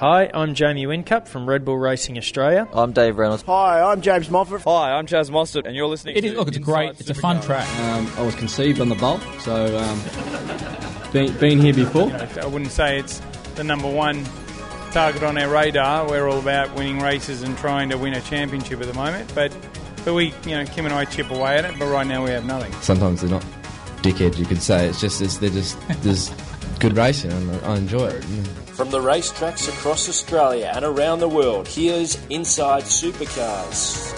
Hi, 0.00 0.30
I'm 0.32 0.54
Jamie 0.54 0.86
Whincup 0.86 1.28
from 1.28 1.46
Red 1.46 1.62
Bull 1.62 1.76
Racing 1.76 2.16
Australia. 2.16 2.66
I'm 2.72 2.92
Dave 2.92 3.18
Reynolds. 3.18 3.42
Hi, 3.42 3.82
I'm 3.82 4.00
James 4.00 4.30
Moffat. 4.30 4.62
Hi, 4.62 4.92
I'm 4.92 5.06
Chaz 5.06 5.28
Mostert, 5.28 5.66
and 5.66 5.76
you're 5.76 5.88
listening 5.88 6.16
It 6.16 6.22
to 6.22 6.32
look, 6.32 6.48
it's 6.48 6.56
a 6.56 6.60
Inside 6.60 6.72
great, 6.72 7.00
it's 7.00 7.10
a 7.10 7.14
fun 7.14 7.42
track. 7.42 7.68
Um, 7.80 8.10
I 8.16 8.22
was 8.22 8.34
conceived 8.34 8.80
on 8.80 8.88
the 8.88 8.94
Bolt, 8.94 9.20
so 9.40 9.76
um, 9.76 11.12
been, 11.12 11.36
been 11.36 11.58
here 11.58 11.74
before. 11.74 12.10
I 12.10 12.46
wouldn't 12.46 12.70
say 12.70 12.98
it's 12.98 13.20
the 13.56 13.62
number 13.62 13.90
one 13.90 14.24
target 14.92 15.22
on 15.22 15.36
our 15.36 15.50
radar. 15.50 16.08
We're 16.08 16.30
all 16.30 16.38
about 16.38 16.74
winning 16.74 17.00
races 17.00 17.42
and 17.42 17.54
trying 17.58 17.90
to 17.90 17.98
win 17.98 18.14
a 18.14 18.22
championship 18.22 18.80
at 18.80 18.86
the 18.86 18.94
moment. 18.94 19.30
But 19.34 19.54
but 20.06 20.14
we, 20.14 20.32
you 20.46 20.52
know, 20.52 20.64
Kim 20.64 20.86
and 20.86 20.94
I 20.94 21.04
chip 21.04 21.30
away 21.30 21.58
at 21.58 21.66
it. 21.66 21.78
But 21.78 21.92
right 21.92 22.06
now 22.06 22.24
we 22.24 22.30
have 22.30 22.46
nothing. 22.46 22.72
sometimes 22.80 23.20
they're 23.20 23.28
not 23.28 23.44
dickheads, 23.98 24.38
you 24.38 24.46
could 24.46 24.62
say. 24.62 24.86
It's 24.86 24.98
just 24.98 25.20
it's, 25.20 25.36
they're 25.36 25.50
just 25.50 25.78
there's 26.02 26.30
good 26.78 26.96
racing, 26.96 27.32
and 27.32 27.50
I 27.66 27.76
enjoy 27.76 28.06
it. 28.06 28.24
From 28.80 28.90
the 28.90 28.98
racetracks 28.98 29.68
across 29.68 30.08
Australia 30.08 30.72
and 30.74 30.86
around 30.86 31.18
the 31.18 31.28
world, 31.28 31.68
here's 31.68 32.16
Inside 32.30 32.84
Supercars. 32.84 34.10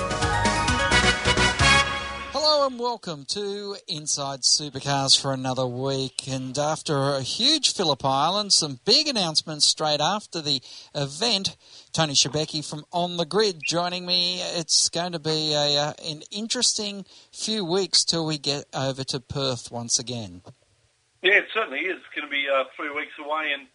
Hello 2.30 2.68
and 2.68 2.78
welcome 2.78 3.24
to 3.30 3.74
Inside 3.88 4.42
Supercars 4.42 5.20
for 5.20 5.32
another 5.32 5.66
week. 5.66 6.28
And 6.28 6.56
after 6.56 6.96
a 7.16 7.22
huge 7.22 7.74
Phillip 7.74 8.04
Island, 8.04 8.52
some 8.52 8.78
big 8.84 9.08
announcements 9.08 9.66
straight 9.66 10.00
after 10.00 10.40
the 10.40 10.62
event. 10.94 11.56
Tony 11.92 12.12
Shebeki 12.12 12.64
from 12.64 12.84
On 12.92 13.16
the 13.16 13.26
Grid 13.26 13.62
joining 13.66 14.06
me. 14.06 14.42
It's 14.42 14.88
going 14.88 15.10
to 15.10 15.18
be 15.18 15.54
a, 15.54 15.76
uh, 15.76 15.92
an 16.08 16.22
interesting 16.30 17.04
few 17.32 17.64
weeks 17.64 18.04
till 18.04 18.24
we 18.24 18.38
get 18.38 18.66
over 18.72 19.02
to 19.02 19.18
Perth 19.18 19.72
once 19.72 19.98
again. 19.98 20.42
Yeah, 21.20 21.38
it 21.38 21.46
certainly 21.52 21.80
is. 21.80 21.96
It's 21.96 22.14
going 22.14 22.28
to 22.28 22.30
be 22.30 22.46
uh, 22.48 22.62
three 22.76 22.90
weeks 22.90 23.14
away 23.18 23.50
and 23.58 23.66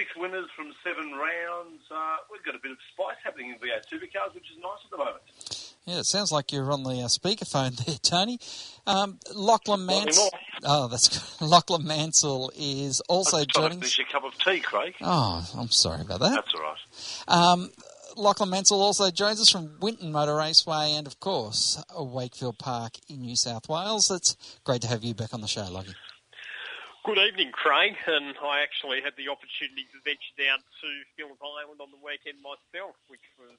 six 0.00 0.16
winners 0.16 0.46
from 0.56 0.72
seven 0.82 1.12
rounds. 1.12 1.82
Uh, 1.90 2.16
we've 2.32 2.42
got 2.42 2.54
a 2.54 2.58
bit 2.58 2.72
of 2.72 2.78
spice 2.92 3.16
happening 3.22 3.50
in 3.50 3.56
V8 3.56 3.84
Supercars, 3.92 4.34
which 4.34 4.50
is 4.50 4.56
nice 4.62 4.80
at 4.84 4.90
the 4.90 4.96
moment. 4.96 5.74
Yeah, 5.84 5.98
it 5.98 6.06
sounds 6.06 6.32
like 6.32 6.52
you're 6.52 6.72
on 6.72 6.84
the 6.84 7.02
uh, 7.02 7.08
speakerphone 7.08 7.76
there, 7.84 7.96
Tony. 8.02 8.38
Um, 8.86 9.18
Lachlan 9.34 9.84
Mansell. 9.84 10.30
Oh, 10.64 10.88
that's 10.88 11.08
good. 11.08 11.46
Lachlan 11.46 11.86
Mansell 11.86 12.50
is 12.56 13.00
also 13.08 13.40
to 13.40 13.46
joining. 13.46 13.80
finish 13.80 13.98
a 13.98 14.10
cup 14.10 14.24
of 14.24 14.38
tea, 14.38 14.60
Craig. 14.60 14.94
Oh, 15.02 15.46
I'm 15.58 15.68
sorry 15.70 16.00
about 16.00 16.20
that. 16.20 16.34
That's 16.34 16.54
all 16.54 16.62
right. 16.62 17.52
Um, 17.52 17.70
Lachlan 18.16 18.48
Mansell 18.50 18.80
also 18.80 19.10
joins 19.10 19.40
us 19.40 19.50
from 19.50 19.76
Winton 19.80 20.12
Motor 20.12 20.36
Raceway 20.36 20.92
and, 20.92 21.06
of 21.06 21.20
course, 21.20 21.82
Wakefield 21.94 22.58
Park 22.58 22.92
in 23.08 23.20
New 23.20 23.36
South 23.36 23.68
Wales. 23.68 24.10
It's 24.10 24.36
great 24.64 24.82
to 24.82 24.88
have 24.88 25.04
you 25.04 25.14
back 25.14 25.34
on 25.34 25.42
the 25.42 25.46
show, 25.46 25.66
Lockie. 25.70 25.94
Good 27.02 27.18
evening, 27.18 27.50
Craig. 27.52 27.96
And 28.06 28.34
I 28.42 28.62
actually 28.62 29.00
had 29.02 29.14
the 29.16 29.30
opportunity 29.30 29.88
to 29.92 29.98
venture 30.04 30.36
down 30.36 30.58
to 30.58 30.88
Phillip 31.16 31.38
Island 31.40 31.80
on 31.80 31.88
the 31.90 31.96
weekend 32.04 32.42
myself, 32.42 32.94
which 33.08 33.24
was 33.38 33.56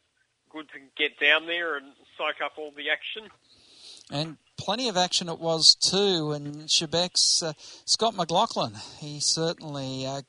good 0.52 0.70
to 0.70 0.80
get 0.96 1.20
down 1.20 1.48
there 1.48 1.76
and 1.76 1.88
soak 2.18 2.42
up 2.44 2.54
all 2.58 2.72
the 2.78 2.92
action. 2.92 3.30
And 4.12 4.38
plenty 4.58 4.90
of 4.90 4.98
action 4.98 5.28
it 5.28 5.40
was 5.40 5.74
too. 5.74 6.34
And 6.34 6.68
Shebek's 6.68 7.42
uh, 7.42 7.54
Scott 7.86 8.16
McLaughlin, 8.16 8.74
he 9.00 9.20
certainly 9.20 10.06
uh, 10.06 10.22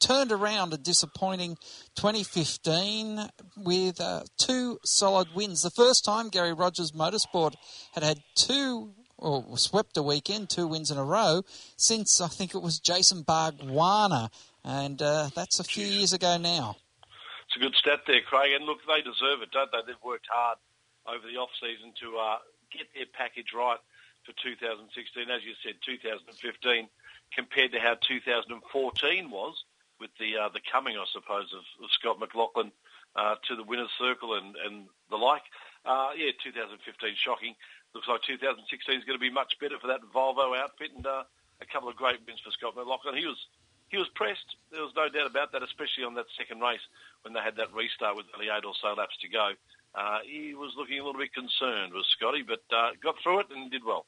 turned 0.00 0.30
around 0.30 0.72
a 0.72 0.78
disappointing 0.78 1.56
2015 1.96 3.28
with 3.56 4.00
uh, 4.00 4.22
two 4.38 4.78
solid 4.84 5.28
wins. 5.34 5.62
The 5.62 5.70
first 5.70 6.04
time 6.04 6.28
Garry 6.28 6.52
Rogers 6.52 6.92
Motorsport 6.92 7.54
had 7.94 8.04
had 8.04 8.18
two 8.36 8.92
or 9.20 9.56
swept 9.56 9.96
a 9.96 10.02
weekend, 10.02 10.50
two 10.50 10.66
wins 10.66 10.90
in 10.90 10.98
a 10.98 11.04
row, 11.04 11.42
since 11.76 12.20
I 12.20 12.28
think 12.28 12.54
it 12.54 12.62
was 12.62 12.78
Jason 12.78 13.22
Bargwanna. 13.22 14.30
And 14.64 15.00
uh, 15.00 15.30
that's 15.34 15.60
a 15.60 15.64
few 15.64 15.86
years 15.86 16.12
ago 16.12 16.36
now. 16.36 16.76
It's 17.46 17.56
a 17.56 17.60
good 17.60 17.74
stat 17.74 18.00
there, 18.06 18.20
Craig. 18.22 18.52
And 18.54 18.64
look, 18.64 18.78
they 18.86 19.02
deserve 19.02 19.42
it, 19.42 19.50
don't 19.50 19.70
they? 19.72 19.78
They've 19.86 20.04
worked 20.04 20.28
hard 20.30 20.58
over 21.06 21.26
the 21.26 21.38
off 21.38 21.50
season 21.60 21.92
to 22.00 22.18
uh, 22.18 22.38
get 22.70 22.86
their 22.94 23.10
package 23.12 23.52
right 23.56 23.78
for 24.24 24.32
2016. 24.42 25.30
As 25.30 25.42
you 25.42 25.54
said, 25.64 25.80
2015 25.84 26.88
compared 27.34 27.72
to 27.72 27.80
how 27.80 27.96
2014 28.06 28.54
was 29.30 29.54
with 29.98 30.10
the 30.18 30.36
uh, 30.36 30.48
the 30.48 30.60
coming, 30.70 30.96
I 30.96 31.04
suppose, 31.12 31.52
of, 31.52 31.64
of 31.82 31.90
Scott 31.92 32.18
McLaughlin 32.18 32.72
uh, 33.16 33.36
to 33.48 33.56
the 33.56 33.64
winners' 33.64 33.90
circle 33.98 34.34
and, 34.34 34.56
and 34.56 34.86
the 35.10 35.16
like. 35.16 35.44
Uh, 35.84 36.10
yeah, 36.16 36.30
2015 36.44 36.78
shocking. 37.16 37.54
Looks 37.94 38.08
like 38.08 38.22
2016 38.22 38.98
is 38.98 39.04
going 39.04 39.18
to 39.18 39.22
be 39.22 39.30
much 39.30 39.58
better 39.60 39.78
for 39.78 39.88
that 39.88 40.00
Volvo 40.14 40.56
outfit, 40.56 40.92
and 40.94 41.06
uh, 41.06 41.24
a 41.60 41.66
couple 41.66 41.88
of 41.88 41.96
great 41.96 42.20
wins 42.26 42.40
for 42.40 42.50
Scott 42.52 42.76
McLaughlin. 42.76 43.16
He 43.16 43.26
was 43.26 43.38
he 43.88 43.98
was 43.98 44.08
pressed. 44.14 44.54
There 44.70 44.82
was 44.82 44.94
no 44.94 45.08
doubt 45.08 45.26
about 45.26 45.50
that, 45.52 45.64
especially 45.64 46.04
on 46.04 46.14
that 46.14 46.30
second 46.38 46.60
race 46.60 46.84
when 47.22 47.34
they 47.34 47.40
had 47.40 47.56
that 47.56 47.74
restart 47.74 48.16
with 48.16 48.26
only 48.34 48.46
eight 48.46 48.64
or 48.64 48.74
so 48.80 48.94
laps 48.94 49.18
to 49.18 49.28
go. 49.28 49.50
Uh, 49.92 50.18
he 50.24 50.54
was 50.54 50.72
looking 50.76 51.00
a 51.00 51.04
little 51.04 51.20
bit 51.20 51.34
concerned, 51.34 51.92
was 51.92 52.06
Scotty, 52.16 52.42
but 52.46 52.60
uh, 52.74 52.90
got 53.02 53.16
through 53.22 53.40
it 53.40 53.46
and 53.50 53.70
did 53.72 53.82
well. 53.84 54.06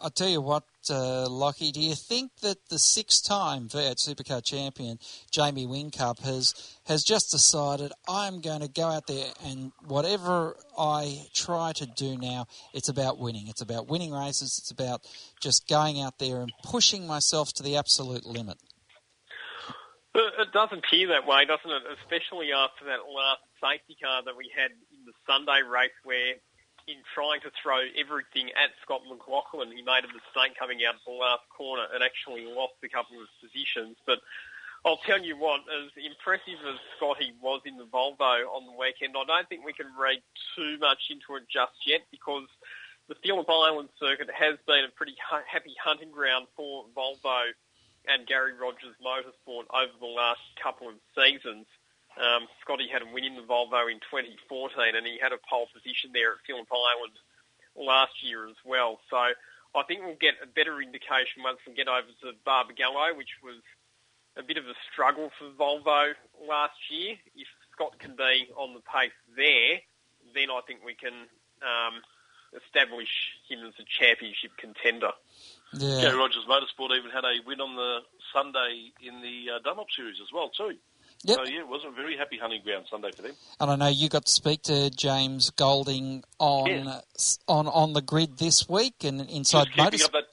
I'll 0.00 0.10
tell 0.10 0.28
you 0.28 0.40
what, 0.40 0.64
uh, 0.88 1.28
Lockie, 1.28 1.70
do 1.70 1.80
you 1.80 1.94
think 1.94 2.30
that 2.40 2.56
the 2.70 2.78
six-time 2.78 3.68
V8 3.68 3.96
Supercar 3.96 4.42
champion, 4.42 4.98
Jamie 5.30 5.66
Whincup, 5.66 6.20
has, 6.20 6.54
has 6.86 7.04
just 7.04 7.30
decided, 7.30 7.92
I'm 8.08 8.40
going 8.40 8.60
to 8.60 8.68
go 8.68 8.86
out 8.86 9.06
there 9.06 9.26
and 9.44 9.72
whatever 9.86 10.56
I 10.78 11.26
try 11.34 11.72
to 11.72 11.84
do 11.84 12.16
now, 12.16 12.46
it's 12.72 12.88
about 12.88 13.18
winning. 13.18 13.48
It's 13.48 13.60
about 13.60 13.86
winning 13.86 14.12
races. 14.12 14.58
It's 14.58 14.70
about 14.70 15.02
just 15.42 15.68
going 15.68 16.00
out 16.00 16.18
there 16.18 16.40
and 16.40 16.50
pushing 16.62 17.06
myself 17.06 17.52
to 17.54 17.62
the 17.62 17.76
absolute 17.76 18.24
limit. 18.24 18.56
It 20.14 20.50
does 20.52 20.70
appear 20.72 21.08
that 21.08 21.28
way, 21.28 21.44
doesn't 21.44 21.70
it? 21.70 21.82
Especially 22.00 22.50
after 22.50 22.86
that 22.86 23.06
last 23.06 23.44
safety 23.60 23.94
car 24.02 24.22
that 24.24 24.34
we 24.34 24.50
had 24.50 24.72
in 24.72 24.87
the 25.08 25.16
Sunday 25.24 25.64
race 25.64 25.96
where 26.04 26.36
in 26.88 27.00
trying 27.12 27.40
to 27.44 27.52
throw 27.60 27.84
everything 27.96 28.48
at 28.56 28.72
Scott 28.84 29.04
McLaughlin, 29.08 29.72
he 29.72 29.84
made 29.84 30.04
a 30.04 30.12
mistake 30.12 30.56
coming 30.56 30.84
out 30.84 30.96
of 30.96 31.04
the 31.04 31.16
last 31.16 31.44
corner 31.52 31.84
and 31.92 32.04
actually 32.04 32.48
lost 32.48 32.80
a 32.84 32.88
couple 32.88 33.20
of 33.20 33.28
positions. 33.40 33.96
But 34.08 34.24
I'll 34.88 35.00
tell 35.04 35.20
you 35.20 35.36
what, 35.36 35.64
as 35.68 35.92
impressive 36.00 36.56
as 36.64 36.80
Scotty 36.96 37.36
was 37.44 37.60
in 37.68 37.76
the 37.76 37.84
Volvo 37.84 38.48
on 38.48 38.64
the 38.64 38.76
weekend, 38.76 39.16
I 39.16 39.24
don't 39.28 39.48
think 39.48 39.64
we 39.64 39.76
can 39.76 39.92
read 39.96 40.24
too 40.56 40.80
much 40.80 41.12
into 41.12 41.36
it 41.36 41.44
just 41.52 41.76
yet 41.84 42.08
because 42.08 42.48
the 43.08 43.16
Phillip 43.20 43.48
Island 43.48 43.88
circuit 44.00 44.32
has 44.32 44.56
been 44.64 44.88
a 44.88 44.92
pretty 44.96 45.16
happy 45.20 45.76
hunting 45.76 46.12
ground 46.12 46.48
for 46.56 46.88
Volvo 46.96 47.52
and 48.08 48.26
Garry 48.26 48.56
Rogers 48.56 48.96
Motorsport 49.04 49.68
over 49.68 49.92
the 50.00 50.08
last 50.08 50.40
couple 50.56 50.88
of 50.88 50.96
seasons. 51.12 51.66
Um, 52.18 52.50
Scotty 52.60 52.88
had 52.90 53.02
a 53.02 53.06
win 53.06 53.24
in 53.24 53.36
the 53.36 53.46
Volvo 53.46 53.86
in 53.86 54.02
2014 54.10 54.96
and 54.96 55.06
he 55.06 55.18
had 55.22 55.30
a 55.32 55.38
pole 55.38 55.70
position 55.70 56.10
there 56.12 56.34
at 56.34 56.42
Phillip 56.46 56.66
Island 56.66 57.14
last 57.78 58.22
year 58.26 58.48
as 58.48 58.58
well. 58.66 58.98
So 59.08 59.16
I 59.16 59.82
think 59.86 60.02
we'll 60.02 60.18
get 60.18 60.34
a 60.42 60.50
better 60.50 60.82
indication 60.82 61.46
once 61.46 61.58
we 61.66 61.74
get 61.74 61.86
over 61.86 62.10
to 62.26 62.34
Barbagallo, 62.42 63.16
which 63.16 63.38
was 63.42 63.62
a 64.36 64.42
bit 64.42 64.56
of 64.56 64.66
a 64.66 64.74
struggle 64.90 65.30
for 65.38 65.46
Volvo 65.54 66.14
last 66.42 66.78
year. 66.90 67.14
If 67.36 67.46
Scott 67.72 67.98
can 67.98 68.16
be 68.16 68.50
on 68.56 68.74
the 68.74 68.82
pace 68.82 69.14
there, 69.36 69.78
then 70.34 70.50
I 70.50 70.60
think 70.66 70.82
we 70.84 70.94
can 70.94 71.30
um, 71.62 72.02
establish 72.50 73.10
him 73.48 73.60
as 73.66 73.74
a 73.78 73.86
championship 73.86 74.56
contender. 74.56 75.12
Yeah. 75.74 76.00
Garry 76.00 76.16
Rogers 76.16 76.46
Motorsport 76.48 76.96
even 76.96 77.10
had 77.10 77.24
a 77.24 77.38
win 77.46 77.60
on 77.60 77.76
the 77.76 78.00
Sunday 78.32 78.92
in 79.02 79.20
the 79.20 79.54
uh, 79.54 79.58
Dunlop 79.62 79.90
Series 79.94 80.16
as 80.22 80.32
well 80.32 80.48
too. 80.48 80.74
Yep. 81.24 81.36
So 81.36 81.44
yeah, 81.44 81.60
it 81.60 81.68
was 81.68 81.84
a 81.84 81.90
very 81.90 82.16
happy 82.16 82.38
hunting 82.38 82.62
ground 82.62 82.86
Sunday 82.90 83.10
for 83.14 83.22
them. 83.22 83.32
And 83.60 83.70
I 83.70 83.76
know 83.76 83.88
you 83.88 84.08
got 84.08 84.26
to 84.26 84.32
speak 84.32 84.62
to 84.62 84.88
James 84.90 85.50
Golding 85.50 86.22
on 86.38 86.66
Yeah. 86.68 87.00
on 87.48 87.66
on 87.66 87.92
the 87.92 88.02
grid 88.02 88.38
this 88.38 88.68
week 88.68 89.02
and 89.02 89.20
inside 89.28 89.66
keeping 89.68 89.84
Motors. 89.84 90.04
up 90.04 90.12
that 90.12 90.24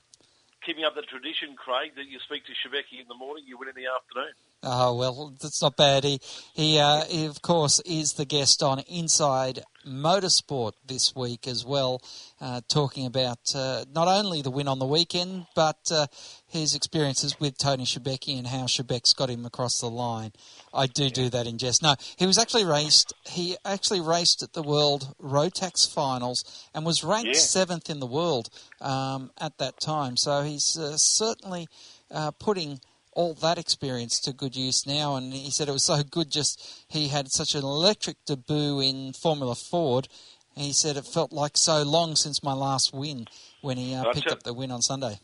keeping 0.66 0.84
up 0.84 0.96
the 0.96 1.01
tradition, 1.03 1.56
Craig, 1.56 1.91
that 1.96 2.06
you 2.07 2.19
speak 2.19 2.44
to 2.46 2.51
Shebeki 2.51 3.00
in 3.01 3.07
the 3.07 3.16
morning, 3.16 3.44
you 3.47 3.57
win 3.57 3.69
in 3.69 3.75
the 3.75 3.88
afternoon. 3.88 4.34
Oh 4.63 4.96
well, 4.96 5.34
that's 5.41 5.62
not 5.62 5.75
bad. 5.78 6.03
He, 6.03 6.19
he, 6.53 6.79
uh, 6.79 7.03
he, 7.06 7.25
of 7.25 7.41
course, 7.41 7.79
is 7.81 8.14
the 8.14 8.26
guest 8.26 8.64
on 8.64 8.79
Inside 8.79 9.64
Motorsport 9.85 10.73
this 10.85 11.16
week 11.16 11.47
as 11.47 11.66
well, 11.66 12.02
uh, 12.41 12.61
talking 12.67 13.05
about 13.05 13.40
uh, 13.55 13.85
not 13.93 14.08
only 14.08 14.41
the 14.41 14.49
win 14.52 14.67
on 14.67 14.79
the 14.79 14.85
weekend, 14.85 15.46
but 15.55 15.78
uh, 15.91 16.08
his 16.47 16.76
experiences 16.76 17.40
with 17.40 17.58
Tony 17.58 17.85
Shebeki 17.85 18.37
and 18.37 18.47
how 18.47 18.64
Shebek's 18.64 19.14
got 19.14 19.29
him 19.29 19.46
across 19.46 19.79
the 19.79 19.90
line. 19.90 20.32
I 20.73 20.87
do 20.87 21.09
do 21.09 21.29
that 21.29 21.47
in 21.47 21.58
jest. 21.58 21.82
No, 21.84 21.96
he 22.17 22.26
was 22.26 22.37
actually 22.37 22.66
raced. 22.66 23.14
He 23.26 23.55
actually 23.64 24.02
raced 24.02 24.43
at 24.43 24.53
the 24.53 24.64
World 24.64 25.14
Rotax 25.22 25.91
Finals 25.91 26.43
and 26.73 26.85
was 26.85 27.03
ranked 27.03 27.35
Yeah. 27.35 27.40
seventh 27.40 27.90
in 27.90 27.99
the 27.99 28.08
world 28.08 28.49
um, 28.81 29.31
at 29.40 29.58
that 29.59 29.79
time. 29.79 30.17
So 30.17 30.41
he's 30.43 30.78
uh, 30.78 30.97
certainly 30.97 31.67
uh, 32.11 32.31
putting 32.31 32.79
all 33.16 33.34
that 33.34 33.58
experience 33.58 34.20
to 34.20 34.34
good 34.34 34.56
use 34.56 34.85
now. 34.85 35.16
And 35.16 35.34
he 35.34 35.50
said 35.50 35.67
it 35.67 35.72
was 35.72 35.85
so 35.85 36.03
good. 36.03 36.29
Just 36.29 36.85
he 36.88 37.08
had 37.08 37.32
such 37.32 37.56
an 37.56 37.64
electric 37.64 38.17
debut 38.26 38.79
in 38.82 39.14
Formula 39.14 39.56
Ford. 39.56 40.08
He 40.53 40.72
said 40.72 40.96
it 40.96 41.06
felt 41.06 41.34
like 41.34 41.58
so 41.58 41.84
long 41.84 42.16
since 42.16 42.44
my 42.44 42.53
last 42.53 42.94
win 42.94 43.28
when 43.62 43.78
he 43.78 43.96
uh, 43.96 44.14
picked 44.14 44.32
up 44.32 44.44
the 44.44 44.53
win 44.53 44.72
on 44.72 44.82
Sunday. 44.82 45.20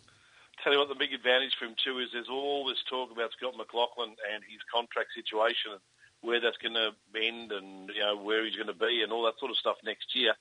Tell 0.64 0.74
you 0.74 0.80
what, 0.80 0.90
the 0.90 0.96
big 0.96 1.14
advantage 1.14 1.56
for 1.58 1.66
him 1.66 1.76
too 1.84 2.00
is 2.00 2.10
there's 2.12 2.30
all 2.30 2.68
this 2.68 2.84
talk 2.90 3.12
about 3.12 3.32
Scott 3.32 3.56
McLaughlin 3.58 4.16
and 4.34 4.44
his 4.44 4.60
contract 4.74 5.10
situation 5.16 5.72
and 5.72 5.82
where 6.22 6.40
that's 6.40 6.58
going 6.58 6.76
to 6.76 6.92
end 7.16 7.52
and 7.52 7.90
you 7.90 8.02
know 8.02 8.18
where 8.18 8.46
he's 8.46 8.56
going 8.56 8.68
to 8.68 8.74
be 8.74 9.02
and 9.02 9.12
all 9.12 9.24
that 9.24 9.40
sort 9.40 9.52
of 9.52 9.58
stuff 9.58 9.78
next 9.84 10.16
year. 10.16 10.34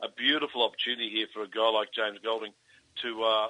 A 0.00 0.08
beautiful 0.08 0.64
opportunity 0.64 1.10
here 1.10 1.26
for 1.32 1.42
a 1.42 1.48
guy 1.48 1.68
like 1.70 1.92
James 1.92 2.18
Golding 2.22 2.52
to 3.02 3.22
uh, 3.22 3.48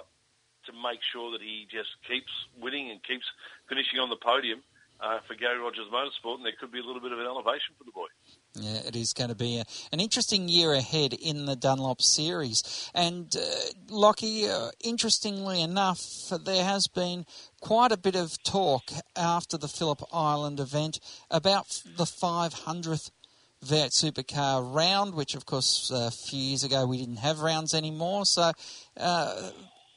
to 0.68 0.72
make 0.76 1.00
sure 1.12 1.32
that 1.32 1.40
he 1.40 1.66
just 1.70 1.90
keeps 2.06 2.30
winning 2.60 2.90
and 2.90 3.02
keeps 3.02 3.24
finishing 3.68 3.98
on 3.98 4.08
the 4.08 4.20
podium 4.20 4.62
uh, 5.00 5.20
for 5.26 5.34
Garry 5.34 5.58
Rogers 5.58 5.86
Motorsport, 5.92 6.36
and 6.36 6.44
there 6.44 6.52
could 6.58 6.72
be 6.72 6.80
a 6.80 6.82
little 6.82 7.00
bit 7.00 7.12
of 7.12 7.18
an 7.18 7.26
elevation 7.26 7.74
for 7.78 7.84
the 7.84 7.92
boy. 7.92 8.06
Yeah, 8.54 8.80
it 8.86 8.96
is 8.96 9.12
going 9.12 9.28
to 9.28 9.36
be 9.36 9.58
a, 9.58 9.64
an 9.92 10.00
interesting 10.00 10.48
year 10.48 10.74
ahead 10.74 11.12
in 11.12 11.46
the 11.46 11.54
Dunlop 11.54 12.02
Series. 12.02 12.90
And, 12.94 13.34
uh, 13.36 13.40
Lockie, 13.88 14.48
uh, 14.48 14.70
interestingly 14.82 15.62
enough, 15.62 16.02
there 16.44 16.64
has 16.64 16.88
been 16.88 17.26
quite 17.60 17.92
a 17.92 17.96
bit 17.96 18.16
of 18.16 18.42
talk 18.42 18.90
after 19.14 19.56
the 19.56 19.68
Phillip 19.68 20.02
Island 20.12 20.58
event 20.58 20.98
about 21.30 21.82
the 21.96 22.04
500th 22.04 23.10
V8 23.64 23.90
Supercar 23.90 24.74
round, 24.74 25.14
which, 25.14 25.34
of 25.34 25.46
course, 25.46 25.90
a 25.94 26.10
few 26.10 26.40
years 26.40 26.64
ago 26.64 26.86
we 26.86 26.98
didn't 26.98 27.16
have 27.16 27.40
rounds 27.40 27.74
anymore. 27.74 28.24
So, 28.24 28.52
uh, 28.96 29.50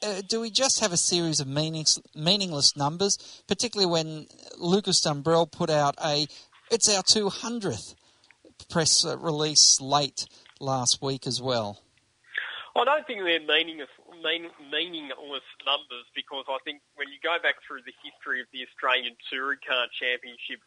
uh, 0.04 0.22
do 0.28 0.42
we 0.42 0.50
just 0.50 0.80
have 0.80 0.92
a 0.92 0.98
series 0.98 1.40
of 1.40 1.48
meanings, 1.48 2.00
meaningless 2.16 2.76
numbers, 2.76 3.18
particularly 3.48 3.92
when 3.92 4.28
Lucas 4.58 5.02
Dumbrell 5.02 5.52
put 5.52 5.70
out 5.70 5.96
a 6.04 6.28
it's 6.72 6.88
our 6.88 7.04
200th 7.04 7.96
press 8.70 9.06
release 9.06 9.82
late 9.82 10.26
last 10.60 11.02
week 11.02 11.28
as 11.28 11.42
well? 11.42 11.82
I 12.76 12.86
don't 12.86 13.06
think 13.06 13.20
they're 13.20 13.44
meaningless, 13.44 13.92
mean, 14.24 14.48
meaningless 14.72 15.44
numbers 15.66 16.08
because 16.16 16.46
I 16.48 16.58
think 16.64 16.80
when 16.96 17.10
you 17.10 17.20
go 17.22 17.36
back 17.44 17.56
through 17.68 17.84
the 17.84 17.92
history 18.00 18.40
of 18.40 18.48
the 18.54 18.64
Australian 18.64 19.20
Touring 19.30 19.60
Car 19.68 19.88
Championship, 19.92 20.64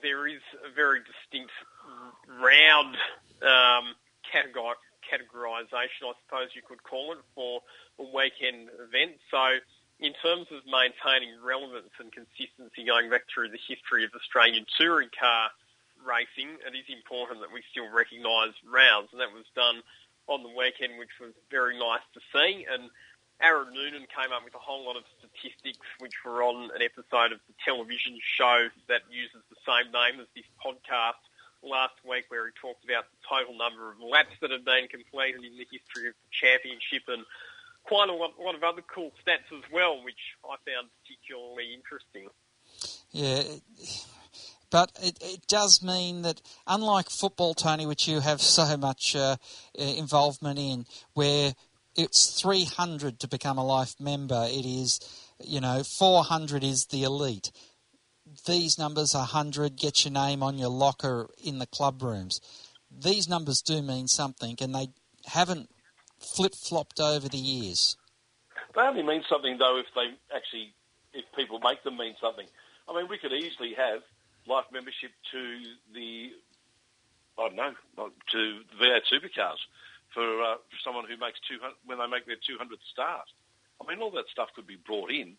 there 0.00 0.26
is 0.26 0.40
a 0.64 0.72
very 0.72 1.00
distinct 1.04 1.52
round 2.40 2.96
um, 3.44 3.92
category, 4.24 4.80
categorisation, 5.04 6.08
I 6.08 6.14
suppose 6.24 6.54
you 6.54 6.62
could 6.62 6.82
call 6.82 7.12
it, 7.12 7.18
for 7.34 7.62
a 7.98 8.04
weekend 8.04 8.70
event. 8.78 9.20
So 9.30 9.58
in 10.00 10.12
terms 10.24 10.48
of 10.50 10.64
maintaining 10.64 11.36
relevance 11.44 11.92
and 12.00 12.10
consistency 12.12 12.84
going 12.84 13.10
back 13.10 13.28
through 13.28 13.50
the 13.52 13.60
history 13.60 14.04
of 14.04 14.10
Australian 14.16 14.64
touring 14.78 15.10
car 15.12 15.50
racing, 16.00 16.56
it 16.64 16.72
is 16.72 16.88
important 16.88 17.40
that 17.44 17.52
we 17.52 17.60
still 17.70 17.88
recognise 17.92 18.56
rounds, 18.64 19.12
and 19.12 19.20
that 19.20 19.32
was 19.32 19.44
done 19.54 19.84
on 20.26 20.42
the 20.42 20.48
weekend, 20.48 20.96
which 20.96 21.12
was 21.20 21.32
very 21.50 21.76
nice 21.76 22.04
to 22.14 22.20
see. 22.32 22.64
And 22.64 22.88
Aaron 23.42 23.72
Noonan 23.72 24.04
came 24.08 24.32
up 24.32 24.44
with 24.44 24.54
a 24.54 24.62
whole 24.62 24.84
lot 24.84 24.96
of 24.96 25.04
statistics, 25.16 25.84
which 25.98 26.16
were 26.24 26.44
on 26.44 26.70
an 26.76 26.80
episode 26.80 27.32
of 27.32 27.40
the 27.48 27.56
television 27.64 28.16
show 28.20 28.68
that 28.88 29.04
uses 29.08 29.40
the 29.48 29.60
same 29.64 29.92
name 29.92 30.20
as 30.20 30.28
this 30.36 30.48
podcast 30.60 31.20
last 31.62 31.94
week 32.08 32.24
where 32.28 32.46
he 32.46 32.52
talked 32.60 32.84
about 32.84 33.04
the 33.10 33.20
total 33.28 33.56
number 33.56 33.90
of 33.90 34.00
laps 34.00 34.34
that 34.40 34.50
have 34.50 34.64
been 34.64 34.88
completed 34.88 35.44
in 35.44 35.56
the 35.56 35.66
history 35.70 36.08
of 36.08 36.14
the 36.14 36.30
championship 36.32 37.02
and 37.08 37.24
quite 37.84 38.08
a 38.08 38.12
lot, 38.12 38.32
lot 38.38 38.54
of 38.54 38.62
other 38.62 38.82
cool 38.82 39.12
stats 39.24 39.48
as 39.56 39.64
well, 39.72 40.02
which 40.04 40.36
I 40.44 40.56
found 40.68 40.88
particularly 41.02 41.74
interesting. 41.74 42.28
Yeah, 43.12 43.42
but 44.70 44.92
it, 45.02 45.18
it 45.20 45.46
does 45.48 45.82
mean 45.82 46.22
that 46.22 46.40
unlike 46.66 47.10
football, 47.10 47.54
Tony, 47.54 47.86
which 47.86 48.06
you 48.06 48.20
have 48.20 48.40
so 48.40 48.76
much 48.76 49.16
uh, 49.16 49.36
involvement 49.74 50.58
in, 50.58 50.86
where 51.14 51.54
it's 51.96 52.40
300 52.40 53.18
to 53.20 53.28
become 53.28 53.58
a 53.58 53.64
life 53.64 53.96
member, 53.98 54.46
it 54.48 54.64
is, 54.64 55.00
you 55.44 55.60
know, 55.60 55.82
400 55.82 56.62
is 56.62 56.86
the 56.86 57.02
elite 57.02 57.50
these 58.44 58.78
numbers 58.78 59.14
are 59.14 59.20
100, 59.20 59.76
get 59.76 60.04
your 60.04 60.12
name 60.12 60.42
on 60.42 60.58
your 60.58 60.68
locker 60.68 61.28
in 61.42 61.58
the 61.58 61.66
club 61.66 62.02
rooms. 62.02 62.40
These 62.90 63.28
numbers 63.28 63.62
do 63.62 63.82
mean 63.82 64.08
something, 64.08 64.56
and 64.60 64.74
they 64.74 64.88
haven't 65.26 65.70
flip 66.18 66.54
flopped 66.54 67.00
over 67.00 67.28
the 67.28 67.38
years. 67.38 67.96
They 68.74 68.82
only 68.82 69.02
mean 69.02 69.22
something, 69.28 69.58
though, 69.58 69.78
if 69.78 69.86
they 69.94 70.14
actually, 70.34 70.74
if 71.12 71.24
people 71.36 71.58
make 71.60 71.82
them 71.82 71.96
mean 71.96 72.14
something. 72.20 72.46
I 72.88 72.94
mean, 72.94 73.08
we 73.08 73.18
could 73.18 73.32
easily 73.32 73.74
have 73.74 74.02
life 74.46 74.66
membership 74.72 75.10
to 75.32 75.42
the, 75.94 76.30
I 77.38 77.48
don't 77.48 77.56
know, 77.56 78.10
to 78.32 78.38
V8 78.80 79.06
supercars 79.10 79.60
for, 80.14 80.42
uh, 80.42 80.56
for 80.56 80.78
someone 80.84 81.04
who 81.04 81.16
makes 81.16 81.38
200, 81.48 81.74
when 81.86 81.98
they 81.98 82.06
make 82.06 82.26
their 82.26 82.36
200th 82.36 82.82
start. 82.92 83.26
I 83.80 83.88
mean, 83.88 84.02
all 84.02 84.10
that 84.12 84.28
stuff 84.30 84.48
could 84.54 84.66
be 84.66 84.76
brought 84.76 85.10
in 85.10 85.36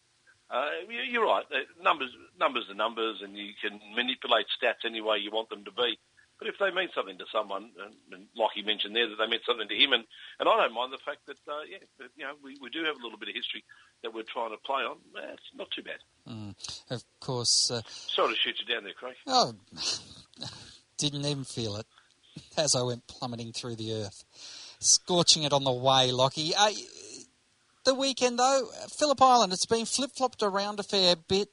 uh, 0.51 0.69
you're 1.09 1.25
right. 1.25 1.45
Uh, 1.51 1.59
numbers, 1.81 2.09
numbers 2.39 2.65
are 2.69 2.75
numbers, 2.75 3.21
and 3.21 3.37
you 3.37 3.53
can 3.61 3.79
manipulate 3.95 4.47
stats 4.51 4.85
any 4.85 5.01
way 5.01 5.17
you 5.17 5.31
want 5.31 5.49
them 5.49 5.63
to 5.65 5.71
be. 5.71 5.97
But 6.41 6.47
if 6.49 6.55
they 6.59 6.71
mean 6.71 6.89
something 6.95 7.19
to 7.19 7.25
someone, 7.31 7.69
and, 7.77 7.93
and 8.11 8.27
like 8.35 8.55
you 8.55 8.65
mentioned 8.65 8.95
there, 8.95 9.07
that 9.07 9.15
they 9.19 9.27
meant 9.27 9.43
something 9.45 9.67
to 9.67 9.75
him, 9.75 9.93
and, 9.93 10.03
and 10.39 10.49
I 10.49 10.57
don't 10.57 10.73
mind 10.73 10.91
the 10.91 10.97
fact 10.97 11.27
that, 11.27 11.37
uh, 11.47 11.61
yeah, 11.69 11.77
that, 11.99 12.09
you 12.17 12.25
know, 12.25 12.33
we, 12.43 12.57
we 12.59 12.71
do 12.71 12.83
have 12.83 12.95
a 12.95 13.03
little 13.03 13.19
bit 13.19 13.29
of 13.29 13.35
history 13.35 13.63
that 14.01 14.11
we're 14.11 14.23
trying 14.23 14.49
to 14.49 14.57
play 14.57 14.81
on. 14.81 14.97
Eh, 15.17 15.33
it's 15.33 15.43
not 15.55 15.69
too 15.69 15.83
bad. 15.83 15.99
Mm, 16.27 16.55
of 16.89 17.03
course. 17.19 17.69
Uh, 17.69 17.81
Sorry 17.85 18.33
to 18.33 18.39
shoot 18.39 18.55
you 18.59 18.73
down 18.73 18.83
there, 18.83 18.93
Craig. 18.93 19.15
Oh, 19.27 19.53
didn't 20.97 21.25
even 21.25 21.43
feel 21.43 21.75
it 21.75 21.85
as 22.57 22.75
I 22.75 22.81
went 22.81 23.05
plummeting 23.07 23.53
through 23.53 23.75
the 23.75 23.93
earth. 23.93 24.23
Scorching 24.79 25.43
it 25.43 25.53
on 25.53 25.63
the 25.63 25.71
way, 25.71 26.11
Lockie. 26.11 26.55
Uh, 26.57 26.71
the 27.83 27.95
weekend, 27.95 28.39
though, 28.39 28.67
Phillip 28.89 29.21
Island, 29.21 29.53
it's 29.53 29.65
been 29.65 29.85
flip 29.85 30.11
flopped 30.15 30.43
around 30.43 30.79
a 30.79 30.83
fair 30.83 31.15
bit 31.15 31.49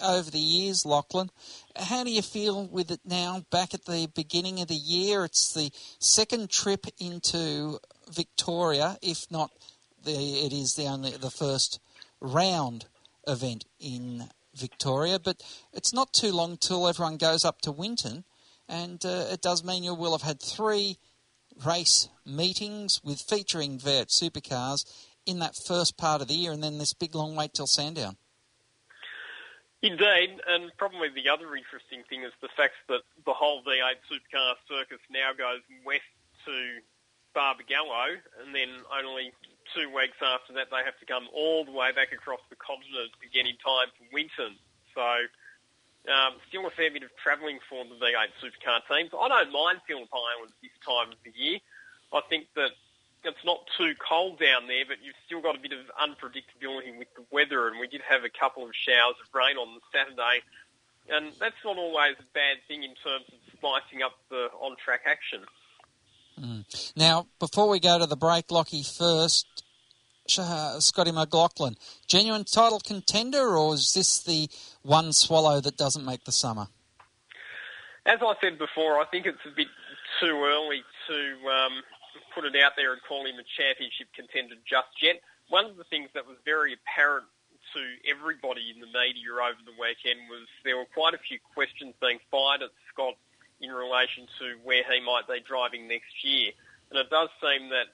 over 0.00 0.30
the 0.30 0.38
years, 0.38 0.86
Lachlan. 0.86 1.30
How 1.76 2.04
do 2.04 2.10
you 2.10 2.22
feel 2.22 2.66
with 2.66 2.90
it 2.90 3.00
now, 3.04 3.44
back 3.50 3.74
at 3.74 3.84
the 3.84 4.08
beginning 4.14 4.60
of 4.60 4.68
the 4.68 4.74
year? 4.74 5.24
It's 5.24 5.52
the 5.52 5.70
second 5.98 6.50
trip 6.50 6.86
into 6.98 7.78
Victoria, 8.10 8.96
if 9.02 9.30
not 9.30 9.50
the, 10.04 10.12
it 10.12 10.52
is 10.52 10.74
the 10.74 10.86
only 10.86 11.10
the 11.12 11.30
first 11.30 11.80
round 12.20 12.86
event 13.26 13.64
in 13.80 14.24
Victoria. 14.54 15.18
But 15.18 15.42
it's 15.72 15.92
not 15.92 16.12
too 16.12 16.32
long 16.32 16.56
till 16.56 16.88
everyone 16.88 17.16
goes 17.16 17.44
up 17.44 17.60
to 17.62 17.72
Winton, 17.72 18.24
and 18.68 19.04
uh, 19.04 19.26
it 19.30 19.42
does 19.42 19.64
mean 19.64 19.82
you 19.82 19.94
will 19.94 20.12
have 20.12 20.22
had 20.22 20.40
three 20.40 20.98
race 21.64 22.08
meetings 22.24 23.00
with 23.02 23.20
featuring 23.20 23.78
V8 23.78 24.06
supercars 24.06 24.84
in 25.28 25.40
that 25.40 25.54
first 25.54 25.98
part 25.98 26.22
of 26.22 26.28
the 26.28 26.34
year, 26.34 26.52
and 26.52 26.64
then 26.64 26.78
this 26.78 26.94
big 26.94 27.14
long 27.14 27.36
wait 27.36 27.52
till 27.52 27.66
Sandown. 27.66 28.16
Indeed, 29.82 30.40
and 30.48 30.72
probably 30.80 31.12
the 31.12 31.28
other 31.28 31.54
interesting 31.54 32.02
thing 32.08 32.24
is 32.24 32.32
the 32.40 32.48
fact 32.56 32.74
that 32.88 33.04
the 33.28 33.36
whole 33.36 33.62
V8 33.62 34.00
supercar 34.10 34.56
circus 34.66 34.98
now 35.12 35.30
goes 35.36 35.60
west 35.84 36.08
to 36.46 36.80
Barbagallo, 37.36 38.18
and 38.42 38.56
then 38.56 38.72
only 38.90 39.30
two 39.76 39.92
weeks 39.94 40.16
after 40.24 40.54
that 40.54 40.72
they 40.72 40.82
have 40.82 40.98
to 40.98 41.06
come 41.06 41.28
all 41.30 41.62
the 41.62 41.70
way 41.70 41.92
back 41.92 42.10
across 42.10 42.40
the 42.48 42.56
continent 42.56 43.12
to 43.20 43.28
get 43.28 43.46
in 43.46 43.54
time 43.60 43.92
for 43.94 44.08
Winton. 44.10 44.56
So 44.96 45.06
um, 46.10 46.40
still 46.48 46.66
a 46.66 46.72
fair 46.72 46.90
bit 46.90 47.04
of 47.04 47.14
travelling 47.22 47.60
for 47.68 47.84
the 47.84 47.94
V8 48.00 48.32
supercar 48.40 48.80
teams. 48.88 49.12
I 49.12 49.28
don't 49.28 49.52
mind 49.52 49.84
Phillip 49.86 50.08
Island 50.10 50.56
this 50.58 50.74
time 50.82 51.12
of 51.12 51.20
the 51.22 51.30
year. 51.36 51.60
I 52.10 52.20
think 52.26 52.48
that 52.56 52.72
it's 53.24 53.44
not 53.44 53.60
too 53.76 53.94
cold 53.98 54.38
down 54.38 54.66
there, 54.68 54.84
but 54.86 54.98
you've 55.02 55.16
still 55.26 55.40
got 55.40 55.56
a 55.56 55.60
bit 55.60 55.72
of 55.72 55.80
unpredictability 55.96 56.96
with 56.98 57.08
the 57.16 57.24
weather, 57.30 57.68
and 57.68 57.78
we 57.80 57.88
did 57.88 58.00
have 58.08 58.24
a 58.24 58.30
couple 58.30 58.64
of 58.64 58.70
showers 58.74 59.16
of 59.20 59.34
rain 59.34 59.56
on 59.56 59.74
the 59.74 59.80
Saturday, 59.92 60.42
and 61.08 61.32
that's 61.40 61.56
not 61.64 61.76
always 61.76 62.14
a 62.18 62.28
bad 62.34 62.58
thing 62.68 62.82
in 62.84 62.94
terms 63.02 63.24
of 63.28 63.38
spicing 63.56 64.02
up 64.02 64.12
the 64.30 64.48
on-track 64.60 65.02
action. 65.06 65.44
Mm. 66.40 66.92
Now, 66.96 67.26
before 67.38 67.68
we 67.68 67.80
go 67.80 67.98
to 67.98 68.06
the 68.06 68.16
break, 68.16 68.50
Lockie, 68.50 68.84
first, 68.84 69.46
Scotty 70.28 71.10
McLaughlin, 71.10 71.76
genuine 72.06 72.44
title 72.44 72.80
contender, 72.80 73.56
or 73.56 73.74
is 73.74 73.92
this 73.94 74.22
the 74.22 74.48
one 74.82 75.12
swallow 75.12 75.60
that 75.60 75.76
doesn't 75.76 76.04
make 76.04 76.24
the 76.24 76.32
summer? 76.32 76.68
As 78.06 78.18
I 78.22 78.34
said 78.40 78.58
before, 78.58 79.00
I 79.00 79.06
think 79.06 79.26
it's 79.26 79.44
a 79.44 79.54
bit 79.54 79.66
too 80.20 80.42
early 80.44 80.82
to 81.08 81.48
um, 81.48 81.82
put 82.38 82.46
it 82.46 82.54
out 82.62 82.78
there 82.78 82.94
and 82.94 83.02
call 83.02 83.26
him 83.26 83.34
a 83.34 83.46
championship 83.58 84.06
contender 84.14 84.54
just 84.62 84.94
yet. 85.02 85.18
One 85.50 85.66
of 85.66 85.74
the 85.74 85.82
things 85.90 86.06
that 86.14 86.22
was 86.22 86.38
very 86.46 86.78
apparent 86.78 87.26
to 87.74 87.82
everybody 88.06 88.70
in 88.70 88.78
the 88.78 88.86
media 88.86 89.34
over 89.34 89.58
the 89.66 89.74
weekend 89.74 90.30
was 90.30 90.46
there 90.62 90.78
were 90.78 90.86
quite 90.94 91.18
a 91.18 91.22
few 91.26 91.42
questions 91.42 91.98
being 91.98 92.22
fired 92.30 92.62
at 92.62 92.70
Scott 92.94 93.18
in 93.58 93.74
relation 93.74 94.30
to 94.38 94.54
where 94.62 94.86
he 94.86 95.02
might 95.02 95.26
be 95.26 95.42
driving 95.42 95.90
next 95.90 96.14
year. 96.22 96.54
And 96.94 97.02
it 97.02 97.10
does 97.10 97.26
seem 97.42 97.74
that 97.74 97.90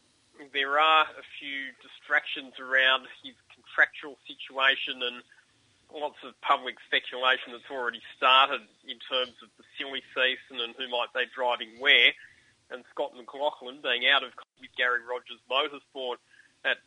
there 0.52 0.76
are 0.76 1.08
a 1.08 1.24
few 1.40 1.72
distractions 1.80 2.60
around 2.60 3.08
his 3.24 3.32
contractual 3.48 4.20
situation 4.28 5.00
and 5.00 5.24
lots 5.88 6.20
of 6.20 6.36
public 6.44 6.76
speculation 6.84 7.56
that's 7.56 7.72
already 7.72 8.04
started 8.12 8.60
in 8.84 9.00
terms 9.08 9.40
of 9.40 9.48
the 9.56 9.64
silly 9.80 10.04
season 10.12 10.60
and 10.60 10.76
who 10.76 10.84
might 10.92 11.08
be 11.16 11.24
driving 11.32 11.80
where 11.80 12.12
and 12.70 12.84
Scott 12.90 13.12
McLaughlin 13.16 13.80
being 13.82 14.08
out 14.08 14.22
of 14.22 14.30
with 14.60 14.70
Garry 14.76 15.00
Rogers 15.04 15.40
Motorsport 15.50 16.16
at 16.64 16.78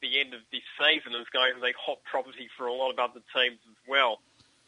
the 0.00 0.20
end 0.20 0.34
of 0.34 0.40
this 0.52 0.64
season 0.76 1.12
is 1.18 1.28
going 1.32 1.54
to 1.54 1.60
be 1.60 1.72
hot 1.76 1.98
property 2.04 2.48
for 2.56 2.66
a 2.66 2.72
lot 2.72 2.90
of 2.92 2.98
other 2.98 3.20
teams 3.34 3.60
as 3.68 3.80
well. 3.88 4.20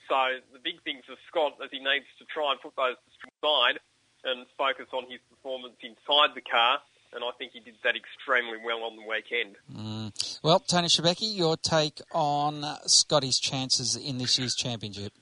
So 0.09 0.41
the 0.53 0.59
big 0.59 0.83
thing 0.83 1.01
for 1.05 1.17
Scott 1.29 1.61
is 1.63 1.69
he 1.71 1.81
needs 1.81 2.09
to 2.19 2.25
try 2.25 2.53
and 2.53 2.61
put 2.61 2.75
those 2.77 2.97
aside 3.25 3.79
and 4.25 4.47
focus 4.57 4.87
on 4.93 5.05
his 5.11 5.21
performance 5.29 5.77
inside 5.83 6.35
the 6.35 6.41
car. 6.41 6.81
And 7.13 7.25
I 7.25 7.31
think 7.39 7.53
he 7.53 7.61
did 7.61 7.77
that 7.85 7.97
extremely 7.97 8.59
well 8.63 8.85
on 8.85 8.97
the 8.97 9.03
weekend. 9.03 9.57
Mm. 9.73 10.41
Well, 10.43 10.61
Tony 10.61 10.89
Shebeki, 10.89 11.37
your 11.37 11.57
take 11.57 12.01
on 12.13 12.65
Scotty's 12.87 13.39
chances 13.39 13.97
in 13.97 14.19
this 14.19 14.39
year's 14.39 14.55
championship? 14.55 15.13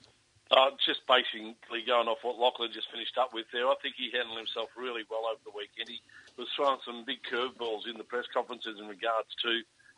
Uh, 0.46 0.70
just 0.86 1.02
basically 1.10 1.82
going 1.82 2.06
off 2.06 2.22
what 2.22 2.38
Lachlan 2.38 2.70
just 2.70 2.86
finished 2.94 3.18
up 3.18 3.34
with 3.34 3.50
there, 3.50 3.66
I 3.66 3.74
think 3.82 3.98
he 3.98 4.14
handled 4.14 4.38
himself 4.38 4.70
really 4.78 5.02
well 5.10 5.26
over 5.26 5.42
the 5.42 5.50
weekend. 5.50 5.90
He 5.90 5.98
was 6.38 6.46
throwing 6.54 6.78
some 6.86 7.02
big 7.02 7.18
curveballs 7.26 7.90
in 7.90 7.98
the 7.98 8.06
press 8.06 8.30
conferences 8.30 8.78
in 8.78 8.86
regards 8.86 9.26
to 9.42 9.52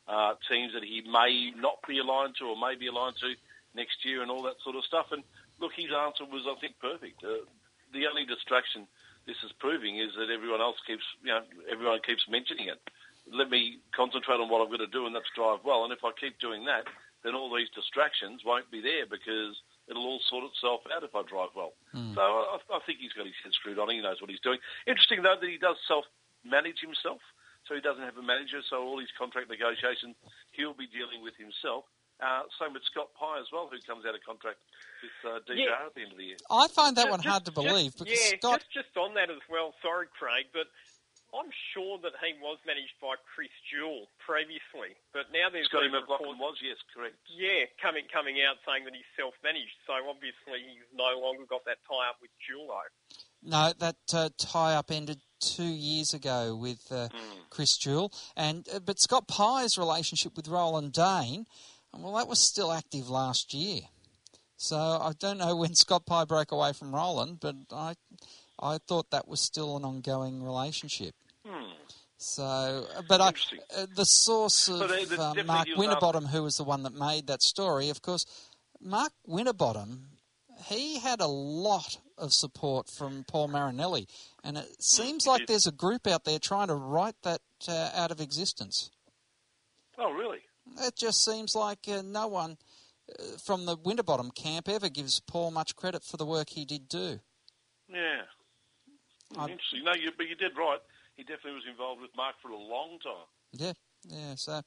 uh, 0.09 0.41
teams 0.49 0.73
that 0.73 0.85
he 0.85 1.05
may 1.05 1.53
not 1.53 1.85
be 1.85 2.01
aligned 2.01 2.41
to 2.41 2.49
or 2.49 2.57
may 2.57 2.81
be 2.81 2.89
aligned 2.89 3.21
to 3.21 3.37
next 3.77 4.01
year 4.09 4.25
and 4.25 4.31
all 4.33 4.41
that 4.49 4.57
sort 4.65 4.77
of 4.77 4.89
stuff. 4.89 5.13
And 5.13 5.23
look, 5.61 5.77
his 5.77 5.93
answer 5.93 6.25
was, 6.25 6.49
I 6.49 6.57
think, 6.65 6.81
perfect. 6.81 7.21
Uh, 7.21 7.45
the 7.93 8.09
only 8.09 8.25
distraction 8.25 8.89
this 9.29 9.37
is 9.45 9.53
proving 9.61 10.01
is 10.01 10.17
that 10.17 10.33
everyone 10.33 10.65
else 10.65 10.81
keeps, 10.89 11.05
you 11.21 11.29
know, 11.29 11.45
everyone 11.69 12.01
keeps 12.01 12.25
mentioning 12.25 12.73
it. 12.73 12.81
Let 13.29 13.51
me 13.53 13.85
concentrate 13.93 14.41
on 14.41 14.49
what 14.49 14.65
I'm 14.65 14.73
going 14.73 14.81
to 14.81 14.89
do, 14.89 15.05
and 15.05 15.15
that's 15.15 15.29
drive 15.37 15.61
well. 15.61 15.85
And 15.85 15.93
if 15.93 16.01
I 16.01 16.17
keep 16.17 16.41
doing 16.41 16.65
that, 16.65 16.89
then 17.23 17.35
all 17.37 17.53
these 17.53 17.69
distractions 17.77 18.41
won't 18.45 18.71
be 18.71 18.81
there 18.81 19.05
because 19.05 19.53
it'll 19.89 20.07
all 20.07 20.21
sort 20.29 20.45
itself 20.45 20.81
out 20.95 21.03
if 21.03 21.15
I 21.15 21.23
drive 21.25 21.51
well. 21.57 21.73
Mm. 21.95 22.15
So 22.15 22.21
I, 22.21 22.59
I, 22.71 22.81
think 22.85 23.01
he's 23.01 23.13
got 23.13 23.27
his 23.27 23.35
head 23.43 23.53
screwed 23.53 23.79
on. 23.79 23.91
He 23.91 24.01
knows 24.01 24.21
what 24.21 24.31
he's 24.31 24.41
doing. 24.41 24.59
Interesting 24.87 25.23
though 25.23 25.37
that 25.41 25.49
he 25.49 25.59
does 25.59 25.77
self-manage 25.89 26.81
himself, 26.81 27.21
so 27.67 27.75
he 27.75 27.81
doesn't 27.81 28.05
have 28.05 28.17
a 28.17 28.23
manager. 28.23 28.61
So 28.69 28.83
all 28.85 29.01
his 29.01 29.13
contract 29.17 29.49
negotiations 29.49 30.17
he'll 30.53 30.77
be 30.77 30.87
dealing 30.87 31.25
with 31.25 31.37
himself. 31.37 31.85
Uh, 32.19 32.43
same 32.59 32.75
with 32.75 32.83
Scott 32.91 33.15
Pye 33.15 33.39
as 33.39 33.47
well, 33.55 33.71
who 33.71 33.79
comes 33.87 34.03
out 34.03 34.15
of 34.15 34.23
contract 34.27 34.59
with 35.07 35.15
uh, 35.23 35.39
DJR 35.47 35.71
yeah. 35.71 35.87
at 35.87 35.95
the 35.95 36.03
end 36.03 36.11
of 36.11 36.19
the 36.19 36.35
year. 36.35 36.41
I 36.51 36.67
find 36.67 36.97
that 36.99 37.07
just, 37.07 37.15
one 37.15 37.23
hard 37.23 37.45
to 37.47 37.53
believe. 37.53 37.95
Just, 37.95 38.11
yeah, 38.11 38.35
Scott... 38.43 38.59
just, 38.75 38.91
just 38.91 38.97
on 38.99 39.15
that 39.15 39.31
as 39.31 39.39
well. 39.47 39.73
Sorry, 39.79 40.11
Craig, 40.19 40.51
but 40.53 40.67
I'm 41.37 41.53
sure 41.75 42.01
that 42.01 42.17
he 42.25 42.33
was 42.41 42.57
managed 42.65 42.97
by 43.01 43.21
Chris 43.35 43.53
Jewell 43.69 44.09
previously, 44.17 44.97
but 45.13 45.29
now 45.29 45.53
there's 45.53 45.69
Scotty 45.69 45.93
McLaughlin 45.93 46.41
was 46.41 46.57
yes, 46.65 46.81
correct. 46.89 47.21
Yeah, 47.29 47.69
coming 47.81 48.09
coming 48.09 48.41
out 48.41 48.57
saying 48.65 48.85
that 48.89 48.97
he's 48.97 49.09
self-managed, 49.13 49.77
so 49.85 49.93
obviously 50.09 50.65
he's 50.65 50.89
no 50.97 51.21
longer 51.21 51.45
got 51.45 51.65
that 51.69 51.85
tie 51.85 52.09
up 52.09 52.17
with 52.25 52.33
Jewell. 52.41 52.73
No, 53.43 53.73
that 53.79 54.01
uh, 54.13 54.31
tie 54.39 54.75
up 54.75 54.91
ended 54.91 55.21
two 55.41 55.69
years 55.69 56.15
ago 56.15 56.57
with 56.57 56.81
uh, 56.91 57.09
mm. 57.13 57.39
Chris 57.51 57.77
Jewell, 57.77 58.13
and 58.37 58.67
uh, 58.73 58.81
but 58.81 58.99
Scott 58.99 59.29
Pye's 59.29 59.77
relationship 59.77 60.37
with 60.37 60.49
Roland 60.49 60.93
Dane, 60.93 61.47
well, 61.93 62.17
that 62.17 62.29
was 62.29 62.41
still 62.41 62.73
active 62.73 63.09
last 63.09 63.55
year. 63.55 63.83
So 64.57 64.77
I 64.77 65.13
don't 65.19 65.39
know 65.39 65.55
when 65.55 65.75
Scott 65.75 66.05
Pye 66.05 66.25
broke 66.25 66.51
away 66.51 66.73
from 66.73 66.93
Roland, 66.93 67.39
but 67.41 67.55
I 67.71 67.95
I 68.61 68.79
thought 68.79 69.11
that 69.11 69.29
was 69.29 69.41
still 69.41 69.77
an 69.77 69.85
ongoing 69.85 70.43
relationship. 70.43 71.15
Hmm. 71.47 71.73
So, 72.17 72.87
but 73.09 73.21
I, 73.21 73.29
uh, 73.77 73.87
the 73.95 74.05
source 74.05 74.69
of 74.69 74.83
uh, 74.83 75.35
Mark 75.45 75.69
Winterbottom, 75.77 76.27
who 76.27 76.43
was 76.43 76.57
the 76.57 76.65
one 76.65 76.83
that 76.83 76.93
made 76.93 77.29
that 77.29 77.43
story, 77.43 77.91
of 77.91 78.03
course, 78.03 78.27
Mark 78.81 79.13
Winterbottom, 79.25 80.09
he 80.65 80.99
had 80.99 81.21
a 81.21 81.29
lot 81.29 81.99
of 82.17 82.33
support 82.33 82.89
from 82.89 83.25
Paul 83.29 83.49
Marinelli, 83.49 84.09
and 84.43 84.57
it 84.57 84.65
hmm. 84.65 84.73
seems 84.81 85.27
like 85.27 85.47
there's 85.47 85.69
a 85.69 85.73
group 85.73 86.07
out 86.09 86.25
there 86.25 86.41
trying 86.41 86.69
to 86.69 86.75
write 86.75 87.15
that 87.23 87.41
uh, 87.69 87.91
out 87.95 88.11
of 88.11 88.21
existence. 88.21 88.91
Oh, 89.97 90.13
really? 90.13 90.41
It 90.81 90.97
just 90.97 91.25
seems 91.25 91.55
like 91.55 91.87
uh, 91.89 92.03
no 92.05 92.27
one 92.27 92.59
uh, 93.11 93.23
from 93.45 93.67
the 93.67 93.77
Winterbottom 93.77 94.33
camp 94.33 94.69
ever 94.69 94.89
gives 94.89 95.21
Paul 95.21 95.51
much 95.51 95.77
credit 95.77 96.03
for 96.03 96.17
the 96.17 96.27
work 96.27 96.51
he 96.51 96.65
did 96.65 96.89
do. 96.89 97.21
Yeah. 97.89 98.23
Interesting. 99.35 99.85
No, 99.85 99.93
you, 99.95 100.11
but 100.17 100.29
you 100.29 100.35
did 100.35 100.53
right. 100.57 100.79
He 101.17 101.23
definitely 101.23 101.55
was 101.55 101.65
involved 101.69 102.01
with 102.01 102.11
Mark 102.17 102.37
for 102.41 102.51
a 102.51 102.57
long 102.57 102.99
time. 103.03 103.27
Yeah, 103.53 103.73
yeah. 104.09 104.35
So 104.37 104.63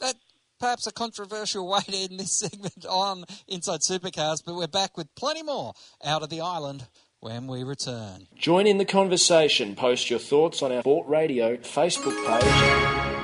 that 0.00 0.16
perhaps 0.58 0.86
a 0.86 0.92
controversial 0.92 1.68
way 1.68 1.80
to 1.80 1.96
end 1.96 2.20
this 2.20 2.36
segment 2.38 2.84
on 2.86 3.24
Inside 3.46 3.80
Supercars, 3.80 4.38
but 4.44 4.54
we're 4.54 4.66
back 4.66 4.96
with 4.96 5.14
plenty 5.14 5.42
more 5.42 5.74
out 6.04 6.22
of 6.22 6.30
the 6.30 6.40
island 6.40 6.86
when 7.20 7.46
we 7.46 7.62
return. 7.62 8.26
Join 8.36 8.66
in 8.66 8.78
the 8.78 8.84
conversation. 8.84 9.74
Post 9.74 10.10
your 10.10 10.18
thoughts 10.18 10.62
on 10.62 10.72
our 10.72 10.82
Sport 10.82 11.08
Radio 11.08 11.56
Facebook 11.56 12.16
page. 12.26 13.14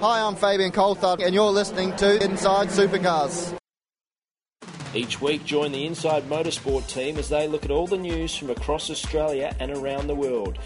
Hi, 0.00 0.20
I'm 0.20 0.34
Fabian 0.34 0.72
Coulthard, 0.72 1.24
and 1.24 1.34
you're 1.34 1.50
listening 1.50 1.94
to 1.96 2.24
Inside 2.24 2.68
Supercars. 2.68 3.56
Each 4.94 5.20
week, 5.22 5.46
join 5.46 5.72
the 5.72 5.86
Inside 5.86 6.24
Motorsport 6.24 6.86
team 6.86 7.16
as 7.16 7.30
they 7.30 7.48
look 7.48 7.64
at 7.64 7.70
all 7.70 7.86
the 7.86 7.96
news 7.96 8.36
from 8.36 8.50
across 8.50 8.90
Australia 8.90 9.56
and 9.58 9.70
around 9.70 10.06
the 10.06 10.14
world. 10.14 10.58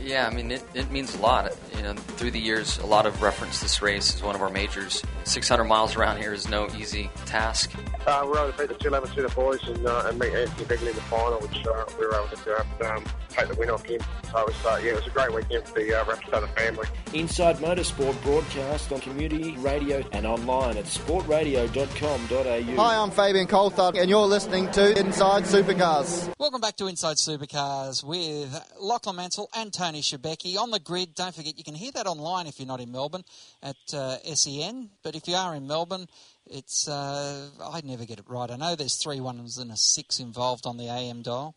Yeah, 0.00 0.26
I 0.26 0.34
mean, 0.34 0.50
it, 0.50 0.62
it 0.74 0.90
means 0.90 1.14
a 1.14 1.18
lot. 1.18 1.54
You 1.76 1.82
know, 1.82 1.94
through 1.94 2.30
the 2.30 2.40
years, 2.40 2.78
a 2.78 2.86
lot 2.86 3.06
of 3.06 3.22
reference 3.22 3.60
this 3.60 3.80
race 3.80 4.14
as 4.14 4.22
one 4.22 4.34
of 4.34 4.42
our 4.42 4.50
majors. 4.50 5.02
600 5.24 5.64
miles 5.64 5.96
around 5.96 6.18
here 6.18 6.32
is 6.32 6.48
no 6.48 6.68
easy 6.76 7.10
task. 7.26 7.72
Uh, 8.06 8.20
we 8.24 8.30
were 8.30 8.38
able 8.38 8.52
to 8.52 8.58
beat 8.58 8.68
the 8.68 8.74
211 8.74 9.34
boys 9.34 9.66
and, 9.66 9.86
uh, 9.86 10.04
and 10.06 10.18
meet 10.18 10.34
Anthony 10.34 10.64
Begley 10.66 10.90
in 10.90 10.96
the 10.96 11.02
final, 11.02 11.38
which 11.40 11.66
uh, 11.66 11.84
we 11.98 12.06
were 12.06 12.14
able 12.14 12.28
to 12.36 12.94
um, 12.94 13.04
take 13.30 13.48
the 13.48 13.54
win 13.54 13.70
off 13.70 13.84
him. 13.84 14.00
So 14.30 14.40
it 14.40 14.46
was, 14.46 14.66
uh, 14.66 14.80
yeah, 14.82 14.90
it 14.92 14.96
was 14.96 15.06
a 15.06 15.10
great 15.10 15.32
weekend 15.32 15.66
for 15.66 15.74
the 15.74 15.94
uh, 15.94 16.04
Rapstada 16.04 16.54
family. 16.54 16.86
Inside 17.14 17.56
Motorsport 17.56 18.20
broadcast 18.22 18.92
on 18.92 19.00
community 19.00 19.52
radio 19.58 20.04
and 20.12 20.26
online 20.26 20.76
at 20.76 20.84
sportradio.com.au. 20.84 22.82
Hi, 22.82 22.96
I'm 22.96 23.10
Fabian 23.10 23.46
Coulthard, 23.74 23.98
and 24.00 24.08
you're 24.08 24.20
listening 24.26 24.70
to 24.70 24.96
Inside 24.98 25.42
Supercars. 25.44 26.32
Welcome 26.38 26.60
back 26.60 26.76
to 26.76 26.86
Inside 26.86 27.16
Supercars 27.16 28.04
with 28.04 28.54
Lachlan 28.78 29.16
Mansell 29.16 29.48
and 29.56 29.72
Tony 29.72 30.00
Shebeki 30.00 30.56
on 30.56 30.70
the 30.70 30.78
grid. 30.78 31.14
Don't 31.14 31.34
forget, 31.34 31.58
you 31.58 31.64
can 31.64 31.74
hear 31.74 31.90
that 31.92 32.06
online 32.06 32.46
if 32.46 32.60
you're 32.60 32.68
not 32.68 32.80
in 32.80 32.92
Melbourne 32.92 33.24
at 33.62 33.76
uh, 33.92 34.18
SEN. 34.18 34.90
But 35.02 35.16
if 35.16 35.26
you 35.26 35.34
are 35.34 35.56
in 35.56 35.66
Melbourne, 35.66 36.06
it's 36.46 36.86
uh, 36.88 37.48
I 37.60 37.80
never 37.82 38.04
get 38.04 38.20
it 38.20 38.26
right. 38.28 38.48
I 38.48 38.56
know 38.56 38.76
there's 38.76 39.02
three 39.02 39.20
ones 39.20 39.58
and 39.58 39.72
a 39.72 39.76
six 39.76 40.20
involved 40.20 40.66
on 40.66 40.76
the 40.76 40.88
AM 40.88 41.22
dial. 41.22 41.56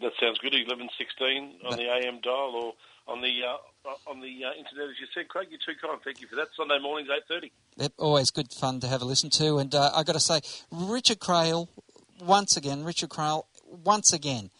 That 0.00 0.12
sounds 0.18 0.38
good. 0.38 0.54
Eleven 0.54 0.88
sixteen 0.96 1.56
on 1.66 1.76
the 1.76 1.90
AM 1.90 2.20
dial 2.22 2.54
or 2.54 2.72
on 3.12 3.20
the 3.20 3.40
uh, 3.46 3.79
on 4.06 4.20
the 4.20 4.44
uh, 4.44 4.50
internet, 4.58 4.90
as 4.90 4.96
you 5.00 5.06
said, 5.14 5.28
Craig. 5.28 5.48
You're 5.50 5.60
too 5.64 5.78
kind. 5.80 5.98
Thank 6.04 6.20
you 6.20 6.26
for 6.26 6.36
that. 6.36 6.48
Sunday 6.56 6.78
mornings, 6.80 7.08
eight 7.14 7.24
thirty. 7.28 7.52
Yep, 7.76 7.92
always 7.98 8.30
good 8.30 8.52
fun 8.52 8.80
to 8.80 8.86
have 8.86 9.02
a 9.02 9.04
listen 9.04 9.30
to. 9.30 9.58
And 9.58 9.74
uh, 9.74 9.90
I 9.94 10.02
got 10.02 10.12
to 10.12 10.20
say, 10.20 10.40
Richard 10.70 11.18
Craill, 11.18 11.68
once 12.20 12.56
again, 12.56 12.84
Richard 12.84 13.10
Craill, 13.10 13.44
once 13.66 14.12
again, 14.12 14.50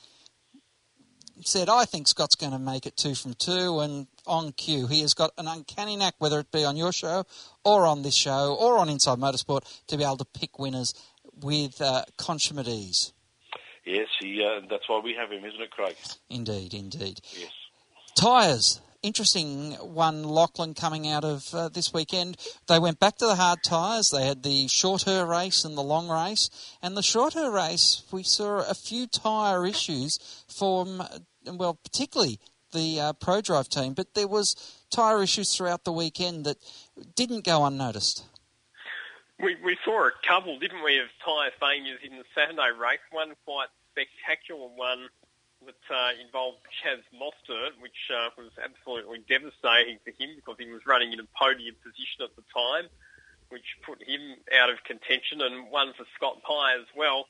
said, 1.42 1.68
I 1.68 1.84
think 1.84 2.08
Scott's 2.08 2.34
going 2.34 2.52
to 2.52 2.58
make 2.58 2.86
it 2.86 2.96
two 2.96 3.14
from 3.14 3.34
two 3.34 3.80
and 3.80 4.06
on 4.26 4.52
cue. 4.52 4.86
He 4.86 5.00
has 5.02 5.14
got 5.14 5.32
an 5.38 5.46
uncanny 5.46 5.96
knack, 5.96 6.14
whether 6.18 6.38
it 6.38 6.50
be 6.50 6.64
on 6.64 6.76
your 6.76 6.92
show 6.92 7.24
or 7.64 7.86
on 7.86 8.02
this 8.02 8.14
show 8.14 8.56
or 8.58 8.78
on 8.78 8.88
Inside 8.88 9.18
Motorsport, 9.18 9.62
to 9.88 9.96
be 9.96 10.04
able 10.04 10.18
to 10.18 10.24
pick 10.24 10.58
winners 10.58 10.94
with 11.42 11.80
uh, 11.80 12.04
consummate 12.16 12.68
ease. 12.68 13.12
Yes, 13.86 14.08
he, 14.20 14.44
uh, 14.44 14.66
that's 14.68 14.88
why 14.88 15.00
we 15.02 15.14
have 15.14 15.30
him, 15.30 15.44
isn't 15.44 15.60
it, 15.60 15.70
Craig? 15.70 15.96
Indeed, 16.28 16.74
indeed. 16.74 17.20
Yes. 17.32 17.50
Tyres. 18.14 18.80
Interesting 19.02 19.72
one, 19.76 20.24
Lachlan, 20.24 20.74
coming 20.74 21.08
out 21.08 21.24
of 21.24 21.54
uh, 21.54 21.70
this 21.70 21.90
weekend. 21.94 22.36
They 22.66 22.78
went 22.78 23.00
back 23.00 23.16
to 23.16 23.26
the 23.26 23.34
hard 23.34 23.62
tyres. 23.62 24.10
They 24.10 24.26
had 24.26 24.42
the 24.42 24.68
shorter 24.68 25.24
race 25.24 25.64
and 25.64 25.74
the 25.76 25.82
long 25.82 26.10
race. 26.10 26.50
And 26.82 26.94
the 26.94 27.02
shorter 27.02 27.50
race, 27.50 28.02
we 28.12 28.22
saw 28.22 28.58
a 28.58 28.74
few 28.74 29.06
tyre 29.06 29.66
issues 29.66 30.44
from, 30.54 31.02
well, 31.46 31.78
particularly 31.82 32.40
the 32.72 33.00
uh, 33.00 33.12
ProDrive 33.14 33.68
team, 33.68 33.94
but 33.94 34.12
there 34.12 34.28
was 34.28 34.54
tyre 34.90 35.22
issues 35.22 35.56
throughout 35.56 35.84
the 35.84 35.92
weekend 35.92 36.44
that 36.44 36.58
didn't 37.14 37.44
go 37.44 37.64
unnoticed. 37.64 38.24
We, 39.42 39.56
we 39.64 39.78
saw 39.82 40.08
a 40.08 40.12
couple, 40.28 40.58
didn't 40.58 40.84
we, 40.84 40.98
of 40.98 41.06
tyre 41.24 41.52
failures 41.58 42.00
in 42.04 42.18
the 42.18 42.24
Saturday 42.34 42.78
race. 42.78 43.00
One 43.10 43.32
quite 43.46 43.68
spectacular 43.92 44.68
one 44.76 45.08
that 45.66 45.84
uh, 45.92 46.12
involved 46.24 46.64
Chaz 46.80 47.04
Mostert, 47.12 47.76
which 47.80 48.08
uh, 48.08 48.32
was 48.36 48.52
absolutely 48.56 49.20
devastating 49.28 50.00
for 50.04 50.10
him 50.16 50.32
because 50.36 50.56
he 50.58 50.70
was 50.72 50.86
running 50.86 51.12
in 51.12 51.20
a 51.20 51.28
podium 51.36 51.76
position 51.84 52.24
at 52.24 52.32
the 52.36 52.46
time, 52.48 52.88
which 53.52 53.76
put 53.84 54.00
him 54.00 54.40
out 54.56 54.70
of 54.72 54.80
contention, 54.84 55.44
and 55.44 55.68
one 55.68 55.92
for 55.96 56.08
Scott 56.16 56.40
Pye 56.42 56.80
as 56.80 56.88
well. 56.96 57.28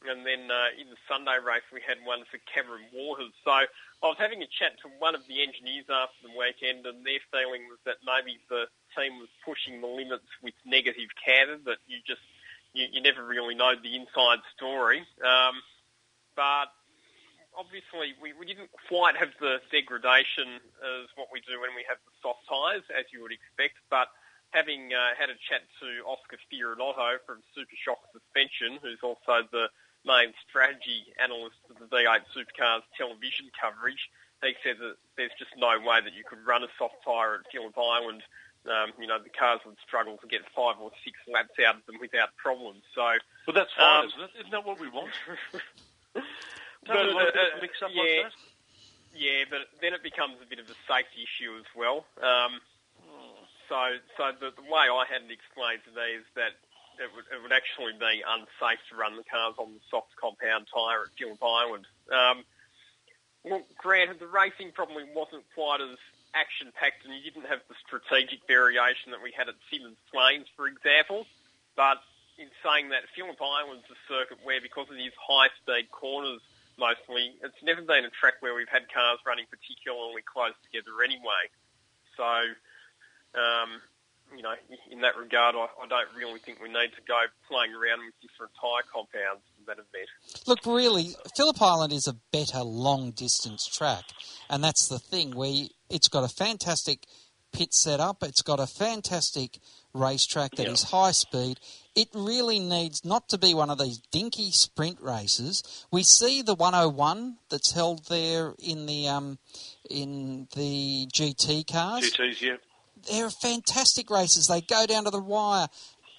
And 0.00 0.24
then 0.24 0.48
uh, 0.48 0.72
in 0.80 0.88
the 0.88 0.96
Sunday 1.04 1.36
race, 1.44 1.66
we 1.68 1.84
had 1.84 2.00
one 2.08 2.24
for 2.32 2.40
Cameron 2.48 2.88
Waters. 2.88 3.36
So 3.44 3.52
I 3.52 3.68
was 4.00 4.16
having 4.16 4.40
a 4.40 4.48
chat 4.48 4.80
to 4.80 4.88
one 4.96 5.12
of 5.12 5.20
the 5.28 5.44
engineers 5.44 5.92
after 5.92 6.24
the 6.24 6.32
weekend, 6.32 6.88
and 6.88 7.04
their 7.04 7.20
feeling 7.28 7.68
was 7.68 7.76
that 7.84 8.00
maybe 8.00 8.40
the 8.48 8.64
team 8.96 9.20
was 9.20 9.28
pushing 9.44 9.84
the 9.84 9.92
limits 9.92 10.26
with 10.40 10.56
negative 10.64 11.12
camber, 11.20 11.60
that 11.68 11.84
you 11.84 12.00
just 12.08 12.24
you, 12.72 12.88
you 12.88 13.04
never 13.04 13.20
really 13.20 13.54
know 13.54 13.76
the 13.76 13.92
inside 13.92 14.40
story. 14.56 15.04
Um, 15.20 15.60
but 16.32 16.72
obviously 17.60 18.16
we, 18.16 18.32
we 18.32 18.48
didn't 18.48 18.72
quite 18.88 19.20
have 19.20 19.36
the 19.36 19.60
degradation 19.68 20.64
as 20.80 21.12
what 21.20 21.28
we 21.28 21.44
do 21.44 21.60
when 21.60 21.76
we 21.76 21.84
have 21.84 22.00
the 22.08 22.14
soft 22.24 22.48
tyres, 22.48 22.88
as 22.88 23.04
you 23.12 23.20
would 23.20 23.36
expect, 23.36 23.76
but 23.92 24.08
having 24.56 24.96
uh, 24.96 25.12
had 25.20 25.28
a 25.28 25.36
chat 25.36 25.60
to 25.84 26.00
Oscar 26.08 26.40
Fiorinato 26.48 27.20
from 27.28 27.44
Supashock 27.52 28.00
Suspension, 28.16 28.80
who's 28.80 29.04
also 29.04 29.44
the 29.52 29.68
main 30.08 30.32
strategy 30.48 31.12
analyst 31.20 31.60
for 31.68 31.76
the 31.76 31.84
V8 31.92 32.24
Supercars 32.32 32.82
television 32.96 33.52
coverage, 33.52 34.08
he 34.40 34.56
said 34.64 34.80
that 34.80 34.96
there's 35.20 35.36
just 35.36 35.52
no 35.60 35.76
way 35.84 36.00
that 36.00 36.16
you 36.16 36.24
could 36.24 36.40
run 36.48 36.64
a 36.64 36.72
soft 36.80 36.96
tyre 37.04 37.44
at 37.44 37.52
Phillip 37.52 37.76
Island. 37.76 38.24
Um, 38.64 38.92
you 38.96 39.06
know, 39.06 39.20
the 39.20 39.28
cars 39.28 39.60
would 39.68 39.76
struggle 39.84 40.16
to 40.16 40.26
get 40.26 40.40
five 40.56 40.76
or 40.80 40.90
six 41.04 41.16
laps 41.28 41.60
out 41.60 41.76
of 41.76 41.84
them 41.84 41.96
without 42.00 42.32
problems. 42.36 42.82
So, 42.94 43.20
Well, 43.46 43.54
that's 43.54 43.72
fine, 43.76 44.04
um, 44.04 44.08
isn't 44.08 44.20
it? 44.20 44.30
Isn't 44.40 44.52
that 44.52 44.64
what 44.64 44.80
we 44.80 44.88
want? 44.88 45.12
but, 46.86 46.94
Don't 46.94 47.08
we 47.08 47.14
want 47.14 47.28
a 47.28 47.32
bit 47.32 47.52
of 47.52 47.58
uh, 47.58 47.62
mix 47.62 47.82
up 47.82 47.90
yeah, 47.92 48.24
like? 48.24 48.32
Yeah, 49.14 49.44
but 49.50 49.66
then 49.80 49.92
it 49.92 50.02
becomes 50.02 50.38
a 50.42 50.48
bit 50.48 50.58
of 50.58 50.66
a 50.70 50.78
safety 50.86 51.26
issue 51.26 51.56
as 51.58 51.68
well. 51.74 52.06
Um, 52.22 52.60
so, 53.68 53.98
so 54.16 54.32
the, 54.38 54.50
the 54.54 54.66
way 54.66 54.90
I 54.90 55.04
had 55.06 55.22
it 55.22 55.30
explained 55.30 55.82
to 55.86 55.92
me 55.94 56.18
is 56.18 56.26
that 56.34 56.58
it 56.98 57.08
would, 57.14 57.26
it 57.32 57.38
would 57.40 57.54
actually 57.54 57.94
be 57.96 58.22
unsafe 58.26 58.82
to 58.90 58.94
run 58.98 59.16
the 59.16 59.24
cars 59.24 59.54
on 59.56 59.72
the 59.72 59.82
soft 59.90 60.12
compound 60.18 60.66
tyre 60.68 61.08
at 61.08 61.14
Phillip 61.16 61.40
Island. 61.42 61.86
Um, 62.10 62.44
well, 63.42 63.62
granted, 63.78 64.20
the 64.20 64.28
racing 64.28 64.72
probably 64.74 65.08
wasn't 65.14 65.46
quite 65.54 65.80
as 65.80 65.96
action-packed, 66.34 67.06
and 67.06 67.14
you 67.14 67.24
didn't 67.24 67.48
have 67.48 67.64
the 67.66 67.78
strategic 67.82 68.44
variation 68.46 69.10
that 69.10 69.22
we 69.22 69.32
had 69.32 69.48
at 69.48 69.56
Symmons 69.72 69.98
Plains, 70.12 70.46
for 70.54 70.68
example. 70.68 71.26
But 71.74 71.98
in 72.38 72.52
saying 72.60 72.90
that, 72.90 73.08
Phillip 73.16 73.40
Island's 73.40 73.88
a 73.88 73.98
circuit 74.06 74.38
where, 74.44 74.60
because 74.60 74.90
of 74.90 74.96
these 74.96 75.16
high-speed 75.16 75.90
corners, 75.90 76.42
mostly, 76.80 77.36
it's 77.44 77.60
never 77.62 77.82
been 77.84 78.08
a 78.08 78.10
track 78.10 78.40
where 78.40 78.56
we've 78.56 78.72
had 78.72 78.88
cars 78.88 79.20
running 79.28 79.44
particularly 79.52 80.24
close 80.24 80.56
together 80.64 80.96
anyway. 81.04 81.52
So, 82.16 82.32
um, 83.36 83.84
you 84.34 84.42
know, 84.42 84.54
in 84.90 85.00
that 85.02 85.16
regard, 85.16 85.54
I, 85.54 85.68
I 85.82 85.86
don't 85.86 86.08
really 86.16 86.40
think 86.40 86.60
we 86.62 86.68
need 86.68 86.96
to 86.96 87.04
go 87.06 87.20
playing 87.48 87.74
around 87.74 88.00
with 88.06 88.16
different 88.24 88.52
tyre 88.60 88.82
compounds 88.88 89.44
for 89.58 89.66
that 89.66 89.78
event. 89.78 90.08
Look, 90.46 90.64
really, 90.64 91.14
Phillip 91.36 91.60
Island 91.60 91.92
is 91.92 92.06
a 92.08 92.16
better 92.32 92.62
long 92.62 93.10
distance 93.12 93.66
track, 93.66 94.04
and 94.48 94.64
that's 94.64 94.88
the 94.88 94.98
thing. 94.98 95.36
We 95.36 95.70
it's 95.88 96.08
got 96.08 96.24
a 96.24 96.28
fantastic 96.28 97.06
pit 97.52 97.74
setup. 97.74 98.22
It's 98.22 98.42
got 98.42 98.60
a 98.60 98.66
fantastic 98.66 99.58
racetrack 99.92 100.52
that 100.52 100.68
is 100.68 100.84
high 100.84 101.10
speed. 101.10 101.58
It 101.96 102.08
really 102.14 102.60
needs 102.60 103.04
not 103.04 103.28
to 103.30 103.38
be 103.38 103.52
one 103.52 103.68
of 103.68 103.78
these 103.78 103.98
dinky 104.12 104.52
sprint 104.52 105.00
races. 105.00 105.86
We 105.90 106.04
see 106.04 106.40
the 106.42 106.54
101 106.54 107.38
that's 107.48 107.72
held 107.72 108.06
there 108.06 108.54
in 108.58 108.86
the 108.86 109.08
um, 109.08 109.38
in 109.88 110.46
the 110.54 111.08
GT 111.12 111.70
cars 111.70 112.12
GTs, 112.12 112.40
yeah. 112.40 112.56
they're 113.10 113.30
fantastic 113.30 114.08
races. 114.08 114.46
They 114.46 114.60
go 114.60 114.86
down 114.86 115.04
to 115.04 115.10
the 115.10 115.20
wire. 115.20 115.66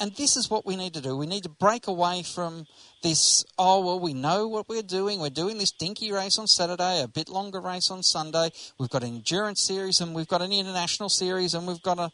And 0.01 0.15
this 0.15 0.35
is 0.35 0.49
what 0.49 0.65
we 0.65 0.75
need 0.75 0.95
to 0.95 1.01
do. 1.01 1.15
We 1.15 1.27
need 1.27 1.43
to 1.43 1.49
break 1.49 1.85
away 1.85 2.23
from 2.23 2.65
this, 3.03 3.45
oh, 3.59 3.85
well, 3.85 3.99
we 3.99 4.15
know 4.15 4.47
what 4.47 4.67
we're 4.67 4.81
doing. 4.81 5.19
We're 5.19 5.29
doing 5.29 5.59
this 5.59 5.69
dinky 5.69 6.11
race 6.11 6.39
on 6.39 6.47
Saturday, 6.47 7.03
a 7.03 7.07
bit 7.07 7.29
longer 7.29 7.61
race 7.61 7.91
on 7.91 8.01
Sunday. 8.01 8.49
We've 8.79 8.89
got 8.89 9.03
an 9.03 9.09
endurance 9.09 9.61
series 9.61 10.01
and 10.01 10.15
we've 10.15 10.27
got 10.27 10.41
an 10.41 10.51
international 10.51 11.09
series 11.09 11.53
and 11.53 11.67
we've 11.67 11.83
got 11.83 11.99
a, 11.99 12.11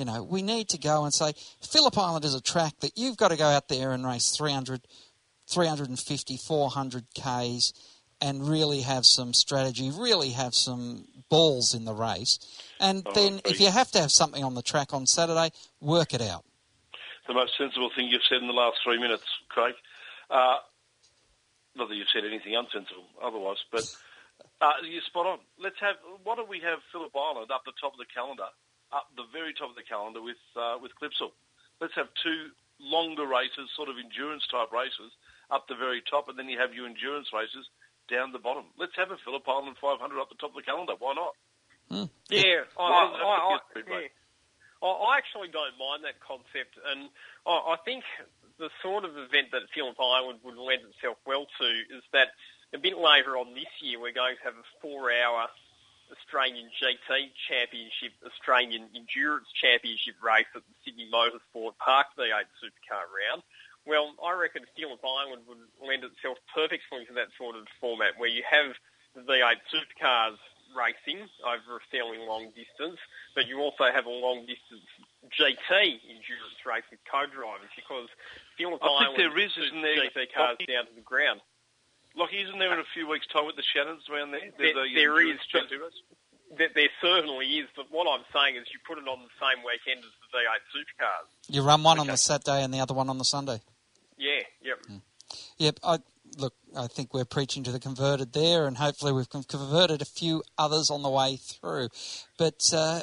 you 0.00 0.06
know, 0.06 0.22
we 0.22 0.40
need 0.40 0.70
to 0.70 0.78
go 0.78 1.04
and 1.04 1.12
say, 1.12 1.34
Phillip 1.62 1.96
Island 1.98 2.24
is 2.24 2.34
a 2.34 2.40
track 2.40 2.72
that 2.80 2.92
you've 2.96 3.18
got 3.18 3.28
to 3.28 3.36
go 3.36 3.44
out 3.46 3.68
there 3.68 3.92
and 3.92 4.04
race 4.04 4.34
300, 4.34 4.80
350, 5.46 6.36
400 6.38 7.04
Ks 7.14 7.72
and 8.22 8.48
really 8.48 8.80
have 8.80 9.04
some 9.04 9.32
strategy, 9.34 9.90
really 9.90 10.30
have 10.30 10.54
some 10.54 11.04
balls 11.28 11.74
in 11.74 11.84
the 11.84 11.92
race. 11.92 12.38
And 12.80 13.02
Oh, 13.06 13.12
then 13.12 13.40
if 13.44 13.60
you 13.60 13.70
have 13.70 13.90
to 13.92 14.00
have 14.00 14.10
something 14.10 14.42
on 14.42 14.54
the 14.54 14.62
track 14.62 14.92
on 14.94 15.06
Saturday, 15.06 15.50
work 15.80 16.14
it 16.14 16.22
out. 16.22 16.44
the 17.28 17.34
most 17.34 17.52
sensible 17.58 17.90
thing 17.94 18.08
you've 18.08 18.24
said 18.28 18.38
in 18.40 18.46
the 18.46 18.52
last 18.54 18.78
three 18.82 18.98
minutes, 18.98 19.24
Craig. 19.48 19.74
Uh, 20.30 20.56
not 21.76 21.88
that 21.88 21.94
you've 21.94 22.08
said 22.12 22.24
anything 22.24 22.54
unsensible 22.54 23.04
otherwise, 23.22 23.58
but 23.70 23.84
uh, 24.60 24.72
you're 24.82 25.02
spot 25.02 25.26
on. 25.26 25.38
Let's 25.62 25.76
have. 25.80 25.96
Why 26.24 26.36
don't 26.36 26.48
we 26.48 26.60
have 26.60 26.78
Phillip 26.90 27.12
Island 27.14 27.50
up 27.50 27.62
the 27.64 27.72
top 27.80 27.92
of 27.92 27.98
the 27.98 28.06
calendar, 28.12 28.48
up 28.92 29.08
the 29.16 29.26
very 29.32 29.54
top 29.54 29.70
of 29.70 29.76
the 29.76 29.86
calendar 29.86 30.22
with 30.22 30.40
uh, 30.56 30.76
with 30.80 30.92
Clipsal? 30.98 31.32
Let's 31.80 31.94
have 31.94 32.08
two 32.22 32.52
longer 32.80 33.26
races, 33.26 33.70
sort 33.76 33.88
of 33.88 33.96
endurance 33.96 34.44
type 34.50 34.72
races, 34.72 35.12
up 35.50 35.68
the 35.68 35.76
very 35.76 36.02
top, 36.04 36.28
and 36.28 36.38
then 36.38 36.48
you 36.48 36.58
have 36.58 36.74
your 36.74 36.86
endurance 36.86 37.28
races 37.32 37.68
down 38.08 38.32
the 38.32 38.42
bottom. 38.42 38.64
Let's 38.76 38.96
have 38.96 39.10
a 39.10 39.18
Phillip 39.24 39.46
Island 39.46 39.76
500 39.80 40.00
up 40.20 40.28
the 40.28 40.40
top 40.40 40.50
of 40.50 40.58
the 40.58 40.66
calendar. 40.66 40.94
Why 40.98 41.14
not? 41.14 41.34
Yeah, 42.30 42.66
I, 42.78 42.82
I, 42.82 42.86
I, 42.86 43.58
I, 43.58 43.58
yeah. 43.74 44.08
I, 44.82 44.86
I 44.86 45.18
actually 45.18 45.48
don't 45.48 45.76
mind 45.78 46.04
that 46.04 46.22
concept, 46.22 46.78
and 46.78 47.10
I, 47.46 47.74
I 47.74 47.76
think 47.84 48.04
the 48.58 48.70
sort 48.82 49.04
of 49.04 49.16
event 49.16 49.50
that 49.52 49.66
Phillip 49.74 49.96
Island 49.98 50.40
would 50.44 50.56
lend 50.56 50.82
itself 50.84 51.16
well 51.26 51.46
to 51.48 51.68
is 51.96 52.04
that 52.12 52.36
a 52.72 52.78
bit 52.78 52.94
later 52.94 53.36
on 53.40 53.54
this 53.54 53.70
year 53.80 53.98
we're 53.98 54.14
going 54.14 54.36
to 54.36 54.44
have 54.44 54.54
a 54.54 54.66
four-hour 54.80 55.48
Australian 56.10 56.68
GT 56.74 57.30
Championship, 57.48 58.12
Australian 58.26 58.90
Endurance 58.94 59.48
Championship 59.54 60.18
race 60.22 60.50
at 60.54 60.62
the 60.66 60.74
Sydney 60.84 61.08
Motorsport 61.10 61.78
Park 61.78 62.12
V8 62.18 62.50
Supercar 62.58 63.06
round. 63.08 63.42
Well, 63.86 64.12
I 64.20 64.36
reckon 64.36 64.66
Phillip 64.76 65.00
Island 65.00 65.48
would 65.48 65.62
lend 65.80 66.04
itself 66.04 66.36
perfectly 66.52 67.06
to 67.08 67.14
that 67.16 67.32
sort 67.38 67.56
of 67.56 67.64
format 67.80 68.18
where 68.18 68.28
you 68.28 68.44
have 68.44 68.76
the 69.14 69.22
V8 69.24 69.62
Supercars 69.72 70.36
racing 70.76 71.26
over 71.42 71.78
a 71.78 71.82
fairly 71.90 72.18
long 72.18 72.54
distance, 72.54 72.98
but 73.34 73.46
you 73.46 73.58
also 73.58 73.90
have 73.90 74.06
a 74.06 74.12
long 74.12 74.46
distance 74.46 74.86
GT 75.34 76.00
endurance 76.06 76.60
race 76.64 76.86
with 76.90 77.00
co-drivers 77.10 77.70
because 77.74 78.08
Phillip 78.56 78.80
I 78.82 78.86
think 78.86 79.18
Island 79.18 79.18
there 79.18 79.38
is, 79.38 79.52
isn't 79.58 79.82
there? 79.82 79.98
GT 80.10 80.32
cars 80.32 80.58
down 80.66 80.86
to 80.86 80.94
the 80.94 81.04
ground. 81.04 81.40
Like, 82.16 82.30
isn't 82.34 82.58
there 82.58 82.72
in 82.72 82.80
a 82.80 82.84
few 82.94 83.08
weeks' 83.08 83.26
time 83.32 83.46
with 83.46 83.56
the 83.56 83.62
Shannons 83.62 84.02
around 84.10 84.32
there? 84.32 84.40
There's 84.58 84.74
There- 84.74 84.84
a 84.84 84.94
there 84.94 85.18
endurance 85.18 85.40
is, 85.42 85.46
but- 85.52 85.68
GT 85.68 85.76
race? 85.82 85.92
There, 86.56 86.68
there 86.74 86.88
certainly 87.00 87.46
is, 87.58 87.68
but 87.76 87.86
what 87.92 88.08
I'm 88.10 88.24
saying 88.34 88.56
is 88.56 88.66
you 88.72 88.80
put 88.84 88.98
it 88.98 89.06
on 89.06 89.22
the 89.22 89.28
same 89.38 89.62
weekend 89.64 90.04
as 90.04 90.10
the 90.32 90.38
V8 90.38 90.60
Supercars. 90.74 91.54
You 91.54 91.62
run 91.62 91.84
one 91.84 92.00
on 92.00 92.08
the 92.08 92.16
Saturday 92.16 92.64
and 92.64 92.74
the 92.74 92.80
other 92.80 92.92
one 92.94 93.08
on 93.08 93.18
the 93.18 93.24
Sunday. 93.24 93.60
Yeah, 94.18 94.40
yep. 94.60 94.78
Yep. 95.58 95.78
I, 95.84 95.98
look, 96.38 96.54
I 96.76 96.88
think 96.88 97.14
we're 97.14 97.24
preaching 97.24 97.62
to 97.64 97.70
the 97.70 97.78
converted 97.78 98.32
there, 98.32 98.66
and 98.66 98.76
hopefully 98.78 99.12
we've 99.12 99.28
converted 99.30 100.02
a 100.02 100.04
few 100.04 100.42
others 100.58 100.90
on 100.90 101.02
the 101.02 101.08
way 101.08 101.36
through. 101.36 101.88
But 102.36 102.68
uh, 102.74 103.02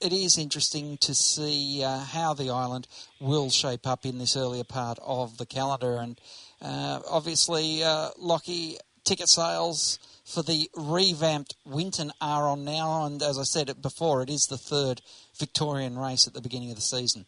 it 0.00 0.12
is 0.12 0.36
interesting 0.36 0.98
to 0.98 1.14
see 1.14 1.82
uh, 1.82 2.00
how 2.00 2.34
the 2.34 2.50
island 2.50 2.88
will 3.20 3.48
shape 3.48 3.86
up 3.86 4.04
in 4.04 4.18
this 4.18 4.36
earlier 4.36 4.64
part 4.64 4.98
of 5.00 5.38
the 5.38 5.46
calendar. 5.46 5.96
And 5.96 6.20
uh, 6.62 7.00
obviously, 7.08 7.82
uh, 7.82 8.10
Lockie, 8.18 8.76
ticket 9.04 9.28
sales 9.28 9.98
for 10.24 10.42
the 10.42 10.70
revamped 10.74 11.56
Winton 11.64 12.12
are 12.20 12.48
on 12.48 12.64
now. 12.64 13.04
And 13.04 13.22
as 13.22 13.38
I 13.38 13.42
said 13.42 13.82
before, 13.82 14.22
it 14.22 14.30
is 14.30 14.46
the 14.48 14.58
third 14.58 15.02
Victorian 15.38 15.98
race 15.98 16.26
at 16.26 16.34
the 16.34 16.40
beginning 16.40 16.70
of 16.70 16.76
the 16.76 16.82
season. 16.82 17.26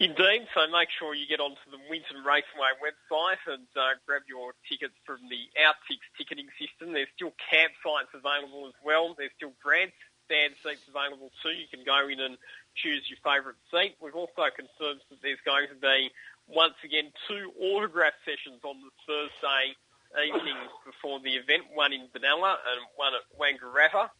Indeed, 0.00 0.50
so 0.54 0.66
make 0.74 0.90
sure 0.98 1.14
you 1.14 1.26
get 1.26 1.38
onto 1.38 1.70
the 1.70 1.78
Winton 1.88 2.18
Raceway 2.26 2.74
website 2.82 3.38
and 3.46 3.66
uh, 3.78 3.94
grab 4.06 4.22
your 4.28 4.52
tickets 4.68 4.94
from 5.06 5.22
the 5.30 5.46
Outtix 5.54 6.02
ticketing 6.18 6.50
system. 6.58 6.92
There's 6.92 7.08
still 7.14 7.32
campsites 7.46 8.10
available 8.10 8.66
as 8.66 8.74
well. 8.84 9.14
There's 9.14 9.30
still 9.38 9.54
grandstand 9.62 10.58
seats 10.66 10.82
available 10.90 11.30
too. 11.42 11.54
You 11.54 11.70
can 11.70 11.86
go 11.86 12.10
in 12.10 12.18
and 12.18 12.36
choose 12.74 13.06
your 13.06 13.22
favourite 13.22 13.54
seat. 13.70 13.94
We've 14.02 14.18
also 14.18 14.50
confirmed 14.50 14.98
that 15.14 15.22
there's 15.22 15.38
going 15.46 15.70
to 15.70 15.78
be, 15.78 16.10
once 16.48 16.76
again, 16.84 17.12
two 17.28 17.52
autograph 17.60 18.14
sessions 18.24 18.60
on 18.64 18.76
the 18.84 18.92
Thursday 19.06 19.74
evening 20.22 20.58
before 20.86 21.18
the 21.20 21.34
event, 21.34 21.66
one 21.74 21.92
in 21.92 22.06
Benalla 22.14 22.54
and 22.62 22.80
one 22.94 23.12
at 23.18 23.26
Wangaratta. 23.34 24.10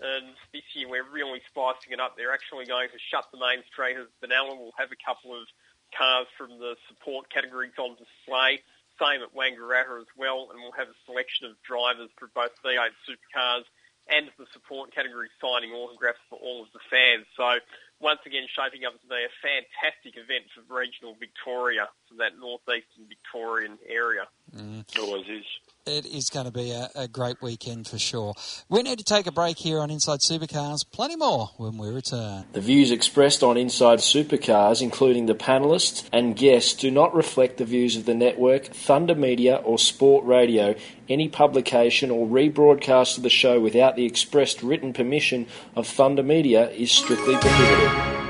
And 0.00 0.32
this 0.54 0.64
year 0.72 0.88
we're 0.88 1.08
really 1.10 1.42
spicing 1.50 1.92
it 1.92 2.00
up. 2.00 2.16
They're 2.16 2.32
actually 2.32 2.64
going 2.64 2.88
to 2.88 3.00
shut 3.10 3.28
the 3.32 3.40
main 3.40 3.60
straight 3.68 3.98
at 3.98 4.08
Benalla. 4.22 4.56
We'll 4.56 4.76
have 4.78 4.92
a 4.92 5.00
couple 5.04 5.36
of 5.36 5.44
cars 5.92 6.30
from 6.38 6.56
the 6.56 6.76
support 6.88 7.28
categories 7.28 7.76
on 7.76 7.98
display. 8.00 8.62
Same 8.96 9.20
at 9.20 9.34
Wangaratta 9.34 10.00
as 10.00 10.10
well. 10.16 10.48
And 10.48 10.62
we'll 10.62 10.76
have 10.78 10.88
a 10.88 10.98
selection 11.04 11.50
of 11.50 11.60
drivers 11.66 12.08
for 12.16 12.32
both 12.32 12.54
V8 12.64 12.94
supercars 13.04 13.66
and 14.08 14.30
the 14.38 14.46
support 14.52 14.94
category 14.94 15.28
signing 15.40 15.72
autographs 15.72 16.22
for 16.28 16.38
all 16.38 16.62
of 16.62 16.72
the 16.72 16.82
fans. 16.88 17.26
So 17.36 17.60
once 18.00 18.20
again, 18.24 18.48
shaping 18.48 18.84
up 18.88 18.96
to 19.00 19.06
be 19.06 19.20
a 19.20 19.32
fantastic 19.44 20.16
event 20.16 20.48
for 20.56 20.64
regional 20.72 21.14
Victoria, 21.20 21.88
for 22.08 22.16
that 22.16 22.40
northeastern 22.40 23.04
Victorian 23.06 23.78
area. 23.86 24.24
Mm. 24.56 24.84
Always 24.98 25.26
is. 25.26 25.44
It 25.86 26.04
is 26.04 26.28
going 26.28 26.44
to 26.44 26.52
be 26.52 26.72
a, 26.72 26.90
a 26.94 27.08
great 27.08 27.40
weekend 27.40 27.88
for 27.88 27.98
sure. 27.98 28.34
We 28.68 28.82
need 28.82 28.98
to 28.98 29.04
take 29.04 29.26
a 29.26 29.32
break 29.32 29.56
here 29.58 29.80
on 29.80 29.90
Inside 29.90 30.20
Supercars. 30.20 30.80
Plenty 30.92 31.16
more 31.16 31.50
when 31.56 31.78
we 31.78 31.88
return. 31.88 32.44
The 32.52 32.60
views 32.60 32.90
expressed 32.90 33.42
on 33.42 33.56
Inside 33.56 34.00
Supercars, 34.00 34.82
including 34.82 35.26
the 35.26 35.34
panelists 35.34 36.06
and 36.12 36.36
guests, 36.36 36.74
do 36.74 36.90
not 36.90 37.14
reflect 37.14 37.56
the 37.56 37.64
views 37.64 37.96
of 37.96 38.04
the 38.04 38.14
network, 38.14 38.66
Thunder 38.66 39.14
Media, 39.14 39.56
or 39.56 39.78
Sport 39.78 40.24
Radio. 40.26 40.74
Any 41.08 41.28
publication 41.28 42.10
or 42.10 42.26
rebroadcast 42.26 43.16
of 43.16 43.22
the 43.22 43.30
show 43.30 43.58
without 43.58 43.96
the 43.96 44.04
expressed 44.04 44.62
written 44.62 44.92
permission 44.92 45.46
of 45.74 45.86
Thunder 45.86 46.22
Media 46.22 46.70
is 46.70 46.92
strictly 46.92 47.36
prohibited. 47.36 48.29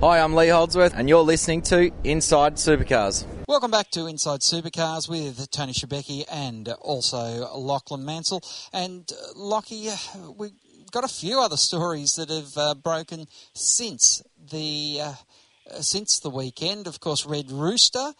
Hi, 0.00 0.18
I'm 0.18 0.34
Lee 0.34 0.48
Holdsworth, 0.48 0.92
and 0.94 1.08
you're 1.08 1.22
listening 1.22 1.62
to 1.62 1.90
Inside 2.02 2.56
Supercars. 2.56 3.24
Welcome 3.48 3.70
back 3.70 3.90
to 3.92 4.06
Inside 4.06 4.40
Supercars 4.40 5.08
with 5.08 5.50
Tony 5.50 5.72
Shebeki 5.72 6.24
and 6.30 6.68
also 6.80 7.48
Lachlan 7.56 8.04
Mansell. 8.04 8.42
And 8.72 9.10
uh, 9.10 9.32
Lockie, 9.36 9.88
uh, 9.88 9.96
we've 10.36 10.52
got 10.90 11.04
a 11.04 11.08
few 11.08 11.40
other 11.40 11.56
stories 11.56 12.16
that 12.16 12.28
have 12.28 12.58
uh, 12.58 12.74
broken 12.74 13.28
since 13.54 14.20
the 14.50 14.98
uh, 15.00 15.12
uh, 15.70 15.80
since 15.80 16.18
the 16.18 16.28
weekend. 16.28 16.86
Of 16.86 17.00
course, 17.00 17.24
Red 17.24 17.50
Rooster 17.50 18.12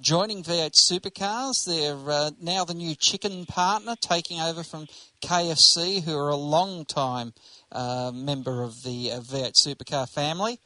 joining 0.00 0.42
V8 0.42 0.72
Supercars. 0.72 1.66
They're 1.66 2.10
uh, 2.10 2.30
now 2.40 2.64
the 2.64 2.74
new 2.74 2.94
chicken 2.94 3.44
partner, 3.46 3.94
taking 4.00 4.40
over 4.40 4.64
from 4.64 4.88
KFC, 5.20 6.02
who 6.02 6.18
are 6.18 6.30
a 6.30 6.36
long 6.36 6.84
time 6.86 7.34
member 7.70 8.62
of 8.62 8.82
the 8.82 9.10
V8 9.10 9.52
Supercar 9.52 10.08
family. 10.08 10.58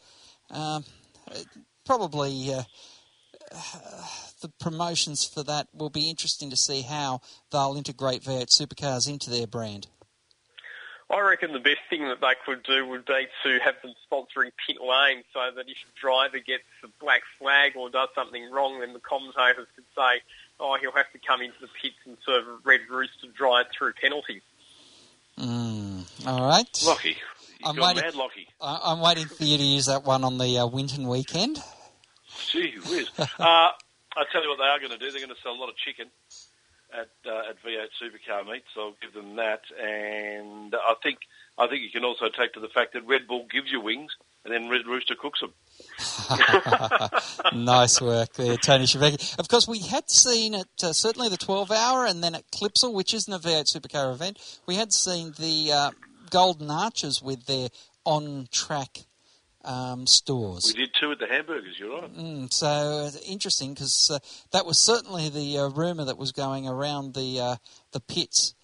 Um, 0.53 0.85
probably 1.85 2.53
uh, 2.53 2.63
the 4.41 4.49
promotions 4.61 5.25
for 5.25 5.43
that 5.45 5.69
will 5.73 5.91
be 5.91 6.11
interesting 6.11 6.51
to 6.51 6.57
see 6.57 6.83
how 6.83 7.21
they'll 7.51 7.75
integrate 7.77 8.23
V8 8.23 8.49
supercars 8.49 9.09
into 9.09 9.31
their 9.31 9.47
brand. 9.47 9.87
I 11.11 11.21
reckon 11.21 11.53
the 11.53 11.59
best 11.59 11.81
thing 11.91 12.09
that 12.09 12.23
they 12.23 12.33
could 12.47 12.63
do 12.63 12.87
would 12.87 13.05
be 13.05 13.27
to 13.45 13.59
have 13.63 13.75
them 13.83 13.93
sponsoring 14.11 14.51
pit 14.67 14.79
lane 14.81 15.25
so 15.35 15.41
that 15.55 15.69
if 15.69 15.77
a 15.77 16.01
driver 16.01 16.39
gets 16.39 16.65
a 16.83 16.89
black 17.01 17.21
flag 17.39 17.77
or 17.77 17.91
does 17.91 18.09
something 18.15 18.51
wrong, 18.51 18.81
then 18.81 18.95
the 18.95 19.01
commentators 19.01 19.67
could 19.75 19.85
say, 19.95 20.23
oh, 20.59 20.79
he'll 20.81 20.93
have 20.93 21.13
to 21.13 21.19
come 21.19 21.43
into 21.43 21.61
the 21.61 21.69
pits 21.81 21.97
and 22.07 22.17
serve 22.25 22.49
a 22.49 22.57
red 22.65 22.81
rooster 22.89 23.27
drive 23.37 23.67
through 23.77 23.93
penalties. 23.93 24.41
Mm, 25.39 26.27
all 26.27 26.49
right. 26.49 26.83
Lockie, 26.87 27.19
I'm 27.65 27.77
waiting, 27.77 28.03
mad, 28.03 28.15
Lockie. 28.15 28.49
I- 28.61 28.81
I'm 28.85 29.01
waiting 29.01 29.27
for 29.27 29.45
you 29.45 29.59
to 29.59 29.65
use 29.65 29.87
that 29.87 30.05
one 30.05 30.25
on 30.25 30.39
the 30.39 30.59
uh, 30.59 30.67
Winton 30.67 31.09
weekend. 31.09 31.63
Gee 32.51 32.75
whiz. 32.89 33.09
uh, 33.19 33.27
I 33.39 34.25
tell 34.31 34.43
you 34.43 34.49
what 34.49 34.59
they 34.59 34.65
are 34.65 34.79
going 34.79 34.93
to 34.93 34.99
do. 34.99 35.11
They're 35.11 35.21
going 35.21 35.35
to 35.35 35.43
sell 35.43 35.53
a 35.53 35.61
lot 35.61 35.69
of 35.69 35.77
chicken 35.77 36.07
at 36.93 37.11
uh, 37.27 37.51
at 37.51 37.57
V8 37.65 37.89
Supercar 38.01 38.47
meet, 38.51 38.65
so 38.75 38.81
I'll 38.81 38.97
give 39.01 39.15
them 39.15 39.37
that. 39.37 39.63
And 39.83 40.75
I 40.75 40.95
think 41.03 41.19
I 41.59 41.67
think 41.67 41.83
you 41.83 41.91
can 41.91 42.05
also 42.05 42.29
take 42.29 42.53
to 42.55 42.61
the 42.61 42.69
fact 42.69 42.93
that 42.95 43.07
Red 43.07 43.27
Bull 43.27 43.47
gives 43.51 43.71
you 43.71 43.81
wings, 43.81 44.13
and 44.45 44.53
then 44.53 44.69
Red 44.69 44.87
Rooster 44.87 45.15
cooks 45.15 45.41
them. 45.41 45.53
nice 47.65 48.01
work 48.01 48.33
there, 48.35 48.57
Tony 48.57 48.85
Shevecki. 48.85 49.39
Of 49.39 49.49
course, 49.49 49.69
we 49.69 49.81
had 49.81 50.11
seen 50.11 50.55
at 50.55 50.67
uh, 50.83 50.93
certainly 50.93 51.29
the 51.29 51.37
12 51.37 51.71
hour 51.71 52.07
and 52.07 52.23
then 52.23 52.35
at 52.35 52.51
Clipsal, 52.51 52.93
which 52.93 53.15
isn't 53.15 53.33
a 53.33 53.39
V8 53.39 53.65
Supercar 53.65 54.13
event, 54.13 54.39
we 54.67 54.77
had 54.77 54.93
seen 54.93 55.33
the 55.39 55.73
uh, 55.73 55.91
Golden 56.33 56.71
Arches 56.71 57.23
with 57.23 57.45
their 57.45 57.69
on 58.05 58.49
track 58.51 59.05
um, 59.65 60.07
stores. 60.07 60.73
We 60.75 60.87
did 60.87 60.95
two 60.99 61.13
at 61.13 61.19
the 61.19 61.27
hamburgers. 61.27 61.79
You're 61.79 62.01
right. 62.01 62.17
Mm, 62.17 62.53
so 62.53 62.67
uh, 62.67 63.11
interesting 63.27 63.75
because 63.75 64.11
uh, 64.11 64.19
that 64.51 64.67
was 64.67 64.79
certainly 64.79 65.29
the 65.29 65.59
uh, 65.59 65.69
rumor 65.69 66.05
that 66.07 66.19
was 66.19 66.33
going 66.33 66.67
around 66.67 67.15
the 67.15 67.39
uh, 67.39 67.57
the 67.93 68.01
pits 68.01 68.55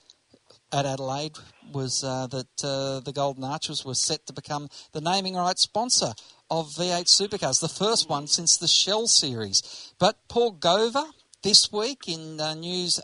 at 0.73 0.87
Adelaide 0.87 1.37
was 1.73 2.03
uh, 2.03 2.27
that 2.29 2.65
uh, 2.65 3.01
the 3.01 3.13
Golden 3.13 3.45
Arches 3.45 3.85
was 3.85 4.01
set 4.01 4.27
to 4.27 4.33
become 4.33 4.69
the 4.93 5.01
naming 5.01 5.35
rights 5.35 5.63
sponsor 5.63 6.15
of 6.51 6.71
V8 6.71 7.05
Supercars, 7.05 7.61
the 7.61 7.69
first 7.69 8.09
one 8.09 8.27
since 8.27 8.57
the 8.57 8.67
Shell 8.67 9.07
series. 9.07 9.93
But 9.99 10.17
Paul 10.29 10.55
Gover 10.55 11.07
this 11.43 11.71
week 11.71 12.09
in 12.09 12.39
news 12.61 13.01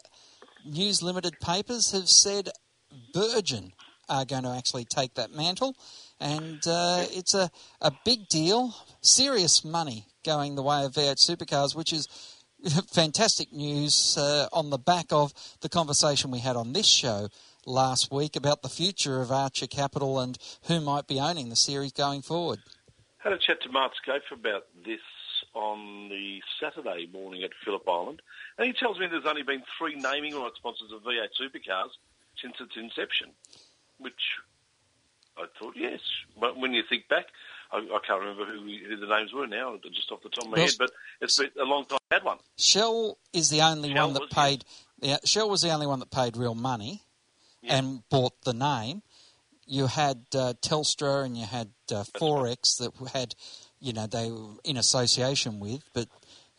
news 0.64 1.02
limited 1.02 1.38
papers 1.40 1.92
have 1.92 2.08
said 2.08 2.48
Virgin 3.14 3.72
are 4.08 4.24
going 4.24 4.44
to 4.44 4.50
actually 4.50 4.84
take 4.84 5.14
that 5.14 5.32
mantle. 5.32 5.76
And 6.20 6.60
uh, 6.66 7.04
it's 7.10 7.34
a, 7.34 7.50
a 7.80 7.92
big 8.04 8.28
deal, 8.28 8.74
serious 9.00 9.64
money 9.64 10.06
going 10.24 10.54
the 10.54 10.62
way 10.62 10.84
of 10.84 10.92
V8 10.92 11.16
Supercars, 11.16 11.74
which 11.74 11.92
is 11.92 12.08
fantastic 12.92 13.52
news 13.52 14.16
uh, 14.18 14.48
on 14.52 14.70
the 14.70 14.78
back 14.78 15.06
of 15.10 15.32
the 15.60 15.68
conversation 15.68 16.30
we 16.30 16.38
had 16.38 16.56
on 16.56 16.72
this 16.72 16.86
show 16.86 17.28
last 17.66 18.12
week 18.12 18.36
about 18.36 18.62
the 18.62 18.68
future 18.68 19.20
of 19.20 19.30
Archer 19.30 19.66
Capital 19.66 20.18
and 20.20 20.38
who 20.66 20.80
might 20.80 21.06
be 21.06 21.20
owning 21.20 21.48
the 21.48 21.56
series 21.56 21.92
going 21.92 22.22
forward. 22.22 22.60
Had 23.18 23.32
a 23.32 23.38
chat 23.38 23.62
to 23.62 23.70
Mark 23.70 23.92
Skaife 24.04 24.32
about 24.32 24.66
this 24.84 25.00
on 25.54 26.08
the 26.08 26.40
Saturday 26.60 27.08
morning 27.12 27.42
at 27.42 27.50
Phillip 27.64 27.88
Island, 27.88 28.20
and 28.58 28.66
he 28.66 28.72
tells 28.72 28.98
me 28.98 29.06
there's 29.06 29.26
only 29.26 29.42
been 29.42 29.62
three 29.78 29.94
naming 29.94 30.34
rights 30.34 30.56
sponsors 30.56 30.90
of 30.92 31.02
V8 31.02 31.28
Supercars 31.40 31.90
since 32.40 32.54
its 32.60 32.76
inception, 32.76 33.30
which 33.98 34.12
I 35.36 35.46
thought, 35.58 35.74
yes. 35.76 36.00
But 36.38 36.56
when 36.58 36.72
you 36.72 36.82
think 36.88 37.08
back, 37.08 37.26
I, 37.72 37.78
I 37.78 37.98
can't 38.06 38.20
remember 38.20 38.44
who, 38.46 38.60
who, 38.60 38.96
the 38.96 39.06
names 39.06 39.32
were 39.32 39.46
now, 39.46 39.76
just 39.92 40.10
off 40.12 40.22
the 40.22 40.28
top 40.28 40.44
of 40.44 40.50
my 40.50 40.58
well, 40.58 40.66
head, 40.66 40.74
but 40.78 40.90
it's 41.20 41.38
been 41.38 41.50
a 41.60 41.64
long 41.64 41.84
time 41.86 41.98
I 42.10 42.14
had 42.14 42.24
one. 42.24 42.38
Shell 42.56 43.18
is 43.32 43.50
the 43.50 43.62
only 43.62 43.92
Shell 43.92 44.06
one 44.06 44.14
that 44.14 44.30
paid. 44.30 44.64
Yeah, 45.00 45.16
Shell 45.24 45.50
was 45.50 45.62
the 45.62 45.70
only 45.70 45.86
one 45.86 45.98
that 45.98 46.10
paid 46.10 46.36
real 46.36 46.54
money 46.54 47.02
yeah. 47.62 47.76
and 47.76 48.08
bought 48.08 48.40
the 48.44 48.54
name. 48.54 49.02
You 49.66 49.86
had 49.86 50.24
uh, 50.34 50.54
Telstra 50.60 51.24
and 51.24 51.36
you 51.36 51.46
had 51.46 51.70
uh, 51.90 52.04
Forex 52.20 52.78
that 52.78 52.92
had, 53.12 53.34
you 53.80 53.92
know, 53.92 54.06
they 54.06 54.30
were 54.30 54.54
in 54.62 54.76
association 54.76 55.58
with, 55.58 55.82
but 55.94 56.08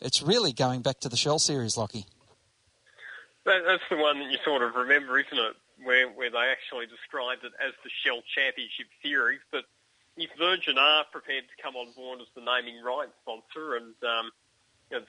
it's 0.00 0.22
really 0.22 0.52
going 0.52 0.82
back 0.82 1.00
to 1.00 1.08
the 1.08 1.16
Shell 1.16 1.38
series, 1.38 1.76
Lockie. 1.76 2.04
That, 3.44 3.62
that's 3.64 3.82
the 3.88 3.96
one 3.96 4.18
that 4.18 4.30
you 4.30 4.38
sort 4.44 4.62
of 4.62 4.74
remember, 4.74 5.18
isn't 5.18 5.38
it? 5.38 5.54
Where, 5.82 6.08
where 6.08 6.30
they 6.30 6.50
actually 6.50 6.86
described 6.86 7.44
it 7.44 7.52
as 7.64 7.72
the 7.84 7.90
Shell 8.02 8.22
Championship 8.34 8.86
Series. 9.02 9.40
But 9.50 9.64
if 10.16 10.30
Virgin 10.38 10.78
are 10.78 11.04
prepared 11.10 11.44
to 11.44 11.62
come 11.62 11.76
on 11.76 11.92
board 11.92 12.20
as 12.20 12.26
the 12.34 12.40
naming 12.40 12.82
rights 12.82 13.12
sponsor 13.22 13.76
and 13.76 13.94
um, 14.02 14.30
you 14.90 14.98
know, 14.98 15.04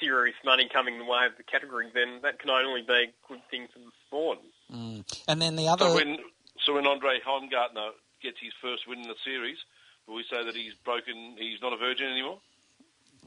serious 0.00 0.36
money 0.44 0.68
coming 0.72 0.98
the 0.98 1.04
way 1.04 1.26
of 1.26 1.36
the 1.36 1.42
category, 1.42 1.88
then 1.94 2.20
that 2.22 2.38
can 2.38 2.50
only 2.50 2.82
be 2.82 2.92
a 2.92 3.12
good 3.28 3.40
thing 3.50 3.68
for 3.72 3.78
the 3.78 3.92
sport. 4.06 4.38
Mm. 4.72 5.04
And 5.28 5.40
then 5.40 5.56
the 5.56 5.68
other... 5.68 5.86
So 5.86 5.94
when, 5.94 6.18
so 6.64 6.74
when 6.74 6.86
Andre 6.86 7.20
Heimgartner 7.24 7.90
gets 8.22 8.38
his 8.40 8.52
first 8.60 8.88
win 8.88 9.00
in 9.00 9.08
the 9.08 9.14
series, 9.24 9.58
will 10.06 10.16
we 10.16 10.24
say 10.28 10.44
that 10.44 10.54
he's 10.54 10.74
broken, 10.84 11.36
he's 11.38 11.60
not 11.62 11.72
a 11.72 11.76
virgin 11.76 12.08
anymore? 12.08 12.38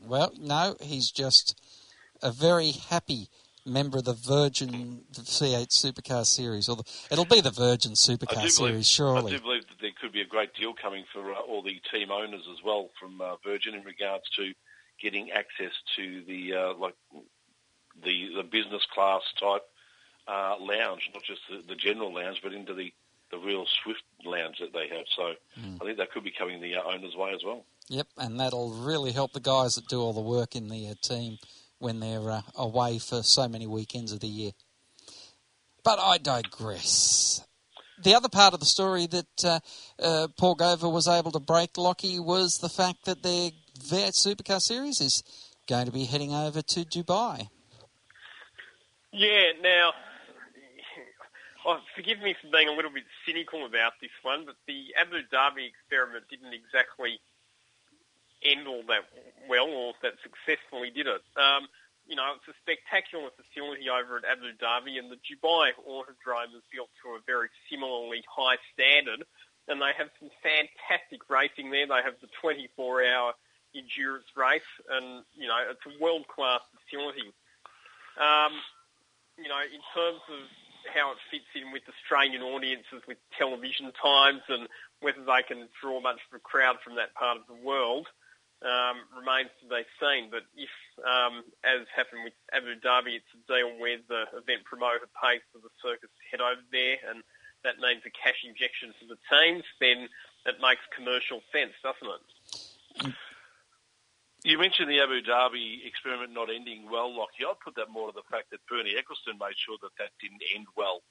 Well, 0.06 0.34
no, 0.38 0.76
he's 0.82 1.10
just 1.10 1.60
a 2.22 2.32
very 2.32 2.72
happy 2.72 3.30
member 3.66 3.98
of 3.98 4.06
the 4.06 4.14
Virgin 4.14 5.02
V8 5.14 5.70
Supercar 5.70 6.26
Series, 6.26 6.70
or 6.70 6.76
the, 6.76 6.84
it'll 7.12 7.26
be 7.26 7.42
the 7.42 7.52
Virgin 7.52 7.94
Supercar 7.94 8.50
Series, 8.50 8.58
believe, 8.58 8.86
surely. 8.86 9.34
I 9.34 9.38
do 9.38 9.44
believe 9.44 9.68
that 9.68 9.80
there 9.82 9.92
could 10.00 10.12
be 10.12 10.22
a 10.22 10.26
great 10.26 10.54
deal 10.54 10.74
coming 10.74 11.04
for 11.12 11.34
uh, 11.34 11.40
all 11.40 11.62
the 11.62 11.82
team 11.92 12.12
owners 12.12 12.44
as 12.52 12.64
well 12.64 12.90
from 13.00 13.20
uh, 13.22 13.36
Virgin 13.44 13.74
in 13.74 13.84
regards 13.84 14.24
to 14.38 14.54
getting 15.02 15.32
access 15.32 15.72
to 15.96 16.24
the 16.28 16.54
uh, 16.54 16.74
like 16.76 16.96
the 18.04 18.30
the 18.36 18.44
business 18.44 18.86
class 18.94 19.22
type 19.40 19.64
uh, 20.28 20.56
lounge, 20.60 21.10
not 21.14 21.24
just 21.24 21.42
the, 21.50 21.62
the, 21.68 21.76
general 21.76 22.14
lounge, 22.14 22.40
but 22.42 22.54
into 22.54 22.74
the, 22.74 22.92
the 23.32 23.38
real 23.38 23.66
Swift 23.84 24.02
lounge 24.24 24.58
that 24.60 24.74
they 24.74 24.88
have. 24.88 25.06
So 25.16 25.34
mm. 25.60 25.82
I 25.82 25.86
think 25.86 25.98
that 25.98 26.12
could 26.12 26.24
be 26.24 26.32
coming 26.32 26.62
the 26.62 26.76
uh, 26.76 26.84
owners' 26.84 27.16
way 27.16 27.32
as 27.34 27.44
well. 27.44 27.64
Yep, 27.90 28.08
and 28.18 28.40
that'll 28.40 28.72
really 28.72 29.12
help 29.12 29.34
the 29.34 29.40
guys 29.40 29.76
that 29.76 29.88
do 29.88 30.02
all 30.02 30.14
the 30.14 30.22
work 30.22 30.56
in 30.56 30.70
the 30.70 30.88
uh, 30.88 30.94
team 31.02 31.38
when 31.80 32.00
they're 32.00 32.30
uh, 32.30 32.42
away 32.56 33.00
for 33.00 33.24
so 33.24 33.48
many 33.48 33.68
weekends 33.68 34.12
of 34.12 34.20
the 34.20 34.28
year. 34.28 34.52
But 35.84 36.00
I 36.00 36.18
digress. 36.18 37.46
The 38.02 38.16
other 38.16 38.30
part 38.30 38.54
of 38.54 38.60
the 38.60 38.66
story 38.66 39.08
that 39.08 39.46
uh, 39.46 39.60
uh, 40.02 40.28
Paul 40.38 40.58
Gover 40.58 40.92
was 40.92 41.08
able 41.08 41.32
to 41.32 41.40
break, 41.40 41.78
Lockie, 41.78 42.20
was 42.20 42.58
the 42.58 42.70
fact 42.70 43.06
that 43.06 43.24
their 43.24 43.52
V8 43.80 44.12
Supercar 44.16 44.60
Series 44.60 45.00
is 45.00 45.24
going 45.68 45.86
to 45.86 45.92
be 45.92 46.06
heading 46.06 46.34
over 46.34 46.62
to 46.62 46.80
Dubai. 46.82 47.48
Yeah, 49.14 49.56
now, 49.62 49.92
oh, 51.66 51.78
forgive 51.96 52.20
me 52.20 52.36
for 52.42 52.50
being 52.52 52.68
a 52.68 52.74
little 52.74 52.92
bit 52.92 53.04
cynical 53.26 53.66
about 53.66 53.94
this 54.02 54.12
one, 54.24 54.46
but 54.46 54.56
the 54.68 54.92
Abu 55.00 55.24
Dhabi 55.32 55.70
experiment 55.70 56.26
didn't 56.30 56.54
exactly 56.54 57.22
end 58.46 58.68
all 58.68 58.84
that 58.88 59.10
well 59.50 59.68
or 59.68 59.94
that 60.02 60.14
successfully 60.22 60.90
did 60.94 61.08
it. 61.08 61.24
Um, 61.36 61.68
you 62.06 62.16
know, 62.16 62.38
it's 62.38 62.46
a 62.46 62.58
spectacular 62.62 63.34
facility 63.34 63.90
over 63.90 64.22
at 64.22 64.30
Abu 64.30 64.54
Dhabi, 64.62 65.02
and 65.02 65.10
the 65.10 65.18
Dubai 65.26 65.74
Autodrome 65.90 66.54
is 66.54 66.66
built 66.70 66.94
to 67.02 67.18
a 67.18 67.20
very 67.26 67.50
similarly 67.70 68.22
high 68.30 68.62
standard, 68.74 69.26
and 69.68 69.82
they 69.82 69.90
have 69.98 70.14
some 70.22 70.30
fantastic 70.46 71.26
racing 71.30 71.74
there. 71.74 71.90
They 71.90 72.06
have 72.06 72.22
the 72.22 72.30
24-hour 72.46 73.34
endurance 73.74 74.30
race, 74.38 74.70
and 74.90 75.26
you 75.34 75.48
know 75.50 75.58
it's 75.66 75.82
a 75.90 75.98
world 75.98 76.30
class 76.30 76.62
facility. 76.78 77.34
Um, 78.22 78.54
you 79.42 79.50
know, 79.50 79.60
in 79.66 79.82
terms 79.92 80.22
of 80.30 80.46
how 80.94 81.12
it 81.12 81.18
fits 81.32 81.50
in 81.56 81.74
with 81.74 81.84
Australian 81.90 82.42
audiences 82.44 83.02
with 83.08 83.18
television 83.38 83.92
times 83.98 84.42
and 84.50 84.68
whether 85.02 85.26
they 85.26 85.42
can 85.42 85.68
draw 85.82 86.00
much 86.00 86.22
of 86.30 86.38
a 86.38 86.40
crowd 86.40 86.78
from 86.84 86.96
that 86.96 87.14
part 87.16 87.38
of 87.38 87.44
the 87.48 87.58
world 87.66 88.08
um, 88.64 89.04
remains 89.12 89.52
to 89.60 89.68
be 89.68 89.84
seen. 90.00 90.32
But 90.32 90.48
if, 90.56 90.72
um, 91.04 91.44
as 91.66 91.88
happened 91.92 92.24
with 92.24 92.38
Abu 92.56 92.80
Dhabi, 92.80 93.20
it's 93.20 93.34
a 93.36 93.42
deal 93.50 93.76
where 93.82 94.00
the 94.08 94.30
event 94.38 94.64
promoter 94.64 95.10
pays 95.18 95.44
for 95.52 95.60
the 95.60 95.74
circus 95.84 96.08
to 96.08 96.24
head 96.32 96.40
over 96.40 96.64
there 96.72 96.98
and 97.10 97.26
that 97.66 97.82
means 97.82 98.06
a 98.06 98.14
cash 98.14 98.46
injection 98.46 98.94
for 99.02 99.10
the 99.10 99.18
teams, 99.26 99.66
then 99.82 100.06
it 100.46 100.62
makes 100.62 100.86
commercial 100.94 101.42
sense, 101.50 101.74
doesn't 101.82 102.06
it? 102.06 102.26
You 104.46 104.62
mentioned 104.62 104.86
the 104.94 105.02
Abu 105.02 105.26
Dhabi 105.26 105.82
experiment 105.82 106.30
not 106.30 106.54
ending 106.54 106.86
well, 106.86 107.10
Lockie. 107.10 107.42
I'd 107.42 107.58
put 107.66 107.74
that 107.82 107.90
more 107.90 108.14
to 108.14 108.14
the 108.14 108.30
fact 108.30 108.54
that 108.54 108.62
Bernie 108.70 108.94
Ecclestone 108.94 109.42
made 109.42 109.58
sure 109.58 109.82
that 109.82 109.98
that 109.98 110.14
didn't 110.22 110.46
end 110.54 110.70
well. 110.78 111.02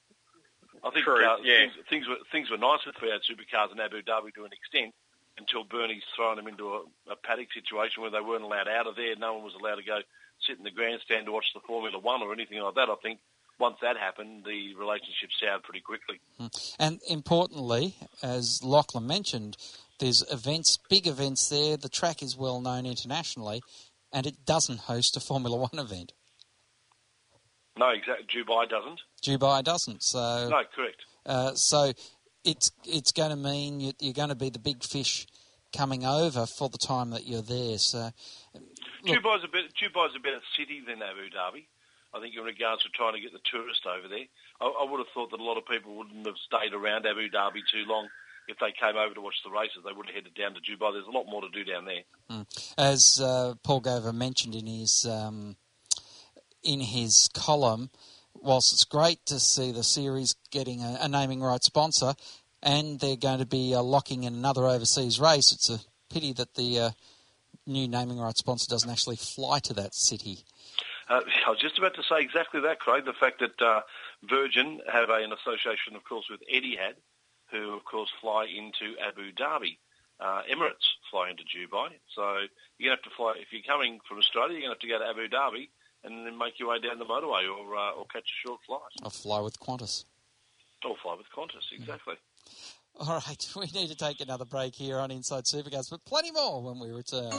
I 0.83 0.89
think 0.95 1.03
True, 1.03 1.19
uh, 1.19 1.43
yeah. 1.43 1.67
things, 1.67 1.75
things 1.91 2.07
were 2.07 2.19
things 2.31 2.47
were 2.49 2.57
nice 2.57 2.87
with 2.87 2.95
V8 2.95 3.27
supercars 3.27 3.71
in 3.75 3.79
Abu 3.79 4.01
Dhabi 4.03 4.31
to 4.35 4.47
an 4.47 4.55
extent 4.55 4.95
until 5.37 5.63
Bernie's 5.63 6.03
thrown 6.15 6.37
them 6.37 6.47
into 6.47 6.67
a, 6.69 6.81
a 7.11 7.15
paddock 7.15 7.51
situation 7.53 8.01
where 8.01 8.11
they 8.11 8.21
weren't 8.21 8.43
allowed 8.43 8.67
out 8.67 8.87
of 8.87 8.95
there. 8.95 9.15
No 9.15 9.33
one 9.35 9.43
was 9.43 9.53
allowed 9.59 9.75
to 9.75 9.83
go 9.83 9.99
sit 10.47 10.57
in 10.57 10.63
the 10.63 10.71
grandstand 10.71 11.25
to 11.25 11.31
watch 11.31 11.45
the 11.53 11.61
Formula 11.61 11.97
One 11.99 12.21
or 12.21 12.33
anything 12.33 12.61
like 12.61 12.75
that. 12.75 12.89
I 12.89 12.95
think 13.01 13.19
once 13.59 13.77
that 13.81 13.97
happened, 13.97 14.43
the 14.45 14.75
relationship 14.75 15.29
soured 15.39 15.63
pretty 15.63 15.81
quickly. 15.81 16.19
And 16.79 16.99
importantly, 17.07 17.95
as 18.21 18.61
Lachlan 18.63 19.07
mentioned, 19.07 19.57
there's 19.99 20.23
events, 20.31 20.77
big 20.89 21.07
events 21.07 21.49
there. 21.49 21.77
The 21.77 21.89
track 21.89 22.21
is 22.21 22.35
well 22.37 22.59
known 22.59 22.85
internationally, 22.85 23.61
and 24.11 24.25
it 24.25 24.45
doesn't 24.45 24.81
host 24.81 25.15
a 25.15 25.19
Formula 25.19 25.57
One 25.57 25.69
event. 25.79 26.13
No, 27.77 27.89
exactly. 27.89 28.25
Dubai 28.27 28.69
doesn't. 28.69 29.01
Dubai 29.23 29.63
doesn't. 29.63 30.01
So 30.03 30.49
No, 30.49 30.61
correct. 30.73 31.01
Uh, 31.25 31.53
so 31.55 31.91
it's 32.45 32.71
it's 32.85 33.11
going 33.11 33.31
to 33.31 33.35
mean 33.35 33.79
you- 33.79 33.93
you're 33.99 34.13
going 34.13 34.29
to 34.29 34.35
be 34.35 34.49
the 34.49 34.59
big 34.59 34.83
fish 34.83 35.25
coming 35.75 36.05
over 36.05 36.45
for 36.45 36.69
the 36.69 36.77
time 36.77 37.09
that 37.09 37.25
you're 37.27 37.41
there. 37.41 37.77
So 37.77 38.11
Look- 38.53 38.63
Dubai's 39.23 39.43
a 39.43 39.47
bit 39.47 39.73
Dubai's 39.75 40.15
a 40.15 40.19
better 40.19 40.41
city 40.57 40.81
than 40.85 41.01
Abu 41.01 41.29
Dhabi. 41.29 41.65
I 42.13 42.21
think 42.21 42.33
in 42.37 42.43
regards 42.43 42.83
to 42.83 42.89
trying 42.89 43.13
to 43.13 43.19
get 43.19 43.33
the 43.33 43.41
tourist 43.51 43.85
over 43.85 44.07
there. 44.07 44.23
I, 44.61 44.65
I 44.65 44.89
would 44.89 44.99
have 44.99 45.09
thought 45.13 45.31
that 45.31 45.39
a 45.41 45.43
lot 45.43 45.57
of 45.57 45.65
people 45.65 45.95
wouldn't 45.97 46.25
have 46.25 46.37
stayed 46.37 46.73
around 46.73 47.05
Abu 47.05 47.29
Dhabi 47.29 47.59
too 47.69 47.83
long 47.85 48.07
if 48.47 48.57
they 48.59 48.71
came 48.71 48.95
over 48.95 49.13
to 49.13 49.19
watch 49.21 49.35
the 49.43 49.49
races. 49.51 49.79
They 49.83 49.91
would 49.91 50.05
have 50.05 50.15
headed 50.15 50.33
down 50.33 50.53
to 50.53 50.61
Dubai. 50.61 50.93
There's 50.93 51.07
a 51.07 51.11
lot 51.11 51.25
more 51.27 51.41
to 51.41 51.49
do 51.49 51.65
down 51.65 51.83
there. 51.83 52.03
Mm. 52.31 52.45
As 52.77 53.19
uh, 53.19 53.55
Paul 53.63 53.81
Gover 53.81 54.13
mentioned 54.13 54.55
in 54.55 54.65
his 54.65 55.05
um, 55.05 55.57
in 56.63 56.79
his 56.79 57.29
column, 57.33 57.89
whilst 58.45 58.71
it's 58.71 58.85
great 58.85 59.25
to 59.25 59.39
see 59.39 59.71
the 59.71 59.83
series 59.83 60.35
getting 60.51 60.81
a, 60.81 60.99
a 61.01 61.07
naming 61.09 61.41
right 61.41 61.63
sponsor, 61.63 62.13
and 62.61 62.99
they're 62.99 63.15
going 63.15 63.39
to 63.39 63.45
be 63.45 63.73
uh, 63.73 63.81
locking 63.81 64.23
in 64.23 64.33
another 64.33 64.65
overseas 64.65 65.19
race, 65.19 65.51
it's 65.51 65.69
a 65.69 65.79
pity 66.13 66.31
that 66.33 66.53
the 66.53 66.79
uh, 66.79 66.89
new 67.65 67.87
naming 67.87 68.19
right 68.19 68.37
sponsor 68.37 68.67
doesn't 68.69 68.89
actually 68.89 69.15
fly 69.15 69.59
to 69.59 69.73
that 69.73 69.93
city. 69.95 70.39
Uh, 71.09 71.21
I 71.45 71.49
was 71.49 71.59
just 71.59 71.77
about 71.77 71.95
to 71.95 72.03
say 72.03 72.21
exactly 72.21 72.61
that, 72.61 72.79
Craig. 72.79 73.05
The 73.05 73.13
fact 73.13 73.39
that 73.39 73.61
uh, 73.61 73.81
Virgin 74.23 74.79
have 74.91 75.09
a, 75.09 75.15
an 75.15 75.33
association, 75.33 75.95
of 75.95 76.03
course, 76.03 76.25
with 76.29 76.41
Etihad, 76.51 76.95
who, 77.51 77.73
of 77.73 77.83
course, 77.83 78.09
fly 78.21 78.45
into 78.45 78.95
Abu 78.99 79.31
Dhabi. 79.31 79.77
Uh, 80.19 80.41
Emirates 80.49 80.95
fly 81.11 81.29
into 81.29 81.43
Dubai. 81.43 81.89
So 82.15 82.23
you're 82.77 82.89
going 82.89 82.97
to 82.97 83.03
have 83.03 83.03
to 83.03 83.09
fly, 83.17 83.33
if 83.37 83.51
you're 83.51 83.61
coming 83.67 83.99
from 84.07 84.17
Australia, 84.17 84.53
you're 84.53 84.69
going 84.69 84.77
to 84.79 84.79
have 84.79 84.79
to 84.79 84.87
go 84.87 84.99
to 84.99 85.09
Abu 85.09 85.27
Dhabi 85.27 85.69
and 86.05 86.25
then 86.25 86.37
make 86.37 86.59
your 86.59 86.69
way 86.69 86.79
down 86.79 86.99
the 86.99 87.05
motorway 87.05 87.43
or, 87.49 87.75
uh, 87.75 87.91
or 87.91 88.05
catch 88.13 88.23
a 88.23 88.47
short 88.47 88.59
flight. 88.65 88.81
I'll 89.03 89.09
fly 89.09 89.39
with 89.41 89.59
Qantas. 89.59 90.05
Or 90.85 90.95
fly 91.01 91.15
with 91.15 91.25
Qantas, 91.35 91.63
exactly. 91.77 92.15
All 92.99 93.21
right, 93.27 93.49
we 93.55 93.65
need 93.79 93.89
to 93.89 93.95
take 93.95 94.21
another 94.21 94.45
break 94.45 94.75
here 94.75 94.99
on 94.99 95.11
Inside 95.11 95.45
Supercars, 95.45 95.89
but 95.89 96.05
plenty 96.05 96.31
more 96.31 96.61
when 96.61 96.79
we 96.79 96.91
return. 96.91 97.31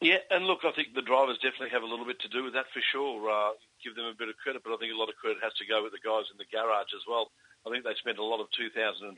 Yeah, 0.01 0.17
and 0.31 0.45
look, 0.45 0.59
I 0.63 0.71
think 0.71 0.95
the 0.95 1.01
drivers 1.01 1.37
definitely 1.37 1.69
have 1.69 1.83
a 1.83 1.87
little 1.87 2.05
bit 2.05 2.19
to 2.21 2.27
do 2.27 2.43
with 2.43 2.53
that 2.53 2.65
for 2.73 2.81
sure. 2.91 3.29
Uh, 3.29 3.51
give 3.83 3.95
them 3.95 4.09
a 4.09 4.17
bit 4.17 4.29
of 4.29 4.37
credit, 4.41 4.61
but 4.63 4.73
I 4.73 4.77
think 4.77 4.93
a 4.93 4.99
lot 4.99 5.09
of 5.09 5.19
credit 5.19 5.41
has 5.41 5.53
to 5.61 5.69
go 5.69 5.83
with 5.83 5.93
the 5.93 6.03
guys 6.03 6.29
in 6.29 6.37
the 6.37 6.49
garage 6.49 6.93
as 6.93 7.05
well. 7.05 7.31
I 7.65 7.69
think 7.69 7.83
they 7.83 7.95
spent 7.99 8.21
a 8.21 8.25
lot 8.25 8.41
of 8.41 8.51
2015 8.55 9.11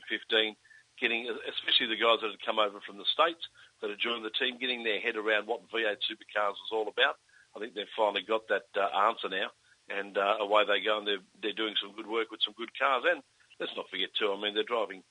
getting, 0.98 1.28
especially 1.48 1.88
the 1.88 2.00
guys 2.00 2.20
that 2.20 2.34
had 2.34 2.44
come 2.44 2.60
over 2.60 2.80
from 2.84 3.00
the 3.00 3.08
States 3.08 3.40
that 3.80 3.90
had 3.90 4.02
joined 4.02 4.24
the 4.24 4.34
team, 4.36 4.60
getting 4.60 4.84
their 4.84 5.00
head 5.00 5.16
around 5.16 5.48
what 5.48 5.64
V8 5.72 6.02
supercars 6.04 6.58
was 6.60 6.72
all 6.72 6.88
about. 6.88 7.16
I 7.56 7.58
think 7.58 7.74
they've 7.74 7.96
finally 7.96 8.22
got 8.22 8.46
that 8.48 8.68
uh, 8.76 8.92
answer 9.08 9.28
now, 9.28 9.50
and 9.88 10.16
uh, 10.18 10.38
away 10.40 10.64
they 10.68 10.84
go, 10.84 10.98
and 10.98 11.06
they're, 11.06 11.24
they're 11.42 11.56
doing 11.56 11.74
some 11.80 11.96
good 11.96 12.06
work 12.06 12.30
with 12.30 12.44
some 12.44 12.54
good 12.56 12.70
cars. 12.78 13.04
And 13.08 13.22
let's 13.58 13.74
not 13.76 13.90
forget, 13.90 14.10
too, 14.14 14.30
I 14.30 14.40
mean, 14.40 14.54
they're 14.54 14.68
driving 14.68 15.02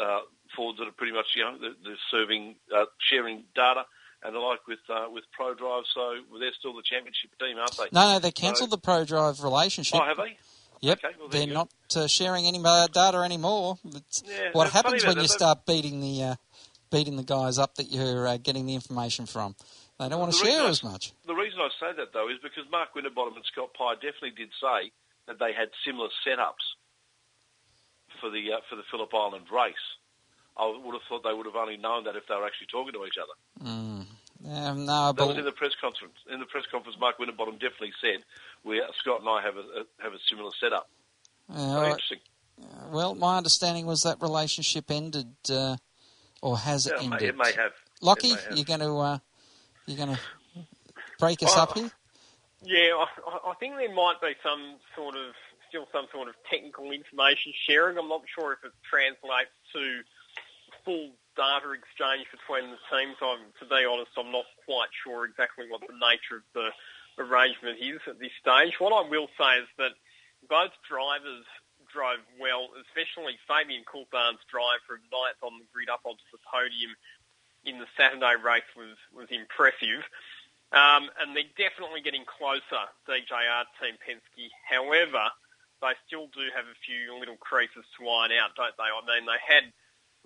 uh, 0.00 0.26
Fords 0.56 0.78
that 0.78 0.88
are 0.88 0.98
pretty 0.98 1.12
much, 1.12 1.26
you 1.36 1.44
know, 1.44 1.56
they're, 1.60 1.78
they're 1.84 2.06
serving, 2.10 2.56
uh, 2.74 2.86
sharing 2.98 3.44
data 3.54 3.84
and 4.24 4.34
the 4.34 4.38
like 4.38 4.66
with 4.66 4.80
uh, 4.88 5.06
with 5.12 5.24
ProDrive, 5.38 5.82
so 5.94 6.14
they're 6.38 6.50
still 6.58 6.74
the 6.74 6.82
championship 6.82 7.30
team, 7.38 7.58
aren't 7.58 7.76
they? 7.76 7.88
No, 7.92 8.14
no, 8.14 8.18
they 8.18 8.30
cancelled 8.30 8.70
the 8.70 8.78
ProDrive 8.78 9.42
relationship. 9.42 10.00
Oh, 10.00 10.04
have 10.04 10.16
they? 10.16 10.38
Yep, 10.80 10.98
Okay, 11.04 11.16
well, 11.18 11.28
they're 11.28 11.46
not 11.46 11.72
uh, 11.96 12.06
sharing 12.06 12.46
any 12.46 12.60
uh, 12.62 12.88
data 12.88 13.18
anymore. 13.18 13.78
Yeah, 13.84 14.50
what 14.52 14.70
happens 14.70 15.04
when 15.04 15.16
that, 15.16 15.22
you 15.22 15.28
start 15.28 15.64
beating 15.66 16.00
the 16.00 16.22
uh, 16.22 16.34
beating 16.90 17.16
the 17.16 17.22
guys 17.22 17.58
up 17.58 17.76
that 17.76 17.90
you're 17.90 18.26
uh, 18.26 18.36
getting 18.38 18.66
the 18.66 18.74
information 18.74 19.26
from. 19.26 19.54
They 19.98 20.08
don't 20.08 20.20
want 20.20 20.32
to 20.32 20.44
share 20.44 20.62
I- 20.62 20.68
as 20.68 20.82
much. 20.82 21.12
The 21.26 21.34
reason 21.34 21.60
I 21.60 21.68
say 21.80 21.96
that, 21.96 22.12
though, 22.12 22.28
is 22.28 22.36
because 22.42 22.64
Mark 22.70 22.94
Winterbottom 22.94 23.36
and 23.36 23.44
Scott 23.52 23.70
Pye 23.78 23.94
definitely 23.94 24.32
did 24.36 24.50
say 24.60 24.90
that 25.26 25.38
they 25.38 25.52
had 25.54 25.68
similar 25.86 26.08
setups 26.26 26.64
for 28.20 28.30
the 28.30 28.52
uh, 28.52 28.60
for 28.68 28.76
the 28.76 28.82
Phillip 28.90 29.12
Island 29.14 29.46
race. 29.52 29.74
I 30.56 30.66
would 30.66 30.92
have 30.94 31.02
thought 31.08 31.22
they 31.24 31.32
would 31.34 31.46
have 31.46 31.56
only 31.56 31.76
known 31.76 32.04
that 32.04 32.16
if 32.16 32.26
they 32.28 32.34
were 32.34 32.46
actually 32.46 32.68
talking 32.68 32.92
to 32.92 33.04
each 33.06 33.18
other. 33.18 33.34
Mm. 33.68 34.06
Um, 34.46 34.84
no, 34.86 35.12
That 35.12 35.26
was 35.26 35.38
in 35.38 35.44
the 35.44 35.52
press 35.52 35.72
conference. 35.80 36.14
In 36.30 36.38
the 36.38 36.46
press 36.46 36.64
conference, 36.70 36.98
Mark 37.00 37.18
Winterbottom 37.18 37.54
definitely 37.54 37.92
said, 38.00 38.22
"We 38.62 38.82
Scott 39.00 39.20
and 39.20 39.28
I 39.28 39.40
have 39.42 39.56
a, 39.56 39.60
a 39.60 39.84
have 40.02 40.12
a 40.12 40.18
similar 40.28 40.50
setup." 40.60 40.88
uh, 41.50 41.54
Very 41.54 41.66
all 41.66 41.80
right. 41.82 41.90
interesting. 41.92 42.18
well, 42.92 43.14
my 43.14 43.36
understanding 43.38 43.86
was 43.86 44.02
that 44.02 44.20
relationship 44.20 44.90
ended, 44.90 45.34
uh, 45.50 45.76
or 46.42 46.58
has 46.58 46.86
Yeah, 46.86 46.96
it 47.00 47.04
ended. 47.04 47.22
it 47.22 47.36
may 47.36 47.52
have. 47.52 47.72
Lockie, 48.02 48.34
may 48.34 48.40
have. 48.40 48.56
you're 48.56 48.64
going 48.66 48.80
to 48.80 48.96
uh, 48.98 49.18
you're 49.86 49.96
going 49.96 50.14
to 50.14 50.20
break 51.18 51.42
us 51.42 51.52
Oh. 51.56 51.62
up 51.62 51.76
here. 51.78 51.90
Yeah, 52.62 52.92
I, 52.96 53.06
I- 53.30 53.50
I 53.50 53.54
think 53.54 53.76
there 53.76 53.92
might 53.94 54.20
be 54.20 54.34
some 54.42 54.76
sort 54.94 55.16
of 55.16 55.32
still 55.68 55.88
some 55.90 56.06
sort 56.12 56.28
of 56.28 56.34
technical 56.50 56.90
information 56.92 57.52
sharing. 57.66 57.96
I'm 57.98 58.08
not 58.08 58.22
sure 58.38 58.52
if 58.52 58.62
it 58.64 58.72
translates 58.88 59.50
to 59.72 60.02
full 60.84 61.10
data 61.36 61.74
exchange 61.74 62.30
between 62.30 62.70
the 62.70 62.80
teams. 62.92 63.16
I'm, 63.18 63.50
to 63.58 63.66
be 63.66 63.82
honest, 63.84 64.14
I'm 64.16 64.30
not 64.30 64.46
quite 64.64 64.92
sure 65.02 65.24
exactly 65.24 65.66
what 65.68 65.82
the 65.82 65.96
nature 65.98 66.42
of 66.42 66.46
the 66.54 66.70
arrangement 67.18 67.78
is 67.80 68.00
at 68.06 68.18
this 68.18 68.34
stage. 68.38 68.78
What 68.78 68.94
I 68.94 69.08
will 69.08 69.28
say 69.38 69.62
is 69.62 69.70
that 69.78 69.94
both 70.48 70.74
drivers 70.86 71.46
drove 71.90 72.22
well, 72.42 72.74
especially 72.86 73.38
Fabian 73.46 73.86
Coulthard's 73.86 74.42
drive 74.50 74.82
from 74.86 74.98
ninth 75.14 75.38
on 75.42 75.58
the 75.62 75.66
grid 75.70 75.90
up 75.90 76.02
onto 76.02 76.26
the 76.34 76.42
podium 76.42 76.94
in 77.64 77.78
the 77.78 77.88
Saturday 77.96 78.34
race 78.36 78.68
was, 78.76 78.98
was 79.14 79.30
impressive. 79.30 80.04
Um, 80.74 81.06
and 81.22 81.38
they're 81.38 81.54
definitely 81.54 82.02
getting 82.02 82.26
closer, 82.26 82.82
DJR 83.06 83.64
Team 83.78 83.94
Penske. 84.02 84.50
However, 84.66 85.30
they 85.80 85.94
still 86.06 86.26
do 86.34 86.50
have 86.50 86.66
a 86.66 86.78
few 86.82 87.14
little 87.14 87.38
creases 87.38 87.86
to 87.96 88.00
iron 88.10 88.34
out, 88.34 88.58
don't 88.58 88.74
they? 88.74 88.90
I 88.90 89.00
mean, 89.06 89.24
they 89.24 89.38
had 89.38 89.70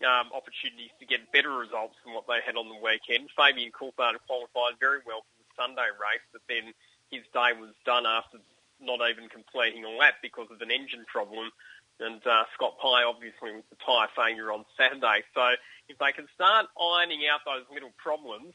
um, 0.07 0.31
opportunities 0.31 0.95
to 1.01 1.07
get 1.07 1.33
better 1.33 1.51
results 1.51 1.97
than 2.05 2.15
what 2.15 2.27
they 2.27 2.39
had 2.45 2.55
on 2.55 2.69
the 2.71 2.79
weekend. 2.79 3.31
Fabian 3.35 3.75
Coulthard 3.75 4.19
qualified 4.27 4.79
very 4.79 5.03
well 5.07 5.27
for 5.27 5.35
the 5.43 5.49
Sunday 5.59 5.91
race, 5.99 6.23
but 6.31 6.43
then 6.47 6.71
his 7.11 7.27
day 7.35 7.57
was 7.57 7.75
done 7.83 8.07
after 8.07 8.39
not 8.79 9.03
even 9.11 9.27
completing 9.29 9.83
a 9.83 9.91
lap 9.91 10.23
because 10.23 10.47
of 10.55 10.63
an 10.63 10.71
engine 10.71 11.03
problem. 11.11 11.51
And 11.99 12.23
uh, 12.23 12.47
Scott 12.55 12.79
Pye 12.79 13.03
obviously 13.03 13.51
was 13.51 13.67
the 13.75 13.81
tyre 13.83 14.07
failure 14.15 14.55
on 14.55 14.63
Saturday. 14.79 15.27
So 15.35 15.59
if 15.91 15.99
they 15.99 16.15
can 16.15 16.31
start 16.31 16.71
ironing 16.79 17.27
out 17.27 17.43
those 17.43 17.67
little 17.75 17.91
problems, 17.99 18.55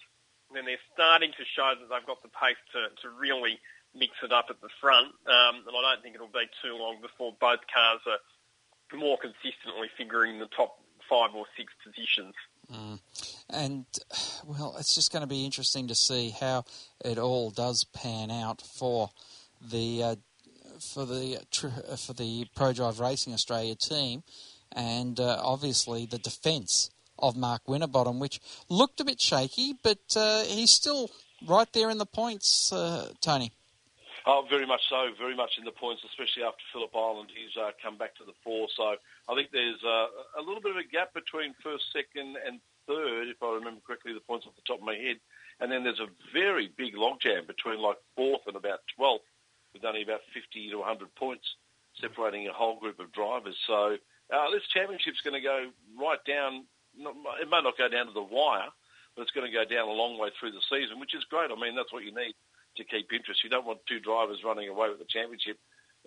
then 0.56 0.64
they're 0.64 0.88
starting 0.96 1.36
to 1.36 1.44
show 1.44 1.76
that 1.76 1.88
they've 1.92 2.08
got 2.08 2.24
the 2.24 2.32
pace 2.32 2.60
to, 2.72 2.88
to 3.04 3.12
really 3.12 3.60
mix 3.92 4.16
it 4.24 4.32
up 4.32 4.48
at 4.48 4.62
the 4.62 4.72
front. 4.80 5.12
Um, 5.28 5.68
and 5.68 5.76
I 5.76 5.82
don't 5.92 6.02
think 6.02 6.16
it'll 6.16 6.32
be 6.32 6.48
too 6.64 6.80
long 6.80 7.04
before 7.04 7.36
both 7.36 7.68
cars 7.68 8.00
are 8.08 8.24
more 8.96 9.18
consistently 9.18 9.90
figuring 9.98 10.40
the 10.40 10.48
top 10.56 10.78
five 11.10 11.36
or 11.36 11.46
six 11.58 11.74
positions. 11.84 12.34
Mm. 12.72 13.00
And 13.50 13.86
well, 14.46 14.76
it's 14.80 14.96
just 14.96 15.12
going 15.12 15.22
to 15.22 15.28
be 15.28 15.46
interesting 15.46 15.88
to 15.88 15.96
see 15.96 16.30
how 16.30 16.66
it 17.04 17.18
all 17.18 17.50
does 17.50 17.86
pan 17.86 18.32
out 18.32 18.62
for 18.62 19.12
the 19.62 20.04
uh, 20.04 20.16
for 20.80 21.06
the 21.06 21.40
for 21.98 22.14
the 22.14 22.48
ProDrive 22.56 23.00
Racing 23.00 23.34
Australia 23.34 23.76
team, 23.76 24.24
and 24.76 25.20
uh, 25.20 25.40
obviously 25.42 26.06
the 26.06 26.20
defence 26.20 26.90
of 27.20 27.38
Mark 27.38 27.68
Winterbottom, 27.68 28.20
which 28.20 28.40
looked 28.70 29.00
a 29.00 29.06
bit 29.06 29.22
shaky, 29.22 29.76
but 29.84 30.00
uh, 30.16 30.44
he's 30.44 30.72
still 30.72 31.10
right 31.48 31.72
there 31.74 31.90
in 31.90 31.98
the 31.98 32.06
points, 32.06 32.72
uh, 32.74 33.10
Tony. 33.22 33.52
Oh, 34.26 34.46
very 34.50 34.66
much 34.66 34.82
so. 34.90 35.10
Very 35.18 35.36
much 35.36 35.58
in 35.58 35.66
the 35.66 35.72
points, 35.72 36.02
especially 36.06 36.44
after 36.44 36.64
Phillip 36.72 36.96
Island. 36.96 37.30
He's 37.36 37.56
uh, 37.62 37.72
come 37.82 37.98
back 37.98 38.16
to 38.16 38.24
the 38.24 38.32
fore. 38.44 38.68
So 38.76 38.96
I 39.30 39.36
think 39.36 39.50
there's 39.52 39.80
uh, 39.84 40.40
a 40.40 40.44
little 40.44 40.62
bit 40.62 40.76
of 40.76 40.84
a 40.84 40.92
gap 40.92 41.14
between 41.14 41.56
first, 41.64 41.86
second, 41.94 42.36
and 42.46 42.60
third, 42.88 43.32
if 43.32 43.40
I 43.42 43.56
remember 43.56 43.80
correctly, 43.86 44.14
the 44.14 44.20
points 44.20 44.46
off 44.46 44.56
the 44.56 44.68
top 44.68 44.80
of 44.80 44.86
my 44.86 44.96
head. 44.96 45.18
And 45.60 45.72
then 45.72 45.84
there's 45.84 46.04
a 46.04 46.12
very 46.34 46.72
big 46.76 46.96
logjam 46.96 47.48
between 47.48 47.80
like 47.80 47.98
fourth 48.16 48.44
and 48.48 48.56
about 48.56 48.84
12th, 49.00 49.24
with 49.74 49.86
only 49.86 50.04
about 50.04 50.22
50 50.34 50.70
to 50.72 50.78
100 50.80 51.16
points 51.16 51.46
separating 52.02 52.48
a 52.48 52.54
whole 52.54 52.80
group 52.80 53.00
of 53.00 53.14
drivers. 53.14 53.56
So 53.68 53.98
uh, 54.34 54.52
this 54.52 54.66
championship's 54.74 55.22
going 55.22 55.40
to 55.40 55.46
go 55.46 55.70
right 56.00 56.20
down. 56.28 56.66
It 56.98 57.50
may 57.50 57.62
not 57.62 57.78
go 57.78 57.88
down 57.88 58.08
to 58.08 58.14
the 58.14 58.22
wire, 58.22 58.70
but 59.16 59.24
it's 59.24 59.32
going 59.32 59.50
to 59.50 59.54
go 59.54 59.64
down 59.64 59.88
a 59.88 59.94
long 59.94 60.18
way 60.18 60.30
through 60.40 60.52
the 60.52 60.66
season, 60.70 61.00
which 61.00 61.16
is 61.16 61.24
great. 61.30 61.52
I 61.52 61.56
mean, 61.56 61.76
that's 61.76 61.94
what 61.94 62.04
you 62.04 62.14
need 62.14 62.34
to 62.78 62.84
keep 62.84 63.14
interest. 63.14 63.44
You 63.44 63.50
don't 63.50 63.66
want 63.66 63.86
two 63.88 64.00
drivers 64.00 64.44
running 64.44 64.70
away 64.70 64.90
with 64.90 65.00
the 65.00 65.10
championship 65.10 65.58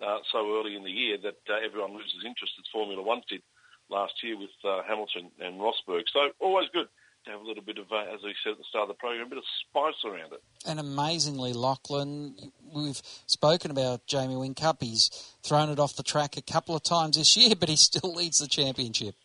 uh, 0.01 0.19
so 0.31 0.39
early 0.59 0.75
in 0.75 0.83
the 0.83 0.91
year 0.91 1.17
that 1.23 1.39
uh, 1.49 1.57
everyone 1.65 1.93
loses 1.93 2.23
interest, 2.25 2.53
as 2.59 2.65
Formula 2.71 3.01
One 3.01 3.21
did 3.29 3.41
last 3.89 4.13
year 4.23 4.37
with 4.37 4.51
uh, 4.63 4.81
Hamilton 4.87 5.31
and 5.39 5.59
Rosberg. 5.59 6.03
So 6.11 6.29
always 6.39 6.67
good 6.73 6.87
to 7.25 7.31
have 7.31 7.41
a 7.41 7.43
little 7.43 7.63
bit 7.63 7.77
of, 7.77 7.91
uh, 7.91 8.13
as 8.13 8.21
we 8.23 8.33
said 8.43 8.51
at 8.51 8.57
the 8.57 8.63
start 8.69 8.83
of 8.83 8.89
the 8.89 8.99
program, 8.99 9.27
a 9.27 9.29
bit 9.29 9.37
of 9.37 9.43
spice 9.67 10.03
around 10.05 10.33
it. 10.33 10.41
And 10.65 10.79
amazingly, 10.79 11.53
Lachlan, 11.53 12.35
we've 12.73 13.01
spoken 13.27 13.71
about 13.71 14.05
Jamie 14.07 14.35
Whincup. 14.35 14.81
He's 14.81 15.09
thrown 15.43 15.69
it 15.69 15.79
off 15.79 15.95
the 15.95 16.03
track 16.03 16.37
a 16.37 16.41
couple 16.41 16.75
of 16.75 16.83
times 16.83 17.17
this 17.17 17.35
year, 17.37 17.55
but 17.55 17.69
he 17.69 17.75
still 17.75 18.13
leads 18.13 18.37
the 18.39 18.47
championship. 18.47 19.15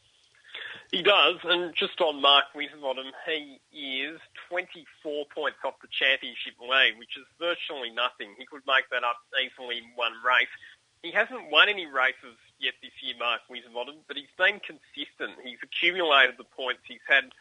He 0.90 1.02
does, 1.02 1.36
and 1.44 1.72
just 1.74 1.98
on 2.02 2.20
Mark 2.20 2.44
Winterbottom, 2.54 3.06
he 3.26 3.60
is 3.80 4.20
24 4.52 5.32
points 5.32 5.56
off 5.64 5.80
the 5.80 5.88
championship 5.88 6.52
lead, 6.60 7.00
which 7.00 7.16
is 7.16 7.24
virtually 7.40 7.88
nothing. 7.88 8.36
He 8.36 8.44
could 8.44 8.60
make 8.68 8.84
that 8.92 9.00
up 9.00 9.16
easily 9.40 9.80
in 9.80 9.88
one 9.96 10.12
race. 10.20 10.52
He 11.00 11.08
hasn't 11.08 11.48
won 11.48 11.72
any 11.72 11.88
races 11.88 12.36
yet 12.60 12.76
this 12.84 12.92
year, 13.00 13.16
Mark 13.16 13.40
Winterbottom, 13.48 14.04
but 14.04 14.20
he's 14.20 14.30
been 14.36 14.60
consistent. 14.60 15.40
He's 15.40 15.58
accumulated 15.64 16.36
the 16.36 16.44
points. 16.44 16.84
He's 16.84 17.02
had 17.08 17.32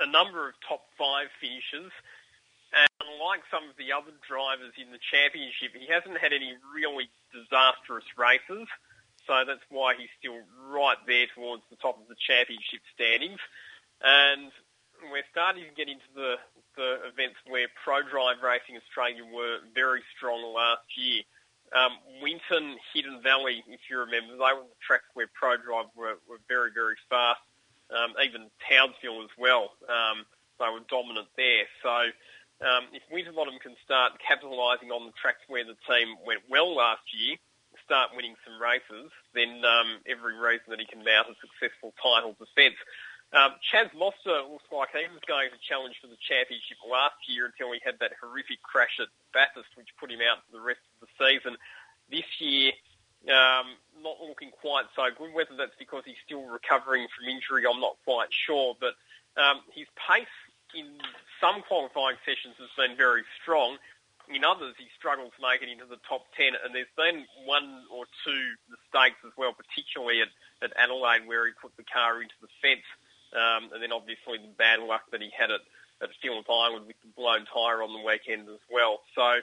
a 0.00 0.08
number 0.08 0.48
of 0.48 0.56
top 0.64 0.88
five 0.96 1.28
finishes. 1.36 1.92
And 2.72 2.88
unlike 3.04 3.44
some 3.52 3.68
of 3.68 3.76
the 3.76 3.92
other 3.92 4.16
drivers 4.24 4.72
in 4.80 4.88
the 4.88 4.98
championship, 5.04 5.76
he 5.76 5.84
hasn't 5.92 6.16
had 6.16 6.32
any 6.32 6.56
really 6.72 7.12
disastrous 7.28 8.08
races. 8.16 8.66
So 9.28 9.44
that's 9.44 9.68
why 9.68 10.00
he's 10.00 10.10
still 10.16 10.40
right 10.72 10.98
there 11.04 11.28
towards 11.36 11.62
the 11.68 11.76
top 11.76 12.00
of 12.00 12.08
the 12.08 12.16
championship 12.16 12.80
standings. 12.96 13.40
And 14.00 14.48
we're 15.10 15.26
starting 15.30 15.64
to 15.64 15.74
get 15.74 15.88
into 15.88 16.08
the, 16.14 16.36
the 16.76 17.08
events 17.08 17.38
where 17.46 17.66
ProDrive 17.86 18.42
Racing 18.42 18.76
Australia 18.76 19.22
were 19.24 19.62
very 19.74 20.02
strong 20.16 20.42
last 20.54 20.86
year. 20.96 21.22
Um, 21.70 22.00
Winton, 22.22 22.80
Hidden 22.94 23.20
Valley, 23.22 23.62
if 23.68 23.80
you 23.90 23.98
remember, 24.00 24.34
they 24.34 24.52
were 24.56 24.64
the 24.64 24.80
tracks 24.80 25.08
where 25.14 25.28
ProDrive 25.28 25.92
were, 25.94 26.16
were 26.28 26.40
very, 26.48 26.72
very 26.72 26.96
fast. 27.10 27.40
Um, 27.88 28.12
even 28.20 28.52
Townsville 28.68 29.24
as 29.24 29.32
well, 29.38 29.72
um, 29.88 30.24
they 30.60 30.68
were 30.68 30.84
dominant 30.88 31.28
there. 31.36 31.64
So 31.82 32.12
um, 32.60 32.90
if 32.92 33.00
Winterbottom 33.12 33.60
can 33.62 33.76
start 33.84 34.20
capitalising 34.20 34.92
on 34.92 35.06
the 35.06 35.16
tracks 35.16 35.40
where 35.48 35.64
the 35.64 35.76
team 35.88 36.16
went 36.26 36.44
well 36.50 36.74
last 36.74 37.04
year, 37.16 37.36
start 37.84 38.12
winning 38.12 38.36
some 38.44 38.60
races, 38.60 39.08
then 39.32 39.64
um, 39.64 40.04
every 40.04 40.36
reason 40.36 40.68
that 40.68 40.80
he 40.80 40.84
can 40.84 41.00
mount 41.00 41.32
a 41.32 41.36
successful 41.40 41.94
title 41.96 42.36
defence. 42.36 42.76
Um, 43.32 43.52
Chaz 43.60 43.92
Mostert 43.92 44.48
looks 44.48 44.64
like 44.72 44.88
he 44.96 45.04
was 45.12 45.20
going 45.28 45.52
to 45.52 45.60
challenge 45.60 46.00
for 46.00 46.08
the 46.08 46.16
championship 46.16 46.80
last 46.80 47.20
year 47.28 47.44
until 47.44 47.72
he 47.76 47.80
had 47.84 48.00
that 48.00 48.16
horrific 48.16 48.64
crash 48.64 48.96
at 49.00 49.12
Bathurst, 49.36 49.68
which 49.76 49.92
put 50.00 50.08
him 50.08 50.24
out 50.24 50.40
for 50.48 50.56
the 50.56 50.64
rest 50.64 50.80
of 50.96 51.04
the 51.04 51.12
season. 51.20 51.60
This 52.08 52.24
year, 52.40 52.72
um, 53.28 53.76
not 54.00 54.16
looking 54.24 54.48
quite 54.48 54.88
so 54.96 55.12
good. 55.12 55.36
Whether 55.36 55.60
that's 55.60 55.76
because 55.76 56.08
he's 56.08 56.20
still 56.24 56.48
recovering 56.48 57.04
from 57.12 57.28
injury, 57.28 57.68
I'm 57.68 57.84
not 57.84 58.00
quite 58.08 58.32
sure. 58.32 58.72
But 58.80 58.96
um, 59.36 59.60
his 59.76 59.86
pace 60.00 60.32
in 60.72 60.96
some 61.36 61.60
qualifying 61.68 62.16
sessions 62.24 62.56
has 62.56 62.72
been 62.80 62.96
very 62.96 63.28
strong. 63.42 63.76
In 64.28 64.44
others, 64.44 64.76
he 64.76 64.88
struggled 64.96 65.32
to 65.36 65.40
make 65.40 65.64
it 65.64 65.72
into 65.72 65.88
the 65.88 66.00
top 66.04 66.24
10, 66.36 66.52
and 66.52 66.76
there's 66.76 66.92
been 66.96 67.24
one 67.48 67.88
or 67.88 68.04
two 68.24 68.44
mistakes 68.68 69.16
as 69.24 69.32
well, 69.40 69.56
particularly 69.56 70.20
at, 70.20 70.28
at 70.60 70.72
Adelaide 70.76 71.24
where 71.24 71.48
he 71.48 71.52
put 71.56 71.72
the 71.80 71.88
car 71.88 72.20
into 72.20 72.36
the 72.44 72.52
fence, 72.60 72.84
um, 73.34 73.70
and 73.72 73.82
then 73.82 73.92
obviously 73.92 74.38
the 74.38 74.52
bad 74.56 74.80
luck 74.80 75.02
that 75.12 75.20
he 75.20 75.30
had 75.36 75.50
at, 75.50 75.60
at 76.02 76.10
Phillip 76.22 76.46
Island 76.48 76.86
with 76.86 77.00
the 77.02 77.12
blown 77.16 77.44
tyre 77.52 77.82
on 77.82 77.92
the 77.92 78.04
weekend 78.04 78.48
as 78.48 78.62
well. 78.70 79.02
So, 79.14 79.42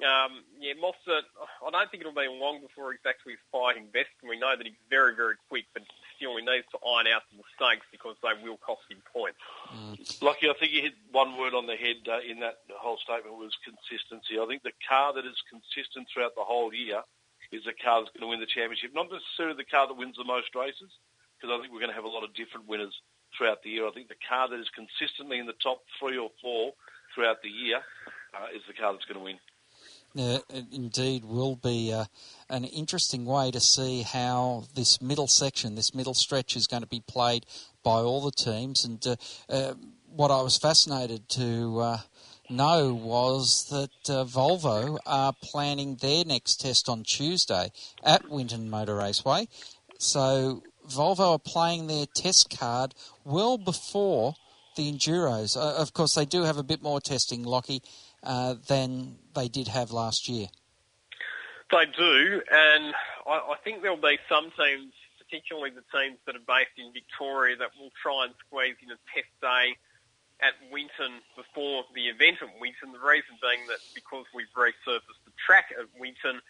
um, 0.00 0.42
yeah, 0.56 0.72
Mostert, 0.80 1.28
I 1.60 1.68
don't 1.70 1.90
think 1.90 2.00
it'll 2.00 2.16
be 2.16 2.24
long 2.26 2.64
before 2.64 2.92
he's 2.92 3.04
back 3.04 3.20
to 3.22 3.28
his 3.28 3.42
fighting 3.52 3.86
best, 3.92 4.08
and 4.24 4.30
we 4.32 4.40
know 4.40 4.56
that 4.56 4.64
he's 4.64 4.80
very, 4.88 5.14
very 5.14 5.36
quick, 5.52 5.68
but 5.76 5.84
still 6.16 6.40
he 6.40 6.44
needs 6.44 6.64
to 6.72 6.80
iron 6.80 7.04
out 7.12 7.28
the 7.28 7.36
mistakes 7.36 7.84
because 7.92 8.16
they 8.24 8.32
will 8.40 8.56
cost 8.64 8.80
him 8.88 9.04
points. 9.12 9.40
Mm. 9.68 10.00
Lucky, 10.24 10.48
I 10.48 10.56
think 10.56 10.72
you 10.72 10.82
hit 10.88 10.96
one 11.12 11.36
word 11.36 11.52
on 11.52 11.68
the 11.68 11.76
head 11.76 12.00
uh, 12.08 12.24
in 12.24 12.40
that 12.40 12.64
whole 12.80 12.96
statement 12.96 13.36
was 13.36 13.52
consistency. 13.60 14.40
I 14.40 14.48
think 14.48 14.64
the 14.64 14.76
car 14.88 15.12
that 15.12 15.28
is 15.28 15.36
consistent 15.52 16.08
throughout 16.08 16.32
the 16.32 16.48
whole 16.48 16.72
year 16.72 17.04
is 17.52 17.68
the 17.68 17.76
car 17.76 18.00
that's 18.00 18.14
going 18.16 18.24
to 18.24 18.30
win 18.30 18.40
the 18.40 18.48
championship. 18.48 18.96
Not 18.96 19.12
necessarily 19.12 19.58
the 19.58 19.68
car 19.68 19.84
that 19.84 20.00
wins 20.00 20.16
the 20.16 20.24
most 20.24 20.54
races, 20.56 20.88
because 21.36 21.52
I 21.52 21.60
think 21.60 21.72
we're 21.72 21.84
going 21.84 21.92
to 21.92 21.98
have 21.98 22.08
a 22.08 22.12
lot 22.12 22.24
of 22.24 22.32
different 22.32 22.68
winners 22.68 22.94
throughout 23.36 23.62
the 23.62 23.70
year. 23.70 23.86
I 23.86 23.92
think 23.92 24.08
the 24.08 24.22
car 24.28 24.48
that 24.48 24.60
is 24.60 24.68
consistently 24.74 25.38
in 25.38 25.46
the 25.46 25.58
top 25.62 25.82
three 25.98 26.18
or 26.18 26.30
four 26.42 26.72
throughout 27.14 27.42
the 27.42 27.48
year 27.48 27.78
uh, 28.34 28.46
is 28.54 28.62
the 28.66 28.74
car 28.74 28.92
that's 28.92 29.04
going 29.04 29.18
to 29.18 29.24
win. 29.24 29.38
Yeah, 30.12 30.38
it 30.48 30.66
indeed 30.72 31.24
will 31.24 31.54
be 31.54 31.92
uh, 31.92 32.06
an 32.48 32.64
interesting 32.64 33.24
way 33.24 33.52
to 33.52 33.60
see 33.60 34.02
how 34.02 34.64
this 34.74 35.00
middle 35.00 35.28
section, 35.28 35.76
this 35.76 35.94
middle 35.94 36.14
stretch, 36.14 36.56
is 36.56 36.66
going 36.66 36.82
to 36.82 36.88
be 36.88 37.02
played 37.06 37.46
by 37.84 38.00
all 38.00 38.20
the 38.20 38.32
teams. 38.32 38.84
And 38.84 39.04
uh, 39.06 39.16
uh, 39.48 39.74
what 40.08 40.32
I 40.32 40.42
was 40.42 40.58
fascinated 40.58 41.28
to 41.30 41.78
uh, 41.78 41.98
know 42.48 42.92
was 42.92 43.68
that 43.70 44.12
uh, 44.12 44.24
Volvo 44.24 44.98
are 45.06 45.32
planning 45.40 45.96
their 45.96 46.24
next 46.24 46.60
test 46.60 46.88
on 46.88 47.04
Tuesday 47.04 47.70
at 48.02 48.28
Winton 48.28 48.68
Motor 48.68 48.96
Raceway. 48.96 49.46
So 49.98 50.64
Volvo 50.90 51.32
are 51.32 51.38
playing 51.38 51.86
their 51.86 52.06
test 52.06 52.56
card 52.56 52.94
well 53.24 53.58
before 53.58 54.34
the 54.76 54.90
Enduros. 54.90 55.56
Uh, 55.56 55.80
of 55.80 55.92
course, 55.92 56.14
they 56.14 56.24
do 56.24 56.42
have 56.42 56.58
a 56.58 56.62
bit 56.62 56.82
more 56.82 57.00
testing, 57.00 57.42
Lockie 57.42 57.82
uh, 58.22 58.54
than 58.68 59.16
they 59.34 59.48
did 59.48 59.68
have 59.68 59.90
last 59.90 60.28
year. 60.28 60.48
They 61.70 61.86
do, 61.86 62.42
and 62.50 62.94
I, 63.26 63.54
I 63.54 63.56
think 63.62 63.82
there'll 63.82 63.96
be 63.96 64.18
some 64.28 64.50
teams, 64.58 64.92
particularly 65.18 65.70
the 65.70 65.86
teams 65.96 66.18
that 66.26 66.34
are 66.34 66.46
based 66.46 66.74
in 66.78 66.92
Victoria, 66.92 67.56
that 67.56 67.70
will 67.78 67.92
try 68.02 68.26
and 68.26 68.34
squeeze 68.46 68.76
in 68.82 68.90
a 68.90 68.98
test 69.14 69.30
day 69.40 69.76
at 70.42 70.54
Winton 70.72 71.20
before 71.36 71.84
the 71.94 72.08
event 72.08 72.42
at 72.42 72.50
Winton. 72.60 72.92
The 72.92 72.98
reason 72.98 73.38
being 73.40 73.66
that 73.68 73.78
because 73.94 74.26
we've 74.34 74.50
resurfaced 74.56 75.22
the 75.24 75.32
track 75.46 75.70
at 75.78 75.86
Winton, 75.98 76.40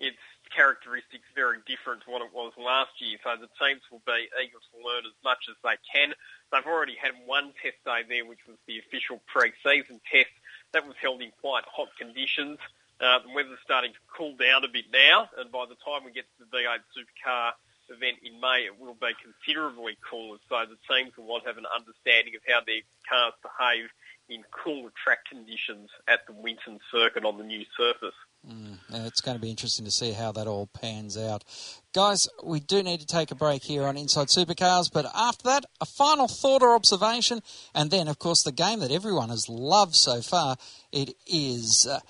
its 0.00 0.20
characteristics 0.54 1.24
very 1.34 1.58
different 1.66 2.02
to 2.04 2.10
what 2.10 2.22
it 2.22 2.32
was 2.32 2.52
last 2.58 2.92
year. 2.98 3.18
So 3.22 3.36
the 3.36 3.50
teams 3.56 3.82
will 3.90 4.02
be 4.04 4.28
eager 4.40 4.58
to 4.58 4.76
learn 4.80 5.04
as 5.06 5.16
much 5.24 5.48
as 5.48 5.56
they 5.62 5.76
can. 5.86 6.14
They've 6.50 6.66
already 6.66 6.96
had 6.96 7.12
one 7.26 7.52
test 7.62 7.80
day 7.84 8.02
there, 8.08 8.26
which 8.26 8.42
was 8.46 8.56
the 8.66 8.78
official 8.78 9.20
pre-season 9.26 10.00
test. 10.10 10.32
That 10.72 10.86
was 10.86 10.96
held 11.00 11.22
in 11.22 11.32
quite 11.40 11.64
hot 11.64 11.88
conditions. 11.98 12.58
Uh, 13.00 13.22
the 13.22 13.30
weather's 13.30 13.62
starting 13.62 13.92
to 13.92 14.02
cool 14.10 14.34
down 14.34 14.64
a 14.64 14.68
bit 14.68 14.90
now, 14.92 15.30
and 15.38 15.52
by 15.52 15.64
the 15.70 15.78
time 15.86 16.02
we 16.02 16.10
get 16.10 16.26
to 16.34 16.42
the 16.42 16.50
V8 16.50 16.82
Supercar 16.90 17.54
event 17.88 18.18
in 18.24 18.40
May, 18.40 18.66
it 18.66 18.76
will 18.78 18.98
be 18.98 19.14
considerably 19.22 19.96
cooler. 20.02 20.38
So 20.48 20.66
the 20.66 20.78
teams 20.90 21.16
will 21.16 21.24
want 21.24 21.44
to 21.44 21.50
have 21.50 21.58
an 21.58 21.70
understanding 21.70 22.34
of 22.36 22.42
how 22.46 22.60
their 22.66 22.84
cars 23.08 23.34
behave 23.40 23.88
in 24.28 24.44
cooler 24.52 24.92
track 24.92 25.24
conditions 25.24 25.90
at 26.06 26.26
the 26.26 26.34
Winton 26.34 26.80
circuit 26.92 27.24
on 27.24 27.38
the 27.38 27.44
new 27.44 27.64
surface. 27.76 28.16
Mm, 28.46 28.78
it's 29.06 29.20
going 29.20 29.36
to 29.36 29.40
be 29.40 29.50
interesting 29.50 29.84
to 29.84 29.90
see 29.90 30.12
how 30.12 30.32
that 30.32 30.46
all 30.46 30.68
pans 30.68 31.18
out. 31.18 31.44
Guys, 31.92 32.28
we 32.42 32.60
do 32.60 32.82
need 32.82 33.00
to 33.00 33.06
take 33.06 33.30
a 33.30 33.34
break 33.34 33.64
here 33.64 33.84
on 33.84 33.96
Inside 33.96 34.28
Supercars, 34.28 34.90
but 34.92 35.06
after 35.14 35.44
that, 35.44 35.64
a 35.80 35.86
final 35.86 36.28
thought 36.28 36.62
or 36.62 36.74
observation, 36.74 37.40
and 37.74 37.90
then, 37.90 38.08
of 38.08 38.18
course, 38.18 38.42
the 38.42 38.52
game 38.52 38.80
that 38.80 38.92
everyone 38.92 39.30
has 39.30 39.48
loved 39.48 39.94
so 39.94 40.22
far. 40.22 40.56
It 40.92 41.14
is. 41.26 41.86
Uh, 41.90 42.00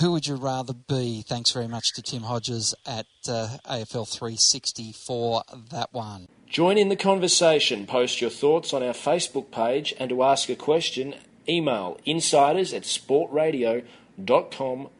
who 0.00 0.12
would 0.12 0.26
you 0.26 0.34
rather 0.34 0.72
be? 0.72 1.22
Thanks 1.22 1.52
very 1.52 1.68
much 1.68 1.92
to 1.94 2.02
Tim 2.02 2.22
Hodges 2.22 2.74
at 2.84 3.06
uh, 3.28 3.58
AFL 3.64 4.08
360 4.08 4.92
for 4.92 5.44
that 5.70 5.92
one. 5.92 6.26
Join 6.48 6.78
in 6.78 6.88
the 6.88 6.96
conversation. 6.96 7.86
Post 7.86 8.20
your 8.20 8.30
thoughts 8.30 8.72
on 8.72 8.82
our 8.82 8.92
Facebook 8.92 9.50
page 9.50 9.94
and 9.98 10.10
to 10.10 10.22
ask 10.24 10.48
a 10.48 10.56
question, 10.56 11.14
email 11.48 11.98
insiders 12.04 12.72
at 12.72 12.82
sportradio.com.au. 12.82 14.90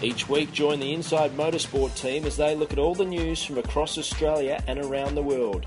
Each 0.00 0.28
week, 0.28 0.52
join 0.52 0.78
the 0.78 0.94
Inside 0.94 1.32
Motorsport 1.32 1.94
team 1.96 2.24
as 2.24 2.36
they 2.36 2.54
look 2.54 2.72
at 2.72 2.78
all 2.78 2.94
the 2.94 3.04
news 3.04 3.42
from 3.42 3.58
across 3.58 3.98
Australia 3.98 4.62
and 4.68 4.78
around 4.78 5.16
the 5.16 5.22
world. 5.22 5.66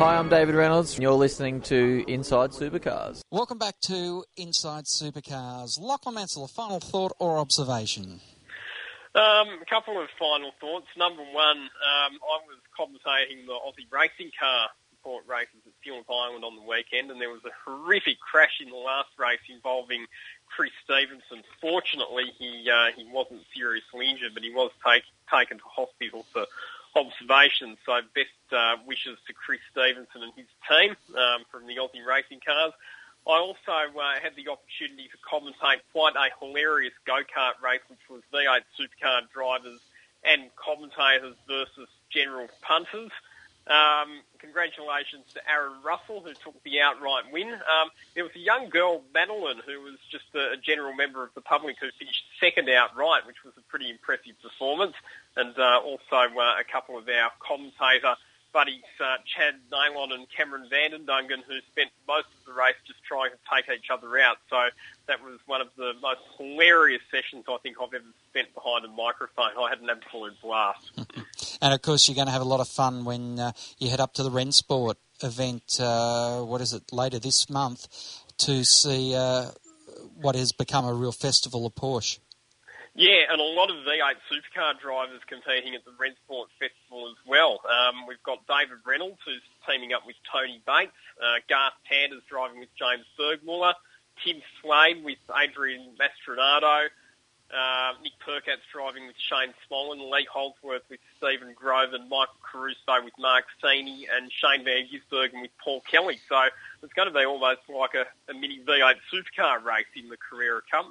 Hi, 0.00 0.16
I'm 0.16 0.30
David 0.30 0.54
Reynolds. 0.54 0.94
and 0.94 1.02
You're 1.02 1.12
listening 1.12 1.60
to 1.68 2.02
Inside 2.08 2.52
Supercars. 2.52 3.20
Welcome 3.30 3.58
back 3.58 3.78
to 3.80 4.24
Inside 4.34 4.84
Supercars. 4.84 5.78
Lachlan 5.78 6.14
Mansell, 6.14 6.44
a 6.44 6.48
final 6.48 6.80
thought 6.80 7.12
or 7.18 7.36
observation? 7.36 8.22
Um, 9.14 9.60
a 9.60 9.66
couple 9.68 10.00
of 10.00 10.08
final 10.18 10.52
thoughts. 10.58 10.86
Number 10.96 11.22
one, 11.22 11.58
um, 11.58 12.16
I 12.16 12.38
was 12.48 12.56
commentating 12.72 13.44
the 13.44 13.52
Aussie 13.52 13.92
racing 13.92 14.30
car 14.40 14.70
support 14.88 15.26
races 15.28 15.60
at 15.66 15.72
Phillip 15.84 16.06
Island 16.10 16.46
on 16.46 16.56
the 16.56 16.62
weekend, 16.62 17.10
and 17.10 17.20
there 17.20 17.28
was 17.28 17.44
a 17.44 17.52
horrific 17.70 18.20
crash 18.20 18.62
in 18.62 18.70
the 18.70 18.76
last 18.76 19.10
race 19.18 19.44
involving 19.54 20.06
Chris 20.46 20.70
Stevenson. 20.82 21.44
Fortunately, 21.60 22.24
he 22.38 22.70
uh, 22.72 22.88
he 22.96 23.06
wasn't 23.12 23.42
seriously 23.54 24.08
injured, 24.08 24.32
but 24.32 24.42
he 24.42 24.50
was 24.50 24.70
take, 24.82 25.02
taken 25.30 25.58
to 25.58 25.64
hospital 25.64 26.24
for 26.32 26.46
observations. 26.96 27.78
So 27.86 28.00
best 28.14 28.36
uh, 28.52 28.76
wishes 28.86 29.18
to 29.26 29.32
Chris 29.32 29.60
Stevenson 29.70 30.22
and 30.22 30.32
his 30.36 30.50
team 30.68 30.96
um, 31.16 31.44
from 31.50 31.66
the 31.66 31.76
Aussie 31.76 32.04
Racing 32.06 32.40
Cars. 32.44 32.72
I 33.26 33.36
also 33.38 33.60
uh, 33.68 34.20
had 34.22 34.34
the 34.34 34.48
opportunity 34.48 35.08
to 35.12 35.18
commentate 35.20 35.84
quite 35.92 36.14
a 36.16 36.30
hilarious 36.40 36.94
go-kart 37.04 37.60
race, 37.62 37.84
which 37.88 38.00
was 38.08 38.22
V8 38.32 38.64
supercar 38.78 39.28
drivers 39.32 39.80
and 40.24 40.50
commentators 40.56 41.36
versus 41.46 41.88
general 42.10 42.48
punters. 42.62 43.12
Um, 43.66 44.22
congratulations 44.38 45.26
to 45.34 45.40
Aaron 45.48 45.82
Russell, 45.84 46.20
who 46.20 46.32
took 46.32 46.60
the 46.64 46.80
outright 46.80 47.30
win. 47.30 47.52
Um, 47.52 47.90
there 48.14 48.24
was 48.24 48.34
a 48.34 48.40
young 48.40 48.68
girl, 48.68 49.02
Madeline, 49.14 49.60
who 49.64 49.80
was 49.82 49.94
just 50.10 50.24
a, 50.34 50.52
a, 50.52 50.56
general 50.56 50.94
member 50.94 51.22
of 51.22 51.30
the 51.34 51.40
public 51.40 51.76
who 51.78 51.88
finished 51.98 52.24
second 52.40 52.68
outright, 52.68 53.26
which 53.26 53.44
was 53.44 53.52
a 53.58 53.62
pretty 53.70 53.90
impressive 53.90 54.34
performance. 54.42 54.94
And 55.36 55.56
uh, 55.58 55.80
also 55.84 56.16
uh, 56.38 56.60
a 56.60 56.64
couple 56.70 56.98
of 56.98 57.08
our 57.08 57.30
commentator 57.38 58.14
buddies, 58.52 58.82
uh, 58.98 59.16
Chad 59.24 59.54
Neylon 59.70 60.12
and 60.12 60.26
Cameron 60.36 60.68
Vandendungen, 60.70 61.42
who 61.46 61.58
spent 61.70 61.90
most 62.06 62.26
of 62.26 62.46
the 62.46 62.52
race 62.52 62.74
just 62.86 62.98
trying 63.04 63.30
to 63.30 63.38
take 63.46 63.66
each 63.72 63.90
other 63.90 64.18
out. 64.18 64.38
So 64.48 64.56
that 65.06 65.22
was 65.22 65.38
one 65.46 65.60
of 65.60 65.68
the 65.76 65.92
most 66.02 66.20
hilarious 66.36 67.02
sessions 67.10 67.44
I 67.48 67.58
think 67.58 67.76
I've 67.80 67.94
ever 67.94 68.04
spent 68.28 68.52
behind 68.54 68.84
a 68.84 68.88
microphone. 68.88 69.50
I 69.58 69.68
had 69.70 69.80
an 69.80 69.88
absolute 69.90 70.34
blast. 70.42 70.90
and 71.62 71.72
of 71.72 71.80
course, 71.82 72.08
you're 72.08 72.16
going 72.16 72.26
to 72.26 72.32
have 72.32 72.42
a 72.42 72.44
lot 72.44 72.60
of 72.60 72.68
fun 72.68 73.04
when 73.04 73.38
uh, 73.38 73.52
you 73.78 73.88
head 73.88 74.00
up 74.00 74.14
to 74.14 74.22
the 74.22 74.30
Rennsport 74.30 74.96
event. 75.22 75.78
Uh, 75.78 76.40
what 76.40 76.60
is 76.60 76.72
it 76.72 76.92
later 76.92 77.18
this 77.18 77.48
month 77.48 77.86
to 78.38 78.64
see 78.64 79.14
uh, 79.14 79.50
what 80.20 80.34
has 80.34 80.52
become 80.52 80.84
a 80.84 80.92
real 80.92 81.12
festival 81.12 81.66
of 81.66 81.74
Porsche. 81.74 82.18
Yeah, 82.94 83.30
and 83.30 83.40
a 83.40 83.44
lot 83.44 83.70
of 83.70 83.76
V8 83.86 84.18
supercar 84.26 84.78
drivers 84.80 85.20
competing 85.28 85.74
at 85.74 85.84
the 85.84 85.92
Rennsport 85.92 86.46
Festival 86.58 87.08
as 87.08 87.16
well. 87.26 87.60
Um, 87.64 88.06
we've 88.08 88.22
got 88.24 88.42
David 88.48 88.78
Reynolds, 88.84 89.20
who's 89.24 89.42
teaming 89.68 89.92
up 89.92 90.02
with 90.06 90.16
Tony 90.30 90.60
Bates. 90.66 90.92
Uh, 91.22 91.38
Garth 91.48 91.78
Tander's 91.88 92.22
driving 92.28 92.58
with 92.58 92.68
James 92.74 93.06
Bergmuller. 93.18 93.74
Tim 94.24 94.42
Slade 94.60 95.04
with 95.04 95.18
Adrian 95.30 95.96
Mastronardo. 95.96 96.88
Uh, 97.50 97.92
Nick 98.02 98.12
Percat's 98.24 98.62
driving 98.72 99.06
with 99.06 99.16
Shane 99.18 99.54
Smollen. 99.66 100.10
Lee 100.10 100.26
Holdsworth 100.30 100.82
with 100.90 101.00
Stephen 101.18 101.52
Grove 101.54 101.92
and 101.94 102.08
Michael 102.08 102.38
Caruso 102.42 103.02
with 103.02 103.14
Mark 103.18 103.44
Seeney 103.62 104.06
and 104.10 104.30
Shane 104.30 104.64
Van 104.64 104.86
Gisbergen 104.86 105.42
with 105.42 105.50
Paul 105.62 105.82
Kelly. 105.90 106.18
So 106.28 106.38
it's 106.82 106.92
going 106.92 107.08
to 107.08 107.14
be 107.14 107.24
almost 107.24 107.62
like 107.68 107.94
a, 107.94 108.06
a 108.30 108.34
mini 108.34 108.60
V8 108.66 108.94
supercar 109.12 109.64
race 109.64 109.90
in 109.96 110.08
the 110.08 110.16
Carrera 110.16 110.60
Cup. 110.70 110.86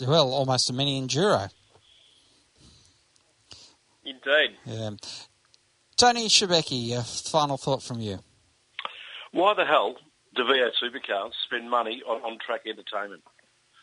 Well, 0.00 0.30
almost 0.32 0.70
a 0.70 0.72
mini 0.72 1.00
enduro. 1.00 1.48
Indeed. 4.04 4.56
Yeah. 4.64 4.90
Tony 5.96 6.28
Shebeki, 6.28 6.96
a 6.96 7.02
final 7.02 7.56
thought 7.56 7.82
from 7.82 8.00
you. 8.00 8.18
Why 9.32 9.54
the 9.54 9.64
hell 9.64 9.96
do 10.34 10.44
V8 10.44 10.72
supercars 10.82 11.32
spend 11.44 11.70
money 11.70 12.02
on 12.06 12.20
on-track 12.22 12.62
entertainment? 12.66 13.22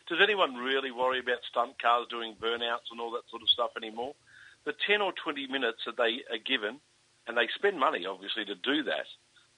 Does 0.07 0.19
anyone 0.21 0.55
really 0.55 0.91
worry 0.91 1.19
about 1.19 1.39
stunt 1.49 1.81
cars 1.81 2.07
doing 2.09 2.35
burnouts 2.41 2.91
and 2.91 2.99
all 2.99 3.11
that 3.11 3.29
sort 3.29 3.41
of 3.41 3.49
stuff 3.49 3.71
anymore? 3.75 4.13
The 4.65 4.73
10 4.85 5.01
or 5.01 5.11
20 5.11 5.47
minutes 5.47 5.79
that 5.85 5.97
they 5.97 6.21
are 6.31 6.39
given, 6.45 6.79
and 7.27 7.37
they 7.37 7.47
spend 7.55 7.79
money, 7.79 8.05
obviously, 8.05 8.45
to 8.45 8.55
do 8.55 8.83
that, 8.83 9.05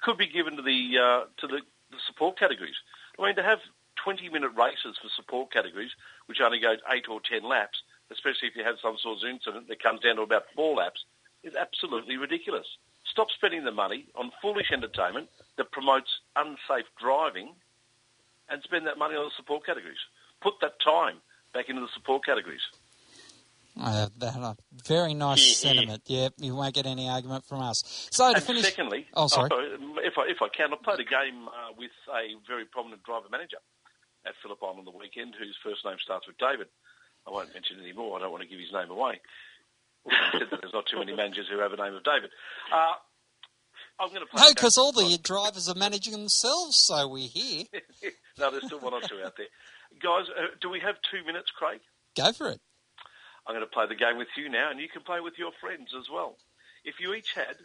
could 0.02 0.18
be 0.18 0.28
given 0.28 0.56
to 0.56 0.62
the 0.62 0.98
uh, 0.98 1.26
to 1.42 1.48
the, 1.48 1.62
the 1.92 1.98
support 2.08 2.38
categories. 2.40 2.76
I 3.20 3.26
mean, 3.26 3.36
to 3.36 3.44
have 3.44 3.60
20-minute 4.06 4.52
races 4.56 4.98
for 5.02 5.10
support 5.16 5.52
categories, 5.52 5.92
which 6.28 6.40
only 6.42 6.60
go 6.60 6.76
eight 6.94 7.08
or 7.10 7.20
ten 7.20 7.48
laps, 7.48 7.82
especially 8.12 8.48
if 8.48 8.56
you 8.56 8.64
have 8.64 8.76
some 8.82 8.98
sort 9.02 9.24
of 9.24 9.30
incident 9.30 9.68
that 9.68 9.82
comes 9.82 10.02
down 10.02 10.18
to 10.18 10.22
about 10.22 10.46
four 10.56 10.76
laps, 10.76 11.04
is 11.44 11.56
absolutely 11.56 12.18
ridiculous. 12.18 12.68
Stop 13.06 13.28
spending 13.32 13.64
the 13.64 13.72
money 13.72 14.08
on 14.16 14.32
foolish 14.42 14.72
entertainment 14.72 15.30
that 15.58 15.72
promotes 15.72 16.20
unsafe 16.36 16.86
driving 17.00 17.54
and 18.50 18.62
spend 18.64 18.86
that 18.88 18.98
money 18.98 19.16
on 19.16 19.26
the 19.26 19.32
support 19.38 19.66
categories. 19.66 19.98
Put 20.42 20.56
that 20.62 20.74
time 20.84 21.18
back 21.54 21.70
into 21.70 21.82
the 21.82 21.88
support 21.94 22.26
categories. 22.26 22.62
Uh, 23.80 24.08
that, 24.18 24.36
uh, 24.38 24.54
very 24.88 25.14
nice 25.14 25.64
yeah, 25.64 25.70
sentiment. 25.70 26.02
Yeah. 26.06 26.30
you 26.38 26.56
won't 26.56 26.74
get 26.74 26.86
any 26.86 27.10
argument 27.10 27.46
from 27.46 27.60
us. 27.60 28.08
So 28.10 28.30
to 28.30 28.36
and 28.36 28.44
finish, 28.44 28.64
secondly, 28.64 29.06
oh 29.14 29.28
sorry, 29.28 29.50
oh, 29.52 29.58
sorry 29.58 30.06
if 30.06 30.18
I 30.18 30.30
if 30.30 30.42
I 30.42 30.48
can, 30.48 30.72
I 30.72 30.78
played 30.82 31.00
a 31.00 31.10
game 31.10 31.48
uh, 31.48 31.74
with 31.78 31.92
a 32.08 32.36
very 32.48 32.64
prominent 32.64 33.04
driver 33.04 33.28
manager 33.30 33.58
at 34.26 34.34
Phillip 34.42 34.60
Island 34.62 34.80
on 34.80 34.86
the 34.86 34.98
weekend, 34.98 35.36
whose 35.38 35.58
first 35.64 35.86
name 35.86 35.98
starts 36.04 36.28
with 36.28 36.38
David. 36.38 36.68
I 37.28 37.32
won't 37.32 37.54
mention 37.54 37.78
any 37.82 37.94
more. 37.94 38.18
I 38.18 38.22
don't 38.22 38.32
want 38.32 38.44
to 38.44 38.50
give 38.50 38.60
his 38.60 38.74
name 38.74 38.90
away. 38.90 39.22
There's 40.06 40.74
not 40.74 40.86
too 40.86 41.00
many 41.00 41.16
managers 41.16 41.48
who 41.50 41.58
have 41.60 41.74
a 41.74 41.78
name 41.78 41.96
of 41.96 42.04
David. 42.04 42.30
Uh, 42.72 42.94
I'm 44.00 44.10
going 44.10 44.22
to 44.22 44.28
play. 44.28 44.44
No, 44.44 44.54
because 44.54 44.78
all 44.78 44.92
the 44.92 45.18
drivers 45.18 45.70
are 45.70 45.76
managing 45.76 46.14
themselves, 46.14 46.76
so 46.78 47.08
we 47.08 47.26
hear. 47.26 47.66
no, 48.38 48.52
there's 48.52 48.66
still 48.66 48.80
one 48.80 48.94
or 48.94 49.02
two 49.02 49.22
out 49.26 49.38
there. 49.38 49.50
Guys, 50.02 50.26
uh, 50.30 50.54
do 50.62 50.70
we 50.70 50.80
have 50.80 50.96
two 51.10 51.26
minutes, 51.26 51.50
Craig? 51.52 51.80
Go 52.16 52.32
for 52.34 52.50
it. 52.50 52.60
I'm 53.48 53.56
going 53.56 53.66
to 53.66 53.72
play 53.72 53.86
the 53.88 53.96
game 53.96 54.18
with 54.18 54.28
you 54.38 54.50
now, 54.50 54.70
and 54.70 54.80
you 54.80 54.90
can 54.90 55.02
play 55.02 55.22
with 55.22 55.38
your 55.38 55.52
friends 55.62 55.94
as 55.98 56.10
well. 56.12 56.38
If 56.84 57.00
you 57.00 57.14
each 57.14 57.34
had 57.34 57.56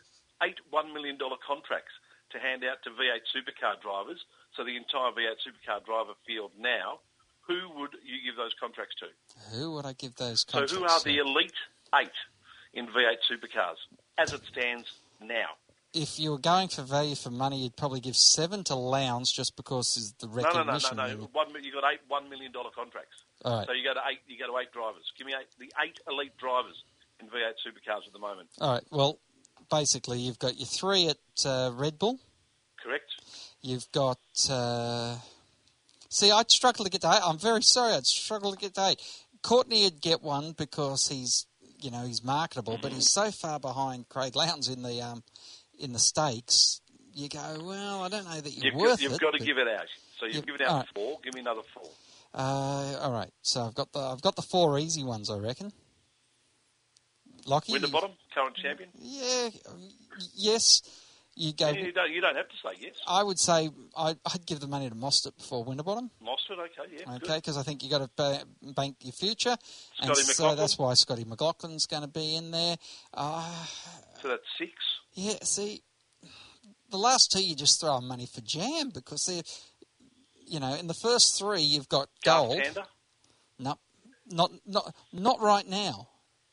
eight 0.42 0.60
$1 0.72 0.94
million 0.94 1.18
contracts 1.18 1.92
to 2.32 2.38
hand 2.38 2.64
out 2.64 2.78
to 2.84 2.90
V8 2.90 3.24
supercar 3.28 3.80
drivers, 3.80 4.24
so 4.56 4.64
the 4.64 4.76
entire 4.76 5.10
V8 5.12 5.38
supercar 5.46 5.84
driver 5.84 6.12
field 6.26 6.52
now, 6.58 7.00
who 7.46 7.58
would 7.80 7.90
you 8.04 8.18
give 8.24 8.36
those 8.36 8.52
contracts 8.58 8.94
to? 9.00 9.56
Who 9.56 9.72
would 9.72 9.86
I 9.86 9.92
give 9.92 10.16
those 10.16 10.44
So 10.48 10.66
who 10.66 10.84
are 10.84 10.98
to? 10.98 11.04
the 11.04 11.18
elite 11.18 11.52
eight 11.94 12.10
in 12.72 12.86
V8 12.86 13.18
supercars 13.30 13.76
as 14.18 14.32
it 14.32 14.42
stands 14.50 14.86
now? 15.20 15.56
If 15.92 16.20
you 16.20 16.30
were 16.30 16.38
going 16.38 16.68
for 16.68 16.82
value 16.82 17.16
for 17.16 17.30
money, 17.30 17.64
you'd 17.64 17.76
probably 17.76 17.98
give 17.98 18.16
seven 18.16 18.62
to 18.64 18.76
Lowndes 18.76 19.32
just 19.32 19.56
because 19.56 19.96
is 19.96 20.14
the 20.20 20.28
No, 20.28 20.62
no, 20.62 20.62
no, 20.62 20.78
no, 20.78 21.14
no. 21.16 21.28
One, 21.32 21.48
you 21.62 21.72
got 21.72 21.82
eight 21.92 21.98
one 22.06 22.30
million 22.30 22.52
dollar 22.52 22.70
contracts. 22.70 23.16
All 23.44 23.58
right. 23.58 23.66
So 23.66 23.72
you 23.72 23.82
go 23.82 23.94
to 23.94 24.00
eight. 24.08 24.20
You 24.28 24.38
go 24.38 24.46
to 24.52 24.56
eight 24.58 24.70
drivers. 24.72 25.02
Give 25.18 25.26
me 25.26 25.34
eight, 25.34 25.48
the 25.58 25.72
eight 25.82 25.98
elite 26.08 26.36
drivers 26.38 26.76
in 27.18 27.26
V8 27.26 27.54
supercars 27.66 28.06
at 28.06 28.12
the 28.12 28.20
moment. 28.20 28.50
All 28.60 28.74
right. 28.74 28.84
Well, 28.92 29.18
basically, 29.68 30.20
you've 30.20 30.38
got 30.38 30.56
your 30.58 30.66
three 30.66 31.08
at 31.08 31.18
uh, 31.44 31.72
Red 31.74 31.98
Bull. 31.98 32.20
Correct. 32.82 33.09
You've 33.62 33.90
got. 33.92 34.18
Uh, 34.48 35.16
see, 36.08 36.30
I'd 36.30 36.50
struggle 36.50 36.84
to 36.84 36.90
get 36.90 37.02
to 37.02 37.08
eight. 37.08 37.20
I'm 37.24 37.38
very 37.38 37.62
sorry. 37.62 37.92
I'd 37.94 38.06
struggle 38.06 38.52
to 38.52 38.58
get 38.58 38.74
to 38.74 38.86
eight. 38.88 39.00
Courtney 39.42 39.84
would 39.84 40.00
get 40.00 40.22
one 40.22 40.52
because 40.52 41.08
he's, 41.08 41.46
you 41.80 41.90
know, 41.90 42.04
he's 42.06 42.22
marketable, 42.24 42.78
but 42.80 42.92
he's 42.92 43.10
so 43.10 43.30
far 43.30 43.58
behind 43.60 44.08
Craig 44.08 44.34
Lowndes 44.36 44.68
in 44.68 44.82
the 44.82 45.00
um, 45.02 45.22
in 45.78 45.92
the 45.92 45.98
stakes. 45.98 46.80
You 47.14 47.28
go, 47.28 47.56
well, 47.62 48.02
I 48.04 48.08
don't 48.08 48.24
know 48.24 48.40
that 48.40 48.50
you're 48.50 48.66
You've, 48.66 48.74
worth 48.76 48.90
got, 48.92 49.00
you've 49.02 49.12
it. 49.14 49.20
got 49.20 49.32
to 49.34 49.38
give 49.44 49.58
it 49.58 49.66
out. 49.68 49.86
So 50.18 50.26
you've 50.26 50.36
You've- 50.36 50.46
given 50.52 50.66
out 50.66 50.76
right. 50.76 50.86
four. 50.94 51.18
Give 51.24 51.34
me 51.34 51.40
another 51.40 51.62
four. 51.74 51.88
Uh, 52.32 52.98
all 53.00 53.12
right. 53.12 53.30
So 53.42 53.62
I've 53.66 53.74
got 53.74 53.92
the 53.92 53.98
I've 53.98 54.22
got 54.22 54.36
the 54.36 54.42
four 54.42 54.78
easy 54.78 55.02
ones, 55.02 55.28
I 55.30 55.38
reckon. 55.38 55.72
Lockie. 57.46 57.72
Winterbottom, 57.72 58.12
current 58.34 58.54
champion. 58.56 58.90
Yeah. 58.98 59.48
Yes. 60.34 60.82
You 61.40 61.54
go. 61.54 61.70
You 61.70 61.90
don't. 61.92 62.10
You 62.12 62.20
don't 62.20 62.36
have 62.36 62.48
to 62.48 62.56
say 62.62 62.76
yes. 62.80 62.94
I 63.06 63.22
would 63.22 63.38
say 63.38 63.70
I'd, 63.96 64.18
I'd 64.26 64.44
give 64.44 64.60
the 64.60 64.66
money 64.66 64.90
to 64.90 64.94
Mostert 64.94 65.38
before 65.38 65.64
Winterbottom. 65.64 66.10
Mostert, 66.22 66.58
okay, 66.58 66.92
yeah. 66.98 67.14
Okay, 67.16 67.36
because 67.36 67.56
I 67.56 67.62
think 67.62 67.82
you've 67.82 67.90
got 67.92 68.02
to 68.02 68.10
ba- 68.14 68.44
bank 68.74 68.96
your 69.00 69.12
future, 69.14 69.56
and 70.00 70.14
Scotty 70.14 70.22
so 70.34 70.54
that's 70.54 70.78
why 70.78 70.92
Scotty 70.92 71.24
McLaughlin's 71.24 71.86
going 71.86 72.02
to 72.02 72.08
be 72.08 72.36
in 72.36 72.50
there. 72.50 72.76
Uh, 73.14 73.48
So 74.20 74.28
that's 74.28 74.42
six. 74.58 74.72
yeah, 75.14 75.36
see, 75.42 75.80
the 76.90 76.98
last 76.98 77.32
two 77.32 77.42
you 77.42 77.56
just 77.56 77.80
throw 77.80 78.02
money 78.02 78.26
for 78.26 78.42
jam 78.42 78.90
because 78.90 79.24
they're, 79.24 79.42
you 80.46 80.60
know, 80.60 80.74
in 80.74 80.88
the 80.88 80.94
first 80.94 81.38
three 81.38 81.62
you've 81.62 81.88
got 81.88 82.10
gold. 82.22 82.58
Tander? 82.60 82.84
No, 83.58 83.78
not 84.30 84.50
not 84.66 84.94
not 85.12 85.40
right 85.40 85.66
now. 85.66 86.08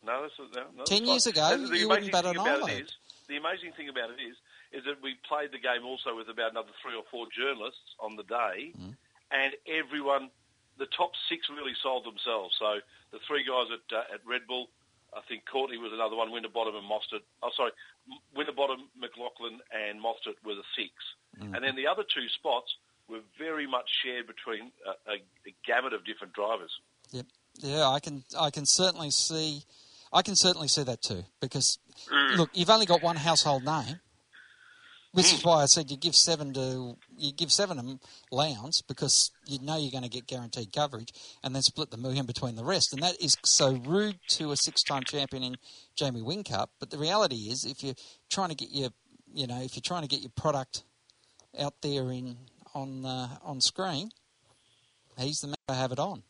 No, 0.06 0.22
that's, 0.22 0.34
no, 0.56 0.62
no, 0.78 0.84
Ten 0.86 1.06
years 1.06 1.26
fine. 1.26 1.34
ago, 1.34 1.66
And 1.66 1.76
you 1.76 1.90
wouldn't 1.90 2.10
bat 2.14 2.24
thing 2.24 2.36
an 2.38 2.40
eyelid. 2.48 2.84
is, 2.84 2.90
the 3.28 3.36
amazing 3.36 3.74
thing 3.76 3.90
about 3.90 4.12
it 4.12 4.22
is, 4.24 4.38
is 4.78 4.86
that 4.86 5.02
we 5.02 5.18
played 5.28 5.50
the 5.52 5.58
game 5.60 5.82
also 5.84 6.14
with 6.16 6.30
about 6.30 6.52
another 6.54 6.70
three 6.82 6.94
or 6.94 7.04
four 7.10 7.26
journalists 7.34 7.98
on 8.00 8.16
the 8.16 8.24
day, 8.24 8.72
Mm. 8.78 8.94
and 9.34 9.52
everyone, 9.66 10.30
the 10.78 10.86
top 10.94 11.12
six 11.28 11.50
really 11.50 11.74
sold 11.82 12.06
themselves. 12.06 12.54
So 12.62 12.80
the 13.12 13.20
three 13.28 13.44
guys 13.44 13.68
at 13.74 13.86
uh, 13.90 14.14
at 14.14 14.22
Red 14.26 14.46
Bull, 14.48 14.70
I 15.18 15.22
think 15.28 15.46
Courtney 15.50 15.78
was 15.82 15.92
another 15.92 16.16
one, 16.16 16.30
Winterbottom 16.32 16.76
and 16.76 16.86
Mostert. 16.86 17.26
Oh, 17.42 17.50
sorry, 17.58 17.72
Winterbottom, 18.36 18.90
McLaughlin, 19.00 19.60
and 19.74 20.00
Mostert 20.00 20.38
were 20.46 20.56
the 20.56 20.68
six, 20.78 20.94
Mm. 21.42 21.56
and 21.56 21.64
then 21.64 21.76
the 21.76 21.88
other 21.88 22.04
two 22.04 22.28
spots 22.30 22.76
were 23.08 23.22
very 23.38 23.68
much 23.68 23.90
shared 24.04 24.28
between 24.28 24.72
a, 24.86 25.12
a, 25.12 25.16
a 25.48 25.54
gamut 25.66 25.94
of 25.94 26.04
different 26.06 26.34
drivers. 26.34 26.72
Yep. 27.12 27.26
Yeah, 27.60 27.88
I 27.90 28.00
can 28.00 28.24
I 28.38 28.50
can 28.52 28.66
certainly 28.66 29.12
see 29.12 29.64
I 30.14 30.22
can 30.22 30.36
certainly 30.36 30.68
see 30.68 30.84
that 30.84 31.02
too 31.02 31.24
because 31.42 31.80
look, 32.36 32.50
you've 32.54 32.70
only 32.70 32.86
got 32.86 33.02
one 33.02 33.16
household 33.16 33.64
name. 33.66 34.00
Which 35.18 35.34
is 35.34 35.44
why 35.44 35.64
I 35.64 35.66
said 35.66 35.90
you 35.90 35.98
give 35.98 36.16
seven 36.16 36.54
to 36.54 36.96
you 37.18 37.32
give 37.34 37.52
seven 37.52 37.78
to 37.78 38.00
Lowndes 38.32 38.84
because 38.84 39.32
you 39.48 39.60
know 39.60 39.76
you're 39.76 39.92
going 39.92 40.04
to 40.04 40.10
get 40.10 40.28
guaranteed 40.28 40.72
coverage, 40.72 41.12
and 41.44 41.56
then 41.56 41.64
split 41.64 41.90
the 41.90 41.98
million 41.98 42.28
between 42.28 42.56
the 42.56 42.64
rest. 42.64 42.94
And 42.94 43.02
that 43.02 43.20
is 43.20 43.36
so 43.44 43.74
rude 43.74 44.20
to 44.30 44.52
a 44.52 44.56
six-time 44.56 45.04
champion 45.06 45.42
in 45.42 45.56
Jamie 45.96 46.22
Whincup. 46.22 46.68
But 46.80 46.92
the 46.92 47.00
reality 47.00 47.50
is, 47.50 47.66
if 47.66 47.84
you're 47.84 47.96
trying 48.30 48.50
to 48.50 48.56
get 48.56 48.70
your 48.72 48.90
you 49.34 49.48
know 49.48 49.60
if 49.60 49.76
you're 49.76 49.82
trying 49.82 50.04
to 50.04 50.08
get 50.08 50.22
your 50.22 50.32
product 50.36 50.84
out 51.60 51.82
there 51.82 52.12
in 52.12 52.38
on 52.76 53.04
uh, 53.04 53.38
on 53.44 53.60
screen, 53.60 54.12
he's 55.18 55.42
the 55.42 55.48
man 55.48 55.56
to 55.68 55.74
have 55.74 55.92
it 55.92 56.00
on. 56.00 56.22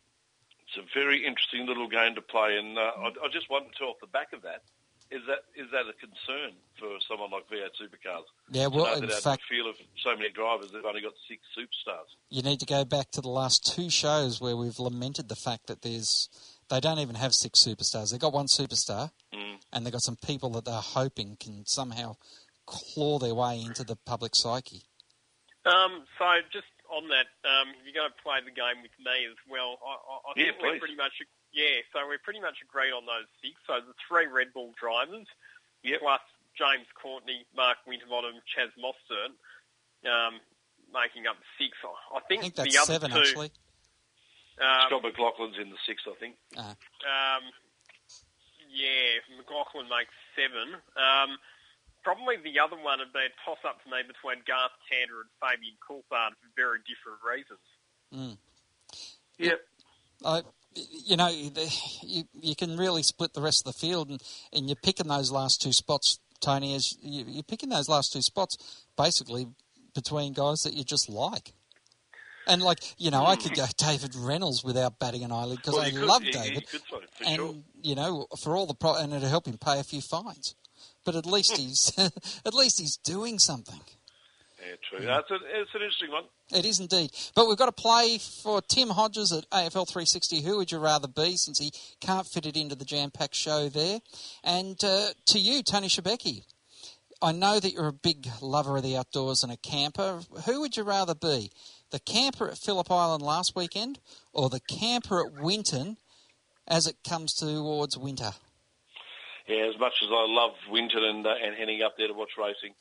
It's 0.66 0.78
a 0.78 0.98
very 0.98 1.26
interesting 1.26 1.66
little 1.66 1.88
game 1.88 2.14
to 2.14 2.22
play, 2.22 2.56
and 2.58 2.78
uh, 2.78 2.80
I, 2.80 3.06
I 3.24 3.28
just 3.30 3.50
wondered 3.50 3.72
too, 3.78 3.84
off 3.84 4.00
the 4.00 4.06
back 4.06 4.32
of 4.32 4.42
that, 4.42 4.62
is 5.10 5.22
that 5.26 5.40
is 5.56 5.70
that 5.72 5.88
a 5.88 5.94
concern 5.94 6.52
for 6.78 6.88
someone 7.08 7.30
like 7.30 7.48
V8 7.48 7.70
Supercars? 7.80 8.24
Yeah, 8.50 8.64
To 8.64 8.70
well, 8.70 8.94
in 9.02 9.08
fact- 9.08 9.42
the 9.48 9.54
field 9.56 9.68
of 9.68 9.76
so 10.02 10.14
many 10.16 10.30
drivers, 10.30 10.70
they've 10.72 10.84
only 10.84 11.00
got 11.00 11.14
six 11.28 11.42
superstars. 11.56 12.08
you 12.30 12.42
need 12.42 12.60
to 12.60 12.66
go 12.66 12.84
back 12.84 13.10
to 13.12 13.20
the 13.20 13.28
last 13.28 13.74
two 13.74 13.88
shows 13.90 14.40
where 14.40 14.56
we've 14.56 14.78
lamented 14.78 15.28
the 15.28 15.36
fact 15.36 15.66
that 15.66 15.82
there's 15.82 16.28
they 16.68 16.80
don't 16.80 16.98
even 16.98 17.14
have 17.16 17.34
six 17.34 17.60
superstars. 17.64 18.10
They've 18.10 18.20
got 18.20 18.34
one 18.34 18.46
superstar, 18.46 19.10
Mm. 19.32 19.60
and 19.72 19.86
they've 19.86 19.92
got 19.92 20.02
some 20.02 20.16
people 20.16 20.50
that 20.50 20.66
they're 20.66 20.74
hoping 20.82 21.36
can 21.36 21.64
somehow 21.64 22.16
claw 22.66 23.18
their 23.18 23.34
way 23.34 23.62
into 23.62 23.82
the 23.84 23.96
public 23.96 24.34
psyche. 24.34 24.82
Um, 25.64 26.04
so 26.18 26.24
just 26.52 26.66
on 26.90 27.08
that, 27.08 27.28
um, 27.48 27.72
you're 27.84 27.94
going 27.94 28.08
to 28.10 28.22
play 28.22 28.40
the 28.44 28.50
game 28.50 28.82
with 28.82 28.92
me 29.00 29.24
as 29.28 29.36
well. 29.48 29.78
I, 29.84 29.92
I, 29.92 30.14
I 30.28 30.32
Yeah, 30.36 30.44
think 30.52 30.62
we're 30.62 30.72
please. 30.72 30.78
pretty 30.80 30.96
much 30.96 31.12
yeah. 31.52 31.82
So 31.92 32.06
we're 32.06 32.22
pretty 32.22 32.40
much 32.40 32.58
agreed 32.62 32.92
on 32.92 33.06
those 33.06 33.28
six. 33.42 33.54
So 33.66 33.80
the 33.80 33.94
three 34.08 34.26
Red 34.26 34.52
Bull 34.52 34.72
drivers, 34.78 35.26
plus 36.00 36.20
James 36.56 36.86
Courtney, 37.00 37.46
Mark 37.56 37.78
Winterbottom, 37.86 38.42
Chaz 38.50 38.74
Mostert, 38.76 39.34
um, 40.08 40.40
making 40.92 41.26
up 41.26 41.36
six. 41.58 41.76
I 41.84 42.20
think, 42.26 42.40
I 42.40 42.42
think 42.42 42.54
that's 42.54 42.72
the 42.72 42.82
other 42.82 42.92
seven 42.94 43.10
two, 43.10 43.18
actually. 43.18 43.50
Um, 44.58 44.90
Scott 44.90 45.02
McLaughlin's 45.06 45.58
in 45.58 45.70
the 45.70 45.78
sixth, 45.86 46.06
I 46.10 46.18
think. 46.18 46.34
Uh, 46.56 46.74
um, 47.06 47.44
yeah, 48.66 49.22
McLaughlin 49.38 49.86
makes 49.86 50.14
seven. 50.34 50.74
Um, 50.98 51.38
probably 52.02 52.36
the 52.42 52.58
other 52.58 52.76
one 52.76 52.98
would 52.98 53.12
be 53.12 53.22
a 53.22 53.32
toss-up 53.46 53.78
for 53.82 53.88
me 53.90 54.02
between 54.02 54.42
Garth 54.46 54.74
Tander 54.90 55.22
and 55.22 55.30
Fabian 55.38 55.78
Coulthard 55.78 56.34
for 56.42 56.50
very 56.56 56.80
different 56.82 57.22
reasons. 57.22 57.64
mm. 58.10 58.36
Yep. 59.38 59.60
I, 60.24 60.42
you 60.74 61.16
know, 61.16 61.28
you 61.28 62.24
you 62.40 62.54
can 62.54 62.76
really 62.76 63.02
split 63.02 63.32
the 63.34 63.40
rest 63.40 63.66
of 63.66 63.72
the 63.72 63.78
field, 63.78 64.10
and, 64.10 64.22
and 64.52 64.66
you're 64.68 64.76
picking 64.76 65.08
those 65.08 65.30
last 65.32 65.60
two 65.62 65.72
spots, 65.72 66.18
Tony. 66.40 66.74
As 66.74 66.96
you, 67.02 67.24
you're 67.26 67.42
picking 67.42 67.68
those 67.70 67.88
last 67.88 68.12
two 68.12 68.22
spots, 68.22 68.56
basically 68.96 69.48
between 69.94 70.32
guys 70.32 70.62
that 70.62 70.74
you 70.74 70.84
just 70.84 71.08
like. 71.08 71.52
And 72.46 72.62
like 72.62 72.78
you 72.96 73.10
know, 73.10 73.26
I 73.26 73.36
could 73.36 73.54
go 73.54 73.66
David 73.76 74.14
Reynolds 74.14 74.64
without 74.64 74.98
batting 74.98 75.22
an 75.24 75.32
eyelid 75.32 75.58
because 75.58 75.74
Well, 75.74 75.82
I 75.82 75.90
could- 75.90 76.02
love 76.02 76.22
you 76.24 76.32
David, 76.32 76.66
could 76.68 76.80
so, 76.88 77.00
for 77.00 77.24
and 77.26 77.36
sure. 77.36 77.54
you 77.82 77.94
know, 77.94 78.26
for 78.40 78.56
all 78.56 78.66
the 78.66 78.74
pro, 78.74 78.94
and 78.94 79.12
it'll 79.12 79.28
help 79.28 79.46
him 79.46 79.58
pay 79.58 79.78
a 79.80 79.84
few 79.84 80.00
fines. 80.00 80.54
But 81.04 81.14
at 81.16 81.26
least 81.26 81.56
he's 81.56 81.92
at 82.46 82.54
least 82.54 82.78
he's 82.80 82.96
doing 82.98 83.38
something. 83.38 83.80
Yeah, 84.68 84.74
true. 84.88 85.06
That's 85.06 85.30
a, 85.30 85.34
it's 85.34 85.74
an 85.74 85.80
interesting 85.80 86.10
one. 86.10 86.24
It 86.52 86.66
is 86.66 86.78
indeed. 86.78 87.10
But 87.34 87.48
we've 87.48 87.56
got 87.56 87.66
to 87.66 87.72
play 87.72 88.18
for 88.18 88.60
Tim 88.60 88.90
Hodges 88.90 89.32
at 89.32 89.48
AFL 89.50 89.88
360. 89.88 90.42
Who 90.42 90.58
would 90.58 90.70
you 90.70 90.78
rather 90.78 91.08
be 91.08 91.36
since 91.36 91.58
he 91.58 91.72
can't 92.00 92.26
fit 92.26 92.44
it 92.44 92.56
into 92.56 92.74
the 92.74 92.84
jam 92.84 93.10
packed 93.10 93.34
show 93.34 93.68
there? 93.68 94.00
And 94.44 94.82
uh, 94.84 95.08
to 95.26 95.38
you, 95.38 95.62
Tony 95.62 95.88
Shebeki, 95.88 96.42
I 97.22 97.32
know 97.32 97.58
that 97.58 97.72
you're 97.72 97.88
a 97.88 97.92
big 97.92 98.28
lover 98.42 98.76
of 98.76 98.82
the 98.82 98.96
outdoors 98.96 99.42
and 99.42 99.52
a 99.52 99.56
camper. 99.56 100.20
Who 100.44 100.60
would 100.60 100.76
you 100.76 100.82
rather 100.82 101.14
be? 101.14 101.50
The 101.90 102.00
camper 102.00 102.48
at 102.50 102.58
Phillip 102.58 102.90
Island 102.90 103.22
last 103.22 103.56
weekend 103.56 104.00
or 104.34 104.50
the 104.50 104.60
camper 104.60 105.26
at 105.26 105.42
Winton 105.42 105.96
as 106.66 106.86
it 106.86 106.96
comes 107.08 107.32
towards 107.32 107.96
winter? 107.96 108.32
Yeah, 109.48 109.70
as 109.72 109.80
much 109.80 109.94
as 110.02 110.10
I 110.10 110.26
love 110.28 110.52
Winton 110.70 111.02
and, 111.02 111.26
uh, 111.26 111.30
and 111.42 111.56
heading 111.56 111.80
up 111.82 111.94
there 111.96 112.08
to 112.08 112.12
watch 112.12 112.32
racing, 112.36 112.74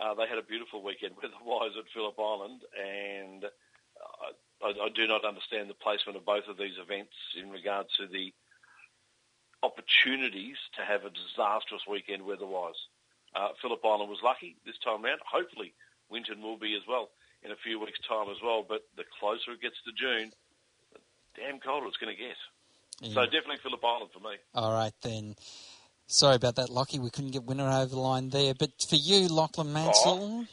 uh, 0.00 0.14
they 0.14 0.26
had 0.26 0.38
a 0.38 0.42
beautiful 0.42 0.82
weekend 0.82 1.14
weather-wise 1.22 1.76
at 1.78 1.84
Phillip 1.92 2.18
Island, 2.18 2.62
and 2.74 3.44
uh, 3.44 4.32
I, 4.64 4.68
I 4.86 4.88
do 4.94 5.06
not 5.06 5.24
understand 5.24 5.68
the 5.68 5.74
placement 5.74 6.16
of 6.16 6.24
both 6.24 6.48
of 6.48 6.56
these 6.56 6.78
events 6.80 7.14
in 7.38 7.50
regard 7.50 7.86
to 7.98 8.06
the 8.06 8.32
opportunities 9.62 10.56
to 10.76 10.82
have 10.82 11.04
a 11.04 11.10
disastrous 11.10 11.82
weekend 11.88 12.24
weather-wise. 12.24 12.80
Uh, 13.34 13.48
Phillip 13.62 13.84
Island 13.84 14.10
was 14.10 14.18
lucky 14.24 14.56
this 14.64 14.78
time 14.82 15.04
round. 15.04 15.20
Hopefully, 15.30 15.74
Winton 16.08 16.42
will 16.42 16.56
be 16.56 16.74
as 16.74 16.82
well 16.88 17.10
in 17.42 17.52
a 17.52 17.56
few 17.56 17.78
weeks' 17.78 18.00
time 18.08 18.28
as 18.30 18.38
well. 18.42 18.64
But 18.66 18.82
the 18.96 19.04
closer 19.20 19.52
it 19.52 19.62
gets 19.62 19.76
to 19.84 19.92
June, 19.92 20.32
the 20.92 20.98
damn 21.36 21.60
colder 21.60 21.86
it's 21.86 21.96
going 21.96 22.14
to 22.14 22.20
get. 22.20 22.36
So 23.14 23.20
Yeah. 23.20 23.26
definitely 23.26 23.58
Phillip 23.58 23.84
Island 23.84 24.10
for 24.12 24.20
me. 24.20 24.36
All 24.54 24.72
right, 24.72 24.92
then. 25.02 25.36
Sorry 26.10 26.34
about 26.34 26.56
that, 26.56 26.70
Lockie. 26.70 26.98
We 26.98 27.08
couldn't 27.08 27.30
get 27.30 27.44
winner 27.44 27.70
over 27.70 27.86
the 27.86 28.00
line 28.00 28.30
there. 28.30 28.52
But 28.52 28.70
for 28.82 28.96
you, 28.96 29.28
Lachlan 29.28 29.72
Mansell, 29.72 30.44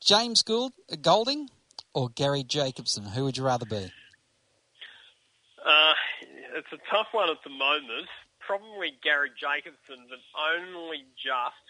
James 0.00 0.42
Gould, 0.42 0.72
Golding, 1.00 1.48
or 1.94 2.08
Garry 2.08 2.42
Jacobson, 2.42 3.04
who 3.04 3.22
would 3.22 3.36
you 3.36 3.44
rather 3.44 3.66
be? 3.66 3.86
Uh, 5.64 5.94
it's 6.58 6.72
a 6.72 6.90
tough 6.90 7.06
one 7.12 7.30
at 7.30 7.38
the 7.44 7.50
moment. 7.50 8.10
Probably 8.44 8.98
Garry 9.00 9.30
Jacobson, 9.38 10.02
but 10.10 10.18
only 10.58 11.04
just 11.14 11.62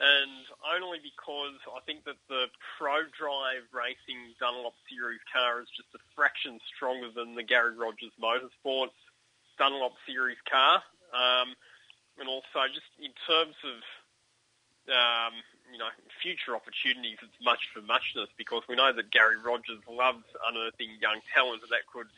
and 0.00 0.50
only 0.82 0.98
because 0.98 1.62
I 1.70 1.78
think 1.86 2.02
that 2.06 2.18
the 2.28 2.46
Pro 2.76 3.06
Drive 3.14 3.70
Racing 3.70 4.34
Dunlop 4.40 4.74
Series 4.90 5.22
car 5.32 5.62
is 5.62 5.68
just 5.76 5.94
a 5.94 6.02
fraction 6.16 6.58
stronger 6.74 7.10
than 7.14 7.36
the 7.36 7.44
Garry 7.44 7.76
Rogers 7.78 8.10
Motorsports 8.18 8.98
Dunlop 9.58 9.94
Series 10.06 10.38
car. 10.50 10.82
Um, 11.12 11.54
and 12.18 12.28
also 12.28 12.66
just 12.72 12.90
in 12.98 13.14
terms 13.26 13.54
of 13.62 13.78
um, 14.90 15.34
you 15.70 15.78
know 15.78 15.88
future 16.20 16.56
opportunities, 16.56 17.18
it's 17.22 17.40
much 17.42 17.70
for 17.72 17.80
muchness 17.80 18.28
because 18.36 18.62
we 18.68 18.74
know 18.74 18.92
that 18.92 19.10
Garry 19.10 19.38
Rogers 19.38 19.80
loves 19.88 20.24
unearthing 20.48 20.98
young 21.00 21.20
talent, 21.32 21.62
and 21.62 21.70
that 21.70 21.86
could 21.86 22.08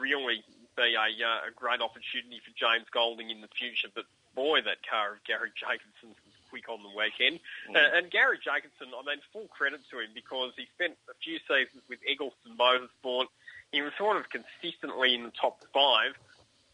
really 0.00 0.42
be 0.76 0.94
a, 0.98 1.08
uh, 1.24 1.48
a 1.48 1.52
great 1.54 1.80
opportunity 1.80 2.42
for 2.42 2.52
James 2.58 2.86
Golding 2.92 3.30
in 3.30 3.40
the 3.40 3.52
future. 3.54 3.88
But 3.94 4.04
boy, 4.34 4.60
that 4.62 4.84
car 4.84 5.16
of 5.16 5.24
Garry 5.24 5.50
Jacobson's 5.56 6.18
was 6.26 6.36
quick 6.50 6.68
on 6.68 6.82
the 6.82 6.92
weekend. 6.92 7.40
Mm. 7.70 7.76
Uh, 7.76 7.96
and 7.96 8.10
Garry 8.10 8.38
Jacobson, 8.38 8.92
I 8.92 9.02
mean, 9.02 9.22
full 9.32 9.48
credit 9.48 9.80
to 9.90 10.00
him 10.00 10.12
because 10.14 10.52
he 10.56 10.68
spent 10.76 10.94
a 11.08 11.16
few 11.22 11.40
seasons 11.48 11.82
with 11.88 11.98
Eggleston 12.04 12.54
Motorsport. 12.58 13.32
He 13.72 13.82
was 13.82 13.92
sort 13.98 14.16
of 14.16 14.28
consistently 14.30 15.14
in 15.14 15.24
the 15.24 15.34
top 15.34 15.64
five, 15.72 16.14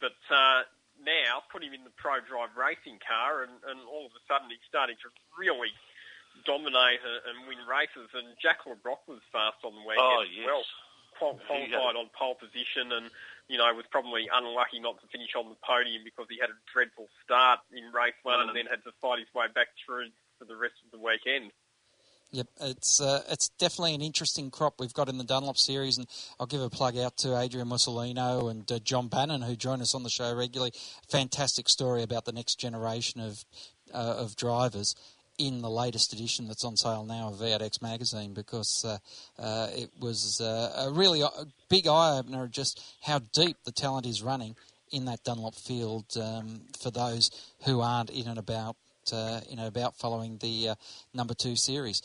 but 0.01 0.19
uh, 0.29 0.67
now 1.05 1.43
put 1.51 1.63
him 1.63 1.75
in 1.75 1.85
the 1.85 1.95
Pro 1.99 2.23
Drive 2.23 2.55
racing 2.57 2.99
car, 3.03 3.43
and, 3.45 3.53
and 3.69 3.79
all 3.87 4.07
of 4.07 4.15
a 4.15 4.23
sudden 4.27 4.49
he's 4.51 4.63
starting 4.67 4.97
to 5.03 5.09
really 5.37 5.71
dominate 6.49 7.01
and, 7.05 7.19
and 7.29 7.37
win 7.47 7.61
races. 7.69 8.09
And 8.17 8.33
Jack 8.41 8.65
Le 8.65 8.75
Brocq 8.79 9.05
was 9.07 9.21
fast 9.31 9.61
on 9.63 9.75
the 9.77 9.85
weekend 9.85 10.01
Oh, 10.01 10.25
as 10.25 10.33
yes. 10.33 10.47
well, 10.49 10.65
qual- 11.19 11.41
qualified 11.47 11.97
on 11.99 12.09
pole 12.17 12.35
position, 12.39 12.91
and 12.93 13.11
you 13.51 13.59
know 13.59 13.69
was 13.75 13.87
probably 13.93 14.27
unlucky 14.33 14.81
not 14.81 14.99
to 15.03 15.07
finish 15.13 15.35
on 15.37 15.51
the 15.53 15.59
podium 15.61 16.03
because 16.07 16.27
he 16.31 16.39
had 16.41 16.51
a 16.51 16.59
dreadful 16.73 17.07
start 17.23 17.61
in 17.75 17.85
race 17.93 18.17
one, 18.23 18.41
and 18.49 18.57
then 18.57 18.67
had 18.67 18.83
to 18.89 18.93
fight 19.03 19.21
his 19.21 19.31
way 19.35 19.47
back 19.53 19.69
through 19.85 20.09
for 20.39 20.47
the 20.47 20.57
rest 20.57 20.79
of 20.87 20.91
the 20.91 20.99
weekend. 21.03 21.53
Yep, 22.35 22.47
it's 22.63 22.99
uh, 22.99 23.23
it's 23.29 23.51
definitely 23.51 23.95
an 23.95 24.01
interesting 24.01 24.51
crop 24.51 24.81
we've 24.81 24.95
got 24.95 25.11
in 25.11 25.19
the 25.19 25.25
Dunlop 25.25 25.59
series, 25.59 25.99
and 25.99 26.07
I'll 26.41 26.47
give 26.47 26.63
a 26.63 26.71
plug 26.71 26.97
out 26.97 27.19
to 27.19 27.39
Adrian 27.39 27.69
Mussolino 27.69 28.51
and 28.51 28.71
uh, 28.73 28.79
John 28.79 29.09
Bannon 29.09 29.43
who 29.43 29.55
join 29.55 29.83
us 29.83 29.95
on 29.95 30.03
the 30.03 30.09
show 30.09 30.35
regularly. 30.35 30.73
Fantastic 31.11 31.69
story 31.69 32.03
about 32.03 32.25
the 32.25 32.33
next 32.33 32.59
generation 32.59 33.21
of 33.21 33.45
uh, 33.93 34.17
of 34.19 34.35
drivers 34.35 34.95
in 35.37 35.61
the 35.61 35.69
latest 35.69 36.15
edition 36.15 36.49
that's 36.49 36.65
on 36.65 36.77
sale 36.77 37.05
now 37.05 37.29
of 37.29 37.35
V8X 37.35 37.83
magazine 37.83 38.33
because 38.33 38.83
uh, 38.85 38.99
uh, 39.39 39.69
it 39.75 39.91
was 40.01 40.41
uh, 40.41 40.87
a 40.87 40.91
really 40.91 41.23
big 41.69 41.87
eye 41.87 42.19
opener 42.19 42.49
just 42.49 42.83
how 43.03 43.19
deep 43.33 43.57
the 43.65 43.73
talent 43.73 44.07
is 44.07 44.23
running 44.23 44.57
in 44.91 45.07
that 45.07 45.25
Dunlop 45.25 45.55
field 45.55 46.05
um, 46.21 46.63
for 46.79 46.91
those 46.91 47.31
who 47.65 47.81
aren't 47.81 48.11
in 48.11 48.29
and 48.29 48.39
about 48.39 48.77
uh, 49.13 49.41
in 49.51 49.59
and 49.59 49.69
about 49.69 49.97
following 49.97 50.39
the 50.39 50.71
uh, 50.71 50.75
number 51.15 51.35
two 51.35 51.57
series. 51.57 52.03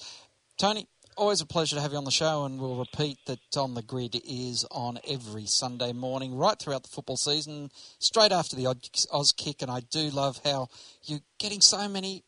Tony, 0.58 0.88
always 1.18 1.42
a 1.42 1.46
pleasure 1.46 1.76
to 1.76 1.82
have 1.82 1.92
you 1.92 1.98
on 1.98 2.06
the 2.06 2.12
show, 2.12 2.46
and 2.46 2.60
we'll 2.60 2.78
repeat 2.78 3.18
that 3.26 3.40
On 3.58 3.74
the 3.74 3.82
Grid 3.82 4.16
is 4.26 4.66
on 4.72 5.00
every 5.08 5.46
Sunday 5.46 5.92
morning, 5.94 6.36
right 6.36 6.58
throughout 6.58 6.84
the 6.84 6.90
football 6.90 7.18
season, 7.18 7.70
straight 8.00 8.32
after 8.32 8.56
the 8.56 8.68
Oz 9.12 9.34
kick. 9.36 9.62
And 9.62 9.70
I 9.70 9.82
do 9.82 10.10
love 10.10 10.40
how 10.44 10.70
you're 11.04 11.20
getting 11.40 11.62
so 11.62 11.88
many 11.88 12.24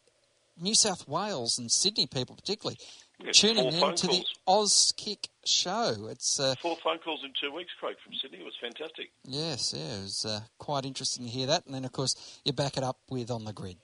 New 0.62 0.76
South 0.76 1.08
Wales 1.08 1.58
and 1.58 1.72
Sydney 1.72 2.06
people, 2.06 2.36
particularly, 2.36 2.78
Yeah, 3.20 3.32
four 3.32 3.34
four 3.34 3.34
tuning 3.34 3.74
in 3.74 3.96
to 3.96 4.08
the. 4.08 4.26
Oz 4.46 4.94
Kick 4.98 5.30
show. 5.46 6.08
It's 6.10 6.40
uh, 6.40 6.56
Four 6.62 6.78
phone 6.84 6.98
calls 7.00 7.22
in 7.24 7.32
two 7.40 7.54
weeks, 7.56 7.72
Craig, 7.80 7.96
from 8.04 8.14
Sydney. 8.22 8.40
It 8.40 8.46
was 8.46 8.56
fantastic. 8.62 9.12
yes, 9.26 9.74
yeah, 9.76 10.00
it 10.00 10.04
was 10.04 10.26
uh, 10.26 10.42
quite 10.58 10.86
interesting 10.86 11.26
to 11.26 11.32
hear 11.32 11.48
that. 11.48 11.66
And 11.66 11.74
then, 11.74 11.86
of 11.86 11.92
course, 11.92 12.40
you 12.44 12.52
back 12.54 12.78
it 12.78 12.84
up 12.84 12.98
with 13.10 13.32
On 13.32 13.46
the 13.46 13.54
Grid. 13.54 13.78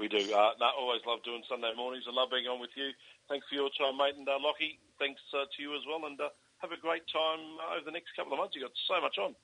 We 0.00 0.08
do. 0.08 0.24
Uh, 0.32 0.56
no, 0.56 0.72
always 0.80 1.04
love 1.04 1.20
doing 1.28 1.44
Sunday 1.44 1.76
mornings. 1.76 2.08
I 2.08 2.16
love 2.16 2.32
being 2.32 2.48
on 2.48 2.56
with 2.56 2.72
you. 2.72 2.88
Thanks 3.28 3.44
for 3.52 3.60
your 3.60 3.68
time, 3.76 4.00
mate. 4.00 4.16
And 4.16 4.24
uh, 4.24 4.40
Lockie, 4.40 4.80
thanks 4.96 5.20
uh, 5.36 5.44
to 5.44 5.58
you 5.60 5.76
as 5.76 5.84
well. 5.84 6.08
And 6.08 6.16
uh, 6.16 6.32
have 6.64 6.72
a 6.72 6.80
great 6.80 7.04
time 7.12 7.60
uh, 7.60 7.76
over 7.76 7.84
the 7.84 7.92
next 7.92 8.16
couple 8.16 8.32
of 8.32 8.40
months. 8.40 8.56
You've 8.56 8.64
got 8.64 8.72
so 8.88 8.96
much 8.96 9.20
on. 9.20 9.36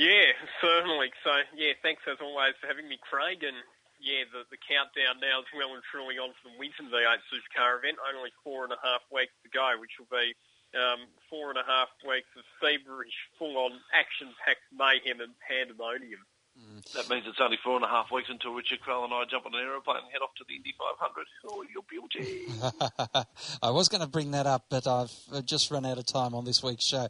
Yeah, 0.00 0.32
certainly. 0.64 1.12
So, 1.20 1.44
yeah, 1.52 1.76
thanks 1.84 2.08
as 2.08 2.24
always 2.24 2.56
for 2.56 2.72
having 2.72 2.88
me, 2.88 2.96
Craig. 3.04 3.44
And 3.44 3.60
yeah, 4.00 4.24
the, 4.32 4.48
the 4.48 4.56
countdown 4.64 5.20
now 5.20 5.44
is 5.44 5.52
well 5.52 5.76
and 5.76 5.84
truly 5.84 6.16
on 6.16 6.32
for 6.40 6.48
the 6.48 6.56
Winton 6.56 6.88
V8 6.88 7.20
Supercar 7.28 7.84
event. 7.84 8.00
Only 8.00 8.32
four 8.40 8.64
and 8.64 8.72
a 8.72 8.80
half 8.80 9.04
weeks 9.12 9.36
to 9.44 9.52
go, 9.52 9.76
which 9.76 10.00
will 10.00 10.08
be 10.08 10.32
um, 10.72 11.04
four 11.28 11.52
and 11.52 11.60
a 11.60 11.68
half 11.68 11.92
weeks 12.00 12.32
of 12.32 12.48
feverish, 12.64 13.28
full-on, 13.36 13.76
action-packed 13.92 14.72
mayhem 14.72 15.20
and 15.20 15.36
pandemonium. 15.44 16.24
That 16.94 17.08
means 17.10 17.24
it's 17.26 17.40
only 17.40 17.58
four 17.62 17.76
and 17.76 17.84
a 17.84 17.88
half 17.88 18.10
weeks 18.10 18.28
until 18.30 18.52
Richard 18.54 18.80
Crowell 18.80 19.04
and 19.04 19.12
I 19.14 19.24
jump 19.30 19.46
on 19.46 19.54
an 19.54 19.60
aeroplane 19.60 19.98
and 19.98 20.06
head 20.12 20.22
off 20.22 20.30
to 20.38 20.44
the 20.48 20.56
Indy 20.56 20.74
500. 20.78 21.26
Oh, 21.48 21.64
your 21.72 21.82
beauty. 21.88 22.46
I 23.62 23.70
was 23.70 23.88
going 23.88 24.02
to 24.02 24.08
bring 24.08 24.32
that 24.32 24.46
up, 24.46 24.64
but 24.70 24.86
I've 24.86 25.12
uh, 25.32 25.40
just 25.42 25.70
run 25.70 25.84
out 25.86 25.98
of 25.98 26.06
time 26.06 26.34
on 26.34 26.44
this 26.44 26.62
week's 26.62 26.86
show. 26.86 27.08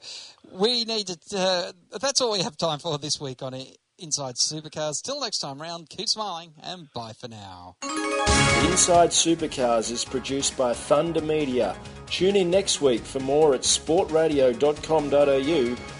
We 0.53 0.85
need 0.85 1.07
to. 1.09 1.19
Uh, 1.37 1.73
that's 2.01 2.21
all 2.21 2.33
we 2.33 2.43
have 2.43 2.57
time 2.57 2.79
for 2.79 2.99
this 2.99 3.21
week 3.21 3.43
on 3.43 3.55
I- 3.55 3.75
Inside 3.99 4.37
Supercars. 4.37 5.03
Till 5.03 5.21
next 5.21 5.39
time 5.39 5.61
round, 5.61 5.91
keep 5.91 6.09
smiling 6.09 6.53
and 6.63 6.89
bye 6.95 7.13
for 7.13 7.29
now. 7.29 7.77
Inside 8.65 9.11
Supercars 9.11 9.91
is 9.91 10.05
produced 10.05 10.57
by 10.57 10.73
Thunder 10.73 11.21
Media. 11.21 11.77
Tune 12.07 12.37
in 12.37 12.51
next 12.51 12.81
week 12.81 13.03
for 13.03 13.21
more 13.21 13.55
at 13.55 13.61
sportradio.com.au 13.63 16.00